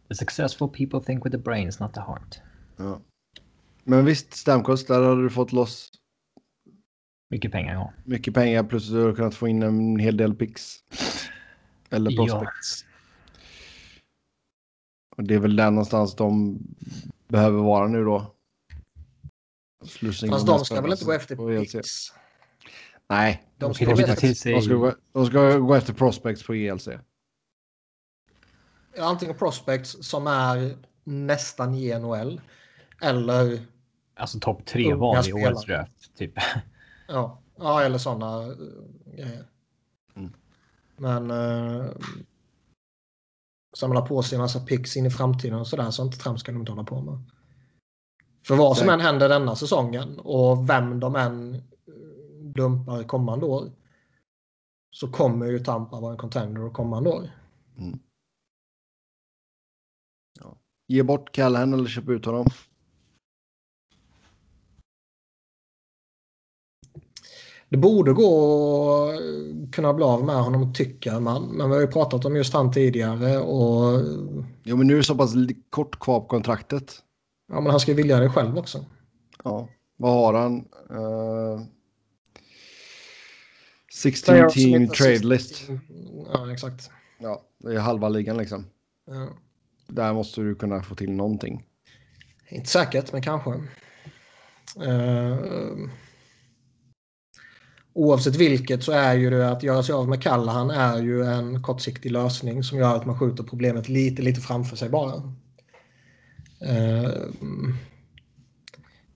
[0.08, 2.40] The successful people think with the brains, not the heart.
[2.76, 3.00] Ja.
[3.84, 5.90] Men visst, Stamkos, där har du fått loss
[7.28, 7.92] Mycket pengar, ja.
[8.04, 10.84] mycket pengar plus du har kunnat få in en hel del picks.
[11.90, 12.26] Eller Ja.
[12.26, 12.84] prospects.
[15.16, 16.58] Och det är väl där någonstans de
[17.28, 18.34] behöver vara nu då.
[19.84, 21.72] Slussa in Fast de ska väl inte gå efter på ELC.
[21.72, 21.88] picks?
[23.08, 26.54] Nej, De de ska efter, sig- de, ska gå, de ska gå efter prospects på
[26.54, 26.88] E ELC.
[28.98, 32.40] Antingen prospects som är nästan i NHL.
[33.02, 33.60] Eller,
[34.14, 36.32] Alltså topp tre val i årets draft, typ.
[37.08, 38.54] ja, ja, eller sådana
[39.16, 39.44] grejer.
[40.98, 41.26] Mm.
[41.26, 41.92] Men uh,
[43.76, 45.90] samla på sig en massa picks in i framtiden och sådär.
[45.90, 47.18] Sånt trams ska de inte hålla på med.
[48.46, 51.60] För vad som än händer denna säsongen och vem de än eh,
[52.54, 53.72] dumpar kommande år.
[54.90, 57.30] Så kommer ju Tampa vara en contender kommande år.
[60.88, 62.46] Ge bort Callahan eller köp ut honom.
[67.68, 71.46] Det borde gå att kunna bli av med honom tycker man.
[71.46, 74.00] Men vi har ju pratat om just han tidigare och
[74.62, 75.34] Jo, men nu är det så pass
[75.70, 77.02] kort kvar på kontraktet.
[77.48, 78.84] ja, men han ska ju vilja det själv också.
[79.44, 80.56] Ja, vad har han?
[80.90, 81.60] Uh,
[83.92, 85.68] 16 Player som team heter trade 16 list.
[86.32, 86.90] Ja, exakt.
[87.18, 88.66] Ja, det är halva ligan liksom.
[89.06, 89.28] Ja.
[89.88, 91.64] Där måste du kunna få till någonting.
[92.48, 93.50] Inte säkert, men kanske.
[93.50, 93.64] Uh,
[97.96, 101.62] oavsett vilket så är ju det att göra sig av med Callahan är ju en
[101.62, 105.14] kortsiktig lösning som gör att man skjuter problemet lite, lite framför sig bara.
[106.60, 107.10] Eh,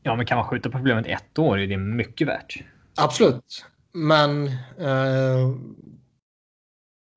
[0.02, 2.64] Ja, men kan man skjuta på problemet ett år är det mycket värt.
[2.96, 3.64] absolut.
[3.92, 4.46] Men
[4.78, 5.54] eh,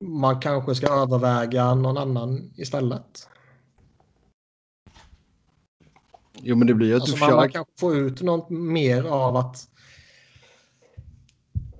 [0.04, 3.28] man kanske ska överväga någon annan istället.
[6.42, 9.36] Jo, men det blir ju att Alltså du man, kanske får ut något mer av
[9.36, 9.68] att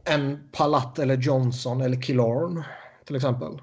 [0.05, 2.63] en Palat eller Johnson eller Killorn
[3.05, 3.61] till exempel.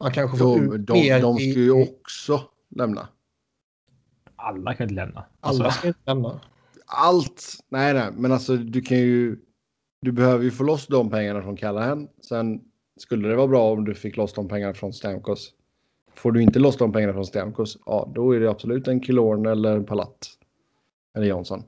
[0.00, 2.42] Man kanske får Jo, ut de, mer de ska i- ju också
[2.76, 3.08] lämna.
[4.36, 5.24] Alla kan inte lämna.
[5.40, 6.40] Alla Alltså, ska inte lämna.
[6.86, 7.44] Allt!
[7.68, 9.38] Nej, nej, men alltså du kan ju...
[10.02, 12.08] Du behöver ju få loss de pengarna från Callahan.
[12.28, 12.60] Sen
[13.00, 15.52] skulle det vara bra om du fick loss de pengarna från Stamkos.
[16.14, 19.46] Får du inte loss de pengarna från Stamkos, ja då är det absolut en Killorn
[19.46, 20.28] eller en Palat.
[21.16, 21.62] Eller Johnson.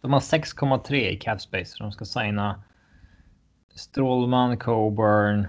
[0.00, 1.76] de har 6,3 i cap space.
[1.78, 2.62] De ska signa
[3.78, 5.48] Strålman, Coburn,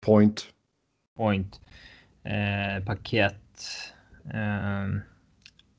[0.00, 0.46] Point.
[1.16, 1.60] Point,
[2.24, 3.58] eh, paket,
[4.34, 4.86] eh,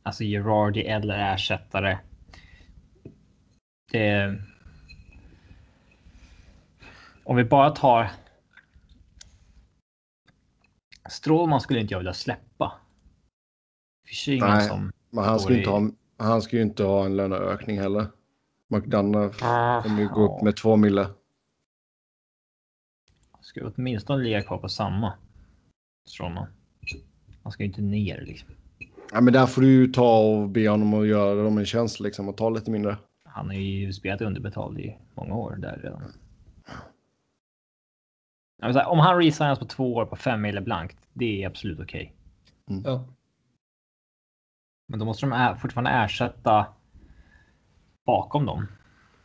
[0.03, 1.99] alltså Gerardi eller ersättare.
[3.91, 4.35] Det...
[7.23, 8.11] Om vi bara tar...
[11.09, 12.73] Strålman skulle inte jag vilja släppa.
[14.39, 14.67] Nej.
[14.67, 14.91] som...
[15.09, 18.07] Men han ska, ju inte i- ha, han ska ju inte ha en löneökning heller.
[18.67, 19.37] McDonough
[19.83, 21.07] kommer ju gå upp med två mille.
[23.51, 25.13] Ska åtminstone ligga kvar på samma.
[26.07, 26.47] Strålman.
[27.43, 28.49] Han ska ju inte ner liksom.
[29.11, 31.99] Ja, men där får du ju ta och be honom att göra dem en tjänst
[31.99, 32.97] liksom och ta lite mindre.
[33.25, 36.01] Han har ju spelat underbetald i många år där redan.
[38.73, 42.13] Säga, om han resignas på två år på fem mil blankt, det är absolut okej.
[42.83, 43.05] Ja.
[44.87, 46.65] Men då måste de fortfarande ersätta
[48.05, 48.67] bakom dem.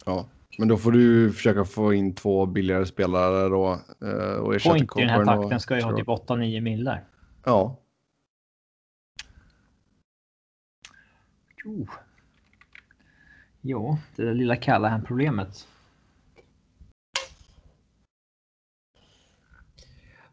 [0.04, 0.28] Ja,
[0.58, 3.80] men då får du försöka få in två billigare spelare då.
[4.06, 7.04] eh, Och ersätta Point i den här takten ska ju ha typ 8-9 millar.
[7.44, 7.82] Ja,
[11.64, 11.86] Jo.
[13.60, 15.68] Jo, det där lilla Callahan-problemet.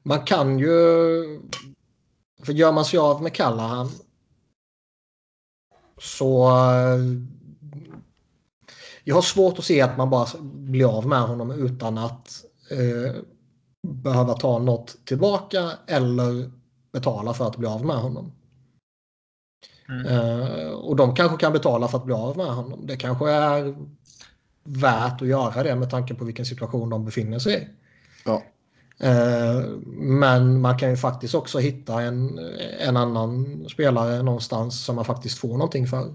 [0.03, 0.67] Man kan ju...
[2.43, 3.87] För gör man sig av med Callahan
[5.97, 6.49] så...
[9.03, 13.15] Jag har svårt att se att man bara blir av med honom utan att eh,
[13.87, 16.51] behöva ta något tillbaka eller
[16.91, 18.31] betala för att bli av med honom.
[19.89, 20.05] Mm.
[20.05, 22.87] Eh, och de kanske kan betala för att bli av med honom.
[22.87, 23.75] Det kanske är
[24.63, 27.67] värt att göra det med tanke på vilken situation de befinner sig i.
[28.25, 28.43] ja.
[28.99, 29.63] Eh,
[29.97, 32.39] Men man kan ju faktiskt också hitta en,
[32.79, 36.13] en annan spelare någonstans som man faktiskt får någonting för.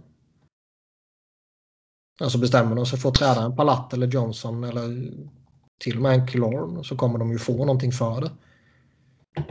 [2.21, 5.13] Alltså bestämmer de sig för att träda en Palat eller Johnson eller
[5.79, 8.31] till och med en Killorn så kommer de ju få någonting för det.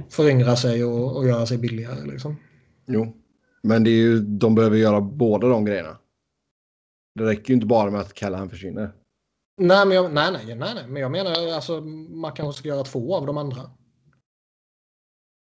[0.10, 2.36] Föryngra sig och, och göra sig billigare liksom.
[2.86, 3.14] Jo,
[3.62, 5.98] men det är ju, de behöver göra båda de grejerna.
[7.16, 8.92] Det räcker ju inte bara med att Callahan försvinner.
[9.62, 12.84] Nej, men jag, nej, nej, nej, nej, men jag menar alltså man kanske ska göra
[12.84, 13.62] två av de andra.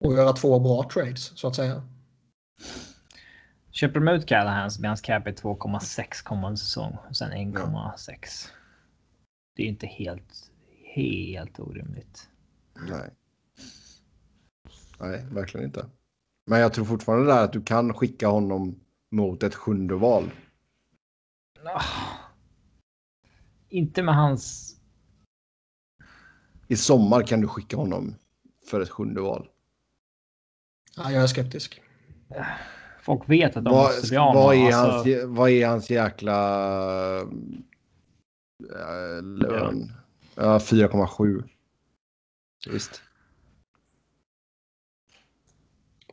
[0.03, 1.83] Och göra två bra trades så att säga.
[3.71, 8.49] Köper de ut Callahan så blir hans cap 2,6 kommande säsong och sen 1,6.
[9.55, 10.51] Det är inte helt,
[10.95, 12.29] helt orimligt.
[12.87, 13.09] Nej.
[14.99, 15.85] Nej, verkligen inte.
[16.45, 18.79] Men jag tror fortfarande där att du kan skicka honom
[19.11, 20.31] mot ett sjunde val.
[21.65, 21.83] Ah.
[23.69, 24.75] Inte med hans...
[26.67, 28.15] I sommar kan du skicka honom
[28.69, 29.49] för ett sjunde val.
[30.95, 31.81] Ja, jag är skeptisk.
[33.01, 35.67] Folk vet att de Vad, måste bli av vad, med är hans, Alltså, vad är
[35.67, 36.37] hans jäkla
[37.19, 37.25] äh,
[39.23, 39.91] lön?
[40.35, 41.43] Ja, 4,7.
[42.69, 43.01] Visst.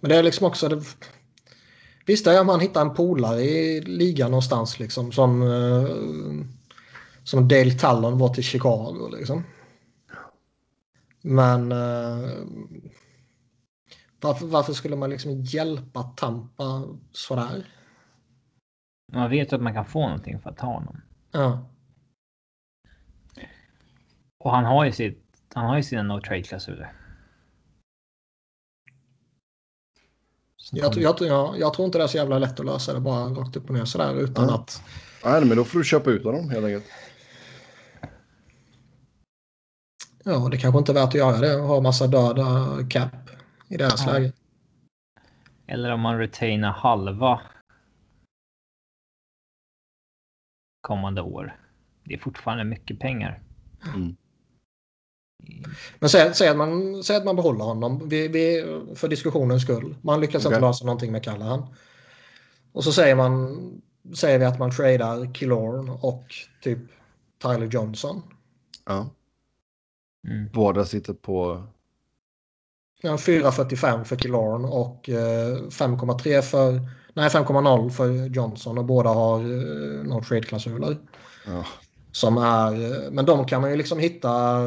[0.01, 0.69] Men det är liksom också...
[0.69, 0.83] Det,
[2.07, 5.43] visst, om man hittar en polare i ligan någonstans liksom som...
[5.43, 5.89] eh,
[7.25, 9.45] som Dale Tallon var till Chicago liksom.
[11.23, 11.73] Men...
[14.21, 16.83] varför, varför skulle man liksom hjälpa Tampa
[17.13, 17.67] sådär?
[19.13, 21.01] man vet ju att man kan få någonting för att ta honom.
[21.33, 21.69] Ja.
[24.39, 25.25] Och han har ju sitt.
[25.55, 26.93] Han har ju sina no trade klausuler.
[30.73, 33.25] Jag, jag, jag, jag tror inte det är så jävla lätt att lösa det bara
[33.25, 34.55] rakt upp och ner sådär utan Ja.
[34.55, 34.83] att...
[35.25, 36.85] Nej, men då får du köpa ut honom helt enkelt.
[40.25, 43.28] Ja, det kanske inte är värt att göra det och ha massa döda cap
[43.69, 44.13] i deras Ja.
[44.13, 44.33] läge.
[45.67, 47.41] Eller om man retainar halva.
[50.81, 51.61] Kommande år.
[52.05, 53.43] Det är fortfarande mycket pengar.
[53.95, 54.17] Mm.
[55.99, 58.65] Men säg, säg, att man, säg att man behåller honom vi, vi,
[58.95, 59.97] för diskussionens skull.
[60.03, 60.61] Man lyckas inte Okej.
[60.61, 61.67] lösa någonting med Callahan.
[62.73, 63.83] Och så säger, man,
[64.15, 66.25] säger vi att man tradar Killorn och
[66.63, 66.79] typ
[67.39, 68.23] Tyler Johnson.
[68.85, 69.11] Ja.
[70.29, 70.49] Mm.
[70.53, 71.67] Båda sitter på...
[73.03, 76.81] Ja, 4,45 för Killorn och eh, 5,3 för...
[77.15, 80.97] Nej, 5,0 för Johnson och båda har eh, no trade-klausuler.
[81.47, 81.65] Ja.
[82.13, 84.61] Som är, eh, men de kan man ju liksom hitta.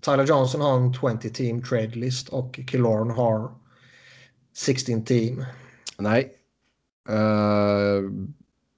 [0.00, 3.52] Tyler Johnson har en 20 team trade list och Killorn har
[4.56, 5.44] 16 team.
[5.98, 6.32] Nej.
[7.08, 8.10] Eh,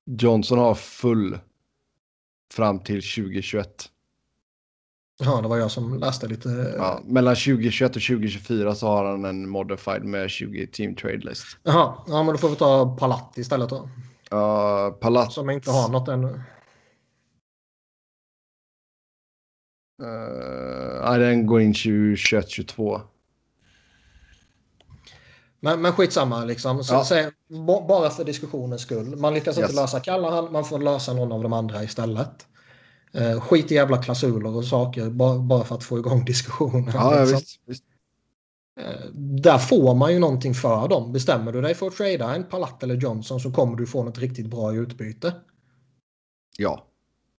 [0.05, 1.39] Johnson har full
[2.55, 3.92] fram till 2021.
[5.25, 6.75] Ja, det var jag som läste lite.
[6.79, 11.45] Ja, mellan 2021 och 2024 så har han en modified med 20 team trade list.
[11.63, 13.89] Jaha, ja, men då får vi ta Palat istället då.
[14.33, 15.33] Uh, Palat.
[15.33, 16.29] Som inte har något ännu.
[20.03, 23.01] Uh, nej, den går in 2021, 22.
[25.61, 26.85] Men, men skitsamma liksom.
[26.85, 27.31] Så, Ja.
[27.49, 29.17] ba- bara för diskussionens skull.
[29.17, 29.77] Man lyckas inte Yes.
[29.77, 32.47] lösa Callahan, man får lösa någon av de andra istället.
[33.15, 36.91] Eh, skit i jävla klausuler och saker bara, bara för att få igång diskussionen.
[36.95, 37.39] Ja, liksom.
[37.39, 37.85] visst, visst.
[38.81, 41.13] Eh, Där får man ju någonting för dem.
[41.13, 44.19] Bestämmer du dig för att trada en Palat eller Johnson så kommer du få något
[44.19, 45.35] riktigt bra i utbyte.
[46.59, 46.87] Ja.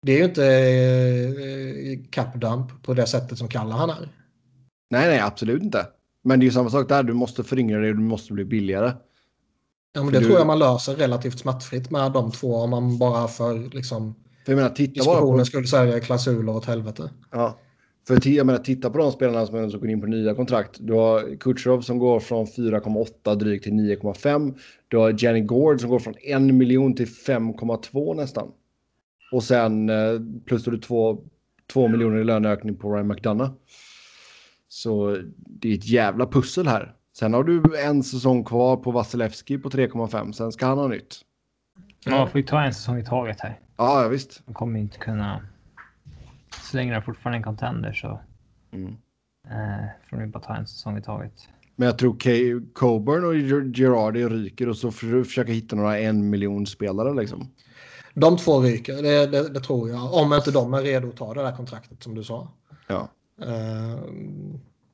[0.02, 4.10] Det är ju inte eh, capdump på det sättet som Callahan är.
[4.90, 5.88] Nej, nej, absolut inte.
[6.24, 7.04] Men det är ju samma sak där.
[7.04, 8.92] Du måste föryngra dig och du måste bli billigare.
[9.94, 12.98] Ja, men det Du- tror jag man löser relativt smärtfritt med de två om man
[12.98, 15.46] bara för liksom, För jag menar, titta bara på...
[15.46, 17.10] skulle sälja klausuler åt helvete.
[17.32, 17.60] Ja.
[18.08, 20.78] För jag menar, titta på de spelarna som, som går in på nya kontrakt.
[20.80, 24.58] Du har Kucherov som går från 4,8 drygt till 9,5.
[24.88, 28.52] Du har Jenny Gord som går från 1 miljon till 5,2 nästan.
[29.32, 31.22] Och sen eh, plus du 2,
[31.74, 33.52] 2 miljoner i löneökning på Ryan McDonough.
[34.68, 36.96] Så det är ett jävla pussel här.
[37.18, 40.32] Sen har du en säsong kvar på Vasilevski på 3,5.
[40.32, 41.16] Sen ska han ha nytt.
[42.08, 43.60] Man får ju ta en säsong i taget här.
[43.78, 44.42] Ja, ja visst.
[44.46, 45.42] Man kommer inte kunna.
[46.64, 48.20] Så länge är fortfarande en contender så
[48.72, 48.88] Mm.
[49.48, 51.34] eh, får de ju bara ta en säsong i taget.
[51.76, 55.76] Men jag tror Kay, Coburn och Ger- Girardi ryker och så får du försöka hitta
[55.76, 57.48] några en miljon spelare liksom.
[58.14, 60.14] De två ryker, det, det, det tror jag.
[60.14, 62.48] Om inte de är redo att ta det där kontraktet som du sa.
[62.88, 63.08] Ja.
[63.42, 64.00] Eh,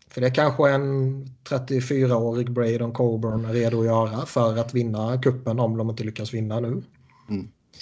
[0.10, 5.22] för det är kanske en 34-årig Braden Coburn är redo att göra för att vinna
[5.22, 6.84] kuppen om de inte lyckas vinna nu.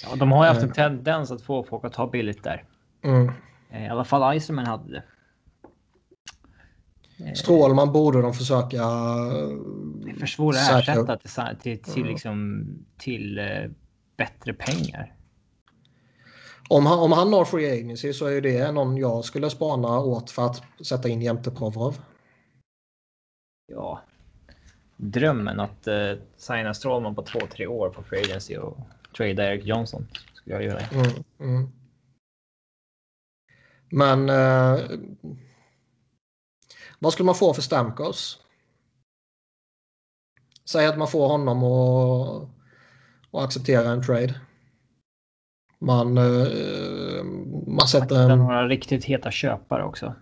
[0.02, 2.64] Ja, de har ju haft en tendens att få folk att ta billigt där.
[3.04, 3.32] Mm.
[3.70, 5.02] Eh, I alla fall Iserman hade det.
[7.26, 8.76] Eh, Strålman borde de försöka...
[10.04, 12.66] Det är för svårt att säkra ersätta till, till, till, liksom,
[12.98, 13.70] till eh,
[14.16, 15.14] bättre pengar.
[16.68, 20.30] Om han, om han har free agency så är det någon jag skulle spana åt
[20.30, 22.00] för att sätta in jämte Provorov.
[23.72, 24.00] Ja.
[24.96, 28.78] Drömmen att uh, signa Strålman på två, tre år på free agency och
[29.16, 30.06] trade Eric Johnson.
[30.34, 30.80] Skulle jag göra.
[30.80, 31.68] Mm, mm.
[33.90, 34.98] Men uh,
[36.98, 38.40] vad skulle man få för Stamkos?
[40.64, 42.48] Säg att man får honom och,
[43.30, 44.40] och acceptera en trade.
[45.78, 47.24] Man, uh,
[47.66, 48.38] man sätter en...
[48.38, 50.14] några riktigt heta köpare också.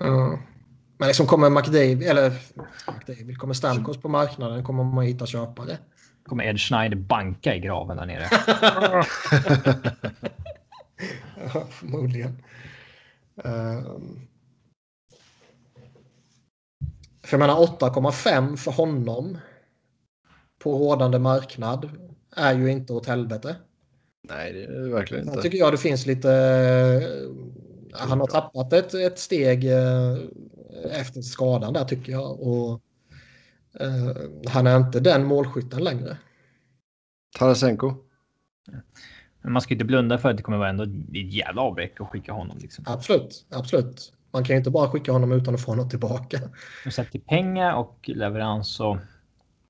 [0.00, 0.38] Uh,
[0.98, 2.32] men liksom kommer McDavid, eller
[2.92, 5.78] McDavid, kommer Stamkos på marknaden kommer man hitta köpare.
[6.24, 8.26] Kommer Ed Schneider banka i graven där nere?
[11.54, 12.42] ja, förmodligen.
[13.44, 13.98] Uh,
[17.22, 19.38] för jag menar 8,5 för honom
[20.58, 21.90] på rådande marknad
[22.36, 23.56] är ju inte åt helvete.
[24.28, 25.36] Nej, det är det verkligen inte.
[25.36, 26.28] Jag tycker jag det finns lite...
[27.92, 29.64] Han har tappat ett, ett steg
[30.90, 32.40] efter skadan där tycker jag.
[32.40, 32.80] Och
[34.48, 36.18] Han är inte den målskytten längre.
[37.38, 37.94] Tarasenko?
[39.40, 42.08] Men man ska inte blunda för att det kommer vara ändå ett jävla avbräck att
[42.08, 42.58] skicka honom.
[42.58, 42.84] Liksom.
[42.88, 44.12] Absolut, absolut.
[44.30, 46.40] Man kan ju inte bara skicka honom utan att få något tillbaka.
[46.90, 48.98] Sett till pengar och leverans så...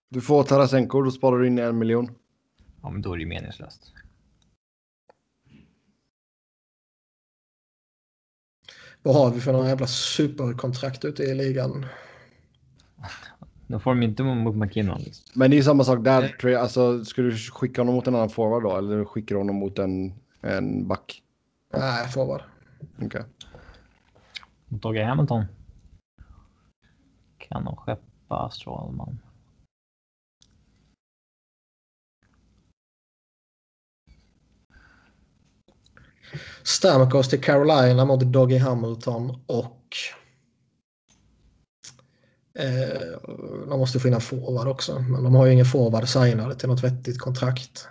[0.08, 2.14] Du får Tarasenko, då sparar du in en miljon.
[2.82, 3.92] Ja, men då är det ju meningslöst.
[9.02, 11.86] Vad har vi för några jävla superkontrakt ute i ligan?
[13.72, 15.00] Då får de inte mot McKinnon.
[15.00, 15.24] Liksom.
[15.34, 16.54] Men det är samma sak där.
[16.56, 18.76] Alltså, ska du skicka honom mot en annan forward då?
[18.76, 21.22] Eller skickar du honom mot en, en back?
[21.76, 22.42] Nej, forward.
[22.96, 23.06] Okej.
[23.06, 23.22] Okay.
[24.68, 25.44] Dogge Hamilton.
[27.38, 29.18] Kan de skeppa Strålman?
[36.62, 39.96] Stamkos till Carolina mot Doggy Hamilton och
[43.68, 44.98] de måste få in en forward också.
[44.98, 47.88] Men de har ju ingen forward signade till något vettigt kontrakt.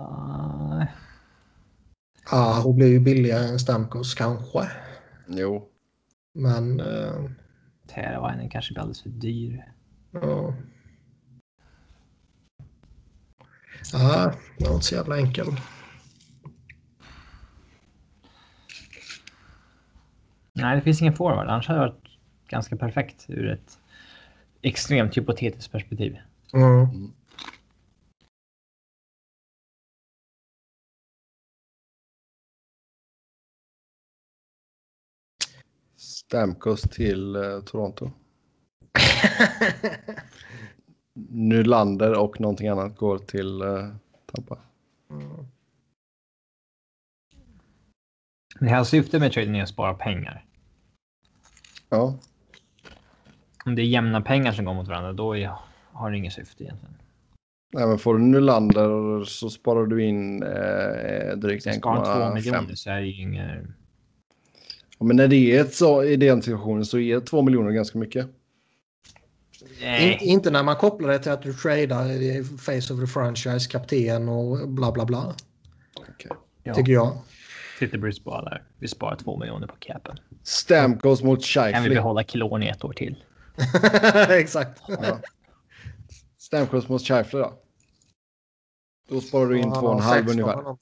[0.00, 0.84] Uh...
[2.30, 4.70] Ah, hon blir ju billigare än Stamkos kanske.
[5.26, 5.68] Jo.
[6.34, 6.80] Men...
[6.80, 7.30] Eh...
[7.94, 9.64] Teravainen kanske blir alldeles för dyr.
[10.10, 10.54] Ja.
[13.92, 15.46] Ja, det var inte så jävla enkel.
[20.52, 21.48] Nej, det finns ingen forward.
[21.48, 21.99] Annars hade det varit
[22.50, 23.78] ganska perfekt ur ett
[24.62, 26.18] extremt hypotetiskt perspektiv.
[26.52, 27.12] Mm.
[35.96, 38.10] Stamkos till eh, Toronto.
[41.28, 43.94] Nylander och någonting annat går till eh,
[44.26, 44.58] Tampa.
[45.10, 45.46] Mm.
[48.60, 50.44] Det här syftet med traden är att spara pengar.
[51.88, 52.18] Ja.
[53.64, 55.50] Om det är jämna pengar som går mot varandra, då är,
[55.92, 56.94] har det inget syfte egentligen.
[57.72, 61.78] Nej, men får du Nylander så sparar du in eh, drygt 1,5.
[61.78, 63.64] Sparar 2 miljoner så är det ju inget...
[64.98, 67.98] Ja, men när det är ett så, i den situationen så är 2 miljoner ganska
[67.98, 68.26] mycket.
[69.80, 74.28] In, inte när man kopplar det till att du tradar face of the franchise, kapten
[74.28, 75.34] och bla bla bla.
[75.96, 76.74] Okay.
[76.74, 77.18] Tycker jag.
[77.78, 78.62] Sitter Bruce bara där.
[78.78, 80.18] Vi sparar två miljoner på capen.
[80.42, 81.72] Stamkos mot Scheifele.
[81.72, 83.16] Kan vi behålla Kilon i ett år till?
[84.28, 84.82] Exakt.
[84.88, 85.20] Ja.
[86.36, 87.58] Stamkos mot Scheifele då?
[89.08, 90.76] Då sparar du in ja, två och en halv ungefär.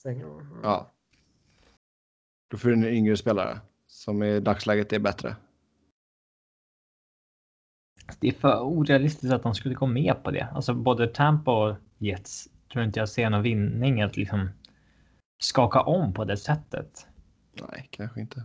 [0.63, 0.91] Ja.
[2.51, 5.35] Då får du en yngre spelare som i dagsläget är bättre.
[8.19, 10.47] Det är för orealistiskt att de skulle gå med på det.
[10.53, 14.49] Alltså både Tampa och Jets tror inte jag ser någon vinning att liksom
[15.41, 17.07] skaka om på det sättet.
[17.53, 18.43] Nej, kanske inte.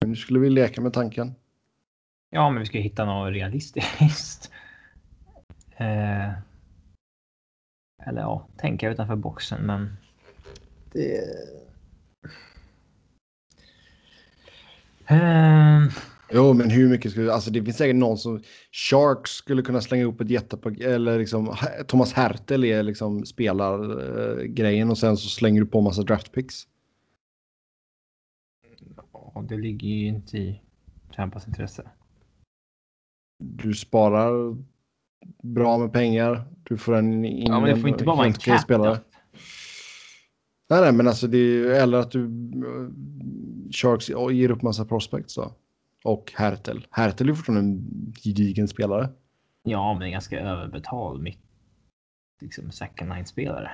[0.00, 1.34] Men nu skulle vi leka med tanken.
[2.30, 4.50] Ja, men vi ska hitta något realistiskt.
[5.80, 6.30] Eh,
[8.06, 9.96] eller ja, tänka utanför boxen, men.
[10.92, 11.18] Det...
[15.06, 15.88] Eh,
[16.32, 17.32] Jo, men hur mycket skulle...
[17.32, 18.42] Alltså det finns säkert någon som...
[18.72, 20.86] Sharks skulle kunna slänga upp ett jättepaket.
[20.86, 21.56] Eller liksom
[21.86, 26.66] Thomas Hertel är liksom spelar eh, grejen och sen så slänger du på massa draftpicks.
[29.12, 30.60] Ja, det ligger ju inte i
[31.14, 31.90] Tampas intresse
[33.38, 34.56] du sparar
[35.42, 36.44] bra med pengar.
[36.62, 37.24] Du får en...
[37.24, 38.60] In, ja, men det får inte bara vara en cap.
[38.60, 39.00] Spelare.
[40.70, 42.90] Nej, nej, men alltså det är, eller att du eh,
[43.70, 45.54] Sharks ger upp massa prospects då.
[46.04, 46.86] Och Hertel.
[46.90, 49.08] Hertel är fortfarande en gedigen spelare.
[49.62, 51.28] Ja, men ganska överbetald.
[52.40, 53.70] Liksom second line spelare.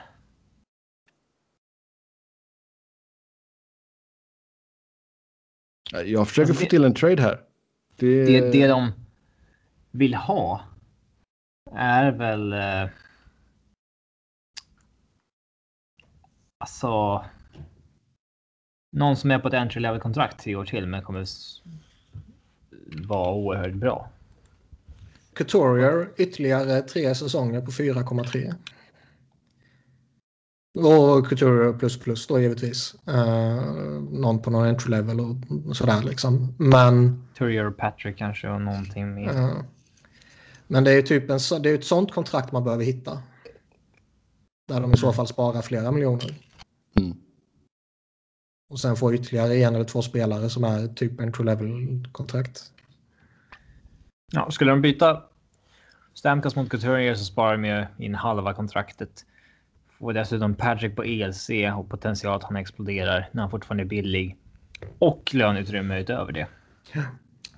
[6.05, 7.41] Jag försöker alltså det, få till en trade här.
[7.97, 8.93] Det, det, det de
[9.95, 10.61] vill ha
[11.73, 12.53] är väl...
[12.53, 12.91] Eh,
[16.59, 17.25] alltså...
[18.93, 21.27] Någon som är på ett entry level kontrakt tre år till men kommer
[23.07, 24.11] vara oerhört bra.
[25.33, 28.55] Couturier ytterligare tre säsonger på 4,3.
[30.75, 32.95] Och Couturier plus plus då givetvis.
[33.07, 33.63] Eh,
[34.11, 35.37] någon på någon entry level och
[35.77, 36.55] sådär liksom.
[36.59, 39.29] Men, Turrier och Patrick kanske och någonting mer.
[39.29, 39.51] eh,
[40.75, 43.23] men det är ju typ en, det är ett sånt kontrakt man behöver hitta.
[44.69, 46.35] Där de i så fall sparar flera miljoner.
[47.01, 47.17] Mm.
[48.71, 52.73] Och sen får ytterligare en eller två spelare som är typ entry level kontrakt.
[54.33, 55.23] Ja, skulle de byta
[56.15, 59.27] Stamkos mot Couturier så sparar de ju in halva kontraktet.
[59.99, 64.37] Får dessutom Patrick på ELC och potential att han exploderar när han fortfarande är billig.
[64.99, 66.47] Och löneutrymme utöver det.
[66.93, 67.03] Ja.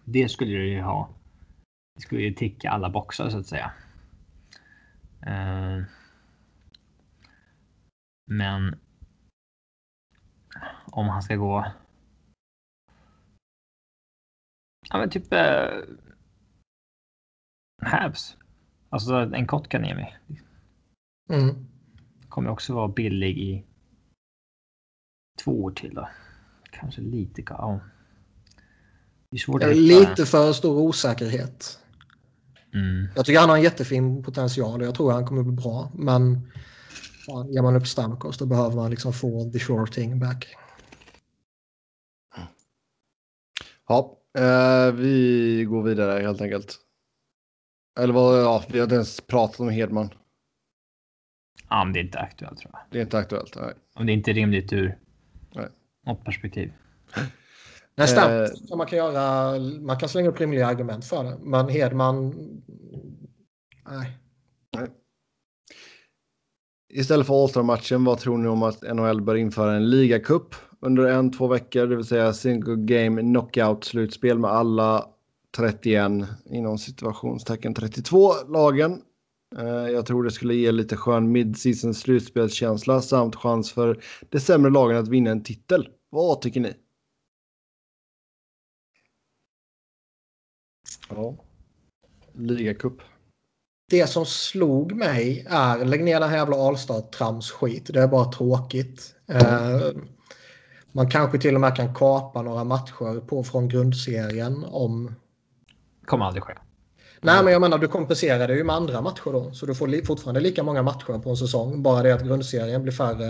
[0.04, 1.15] Det skulle du ju ha.
[1.96, 3.72] Det skulle ju ticka alla boxar så att säga.
[5.26, 5.84] Eh,
[8.26, 8.76] Men.
[10.84, 11.72] Om han ska gå.
[14.88, 15.32] Ja men typ.
[15.32, 15.82] Eh,
[17.82, 18.36] Habs.
[18.88, 20.16] Alltså en Kotkaniemi.
[21.28, 21.66] Mm.
[22.28, 23.64] Kommer också vara billig i.
[25.44, 26.08] Två år till då.
[26.70, 27.42] Kanske lite.
[27.48, 27.80] Ja.
[29.30, 29.80] Det är svårt att hitta.
[29.80, 31.85] Lite för stor osäkerhet.
[32.76, 33.08] Mm.
[33.14, 35.90] Jag tycker han har en jättefin potential och jag tror han kommer bli bra.
[35.94, 36.52] Men
[37.26, 40.56] fan, ger man upp Stamkos då behöver man liksom få the sure thing back.
[43.88, 46.78] Ja, eh, vi går vidare helt enkelt.
[47.98, 50.10] Eller vad, ja, vi har inte ens pratat om Hedman.
[51.68, 52.82] Ja, men det är inte aktuellt tror jag.
[52.90, 53.56] Det är inte aktuellt.
[53.56, 53.74] Nej.
[53.94, 54.98] Om det är inte rimligt ur
[55.54, 55.68] Nej.
[56.06, 56.72] något perspektiv.
[57.96, 58.76] Nej, Eh.
[58.76, 59.58] Man kan göra.
[59.80, 61.38] Man kan slänga upp rimliga argument för det.
[61.40, 62.34] Men Hedman.
[63.90, 64.18] Nej.
[66.94, 71.32] Istället för All-Star-matchen, vad tror ni om att NHL bör införa en ligacup under en,
[71.32, 75.06] två veckor, det vill säga single game knockout-slutspel med alla
[75.56, 76.12] 31
[76.50, 79.02] inom situationstecken 32 lagen.
[79.58, 84.70] Eh, Jag tror det skulle ge lite skön mid-season slutspelskänsla samt chans för de sämre
[84.70, 85.88] lagen att vinna en titel.
[86.10, 86.72] Vad tycker ni?
[91.08, 91.34] Ja.
[92.32, 93.00] Ligacup.
[93.90, 97.90] Det som slog mig är lägg ner den här jävla Allstar-trams skit.
[97.92, 99.14] Det är bara tråkigt.
[99.26, 99.80] Eh,
[100.92, 105.14] man kanske till och med kan kapa några matcher på, från grundserien om
[106.04, 106.52] Kommer aldrig ske.
[107.20, 109.50] Nej, men jag menar du kompenserar det ju med andra matcher då.
[109.50, 111.82] Så du får li fortfarande lika många matcher på en säsong.
[111.82, 113.28] Bara det att grundserien blir färre.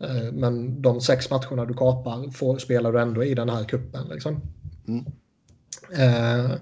[0.00, 4.08] Eh, men de sex matcherna du kapar får, spelar du ändå i den här kuppen
[4.08, 4.40] Liksom.
[4.88, 5.04] Mm.
[5.92, 6.54] Eh,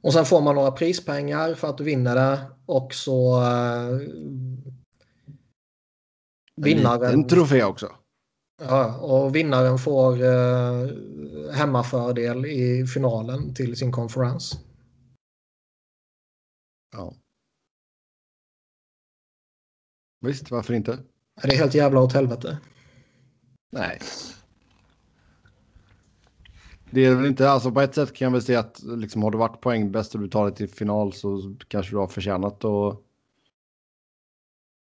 [0.00, 2.50] och sen får man några prispengar för att du vinner det.
[2.66, 3.42] Och så...
[3.42, 3.98] Eh,
[6.56, 7.14] vinnaren...
[7.14, 7.94] En trofé också.
[8.62, 10.88] Ja, och vinnaren får eh,
[11.52, 14.60] hemmafördel i finalen till sin konferens.
[16.92, 17.14] Ja.
[20.20, 20.98] Visst, varför inte?
[21.42, 22.58] Det är helt jävla åt helvete.
[23.72, 24.00] Nej.
[26.90, 29.30] Det är väl inte, alltså på ett sätt kan jag väl säga att liksom har
[29.30, 32.98] du varit poängbäst och du tar dig till final så kanske du har förtjänat att,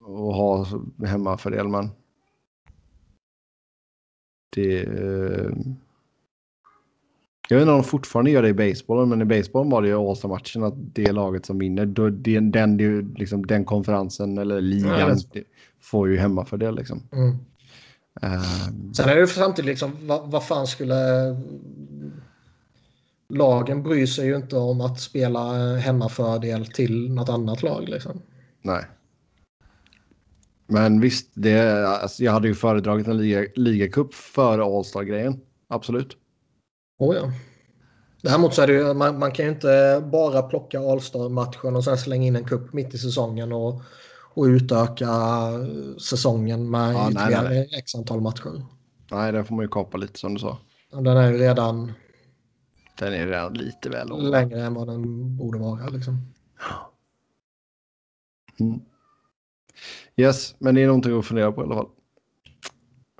[0.00, 0.66] att ha
[1.06, 1.88] hemmafördel men
[4.54, 5.50] det eh,
[7.48, 9.88] jag vet inte om de fortfarande gör det i basebollen men i basebollen var det
[9.88, 14.60] ju All-Star-matchen att det laget som vinner då, det, den, det, liksom, den konferensen eller
[14.60, 15.44] ligan det
[15.80, 17.02] får ju hemmafördel liksom.
[17.12, 17.36] Mm.
[18.20, 20.96] Um, Sen är det ju samtidigt liksom, vad, vad fan skulle...
[23.28, 27.88] Lagen bryr sig ju inte om att spela hemmafördel till något annat lag.
[27.88, 28.22] Liksom.
[28.62, 28.84] Nej.
[30.66, 35.40] Men visst, det, alltså, jag hade ju föredragit en liga, ligacup före All-Star-grejen.
[35.68, 36.16] Absolut.
[36.98, 37.32] Oh, ja.
[38.22, 41.98] Däremot så är det ju, man, man kan ju inte bara plocka All-Star-matchen och sen
[41.98, 43.82] slänga in en kupp mitt i säsongen och,
[44.34, 45.08] och utöka
[46.08, 48.62] säsongen med Ja, nej, ytterligare nej, x antal matcher.
[49.10, 50.58] Nej, den får man ju kapa lite som du sa.
[50.90, 51.92] Den är ju redan
[52.98, 54.22] Den är redan lite väl lång.
[54.22, 55.88] längre än vad den borde vara.
[55.88, 56.32] Liksom.
[58.60, 58.80] Mm.
[60.16, 61.88] Yes, men det är någonting att fundera på i alla fall.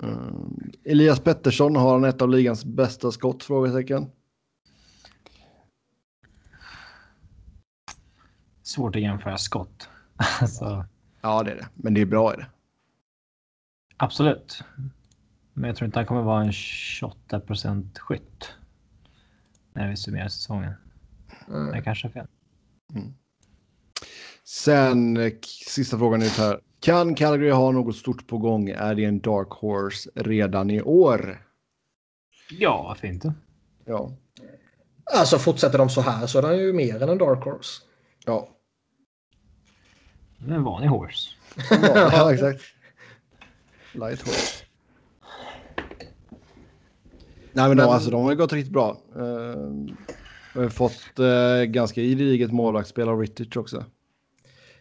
[0.03, 0.71] Mm.
[0.85, 3.43] Elias Pettersson har han ett av ligans bästa skott?
[3.43, 4.11] Frågetecken.
[8.63, 9.89] Svårt att jämföra skott.
[10.41, 10.85] Alltså,
[11.23, 11.67] Ja, det är det.
[11.73, 12.45] Men det är bra är det.
[13.97, 14.63] absolut.
[15.53, 18.53] Men jag tror inte han kommer vara en 28% skytt.
[19.73, 20.73] När vi summerar säsongen.
[21.47, 21.73] Mm.
[21.75, 22.27] Jag kanske har fel.
[24.43, 25.31] Sen eh,
[25.67, 26.59] sista frågan är här.
[26.79, 28.69] Kan Calgary ha något stort på gång?
[28.69, 31.47] Är det en dark horse redan i år?
[32.49, 33.33] Ja, varför inte?
[33.85, 34.11] Ja.
[35.17, 37.81] Alltså fortsätter de så här så är den ju mer än en dark horse.
[38.25, 38.62] Ja, Det är
[40.51, 41.29] en vanlig horse.
[41.93, 42.61] ja exakt.
[43.93, 44.63] Light horse.
[47.55, 48.97] Nej men, de, Men- alltså, de har ju gått riktigt bra.
[49.15, 49.23] Uh,
[50.53, 53.85] har fått uh, ganska gediget målvaktsspel av Rittich också.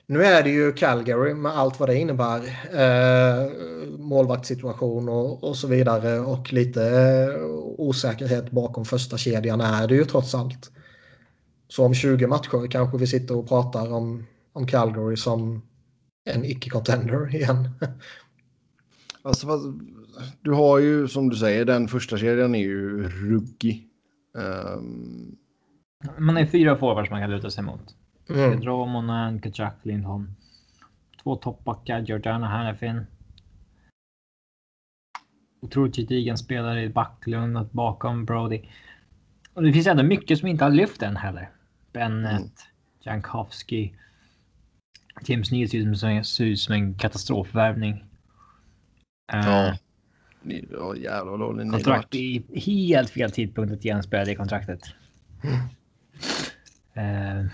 [0.07, 2.41] Nu är det ju Calgary med allt vad det innebär.
[2.73, 3.51] Eh,
[3.99, 6.21] målvaktssituation och, och så vidare.
[6.21, 7.45] Och lite eh,
[7.79, 10.71] osäkerhet bakom första kedjan är det ju trots allt.
[11.69, 15.63] Så om 20 matcher kanske vi sitter och pratar om, om Calgary som
[16.25, 17.69] en icke-contender igen.
[19.23, 19.65] Alltså, fast,
[20.41, 23.89] du har ju som du säger, den första kedjan är ju ruggig.
[24.39, 25.37] Ehm,
[26.19, 27.97] Man är fyra forwards man kan luta sig mot.
[28.29, 28.51] Mm.
[28.53, 30.35] Pedro, Monan, Kachak, Lindholm.
[31.23, 33.07] Två toppbackar, Jordana Hanifin.
[35.61, 38.63] Otroligt gedigen spelare i Backlund bakom Brody.
[39.55, 41.51] Och det finns ändå mycket som inte har lyft än heller.
[41.93, 42.49] Bennett, Mm.
[43.01, 43.95] Jankowski.
[45.29, 45.69] James Neal
[46.25, 48.05] ser ut som en- katastrofvärvning.
[49.33, 49.77] Eh, Ja.
[50.43, 54.35] ni, ja jävlar vad dålig Kontrakt i helt fel tidpunkt att ge en spelare det
[54.35, 54.81] kontraktet.
[56.95, 57.47] Eh,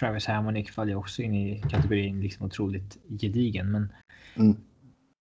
[0.00, 3.70] Travis Hammonick faller också in i kategorin liksom otroligt gedigen.
[3.70, 3.92] Men
[4.36, 4.56] Mm.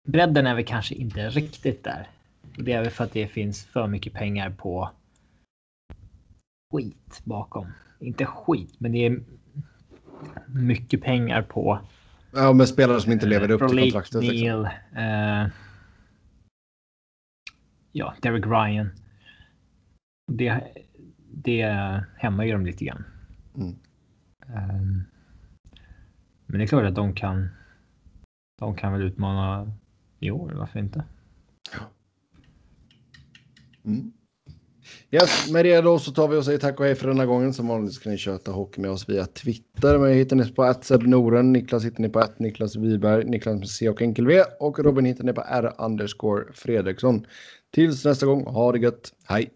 [0.09, 2.09] bredden är väl kanske inte riktigt där.
[2.57, 4.91] Och Det är väl för att det finns för mycket pengar på
[6.75, 7.67] skit bakom.
[8.01, 9.21] Inte skit, men det är
[10.47, 11.81] mycket pengar på
[12.35, 14.23] Ja, med spelare som inte lever upp till Prolik, kontraktet.
[14.25, 14.63] Liksom.
[14.63, 15.53] Neil, eh,
[17.93, 18.91] ja, Derek Ryan.
[20.33, 20.63] Det,
[21.31, 21.67] det
[22.17, 23.05] hämmar ju dem lite grann.
[23.57, 23.77] Mm.
[24.47, 25.03] Ehm,
[26.47, 27.49] men det är klart att de kan.
[28.59, 29.73] De kan väl utmana
[30.19, 31.05] i år, varför inte?
[33.85, 34.13] Mm.
[35.11, 37.55] Yes, med det då så tar vi och säger tack och hej för denna gången.
[37.55, 39.99] Som vanligt ska ni köta hockey med oss via Twitter.
[39.99, 43.69] Men hittar ni på att Noren, Niklas hittar ni på att Niklas Wiberg, Niklas med
[43.69, 47.27] C och enkel V och Robin hittar ni på R underscore Fredriksson.
[47.75, 49.51] Tills nästa gång, ha det gött, hej!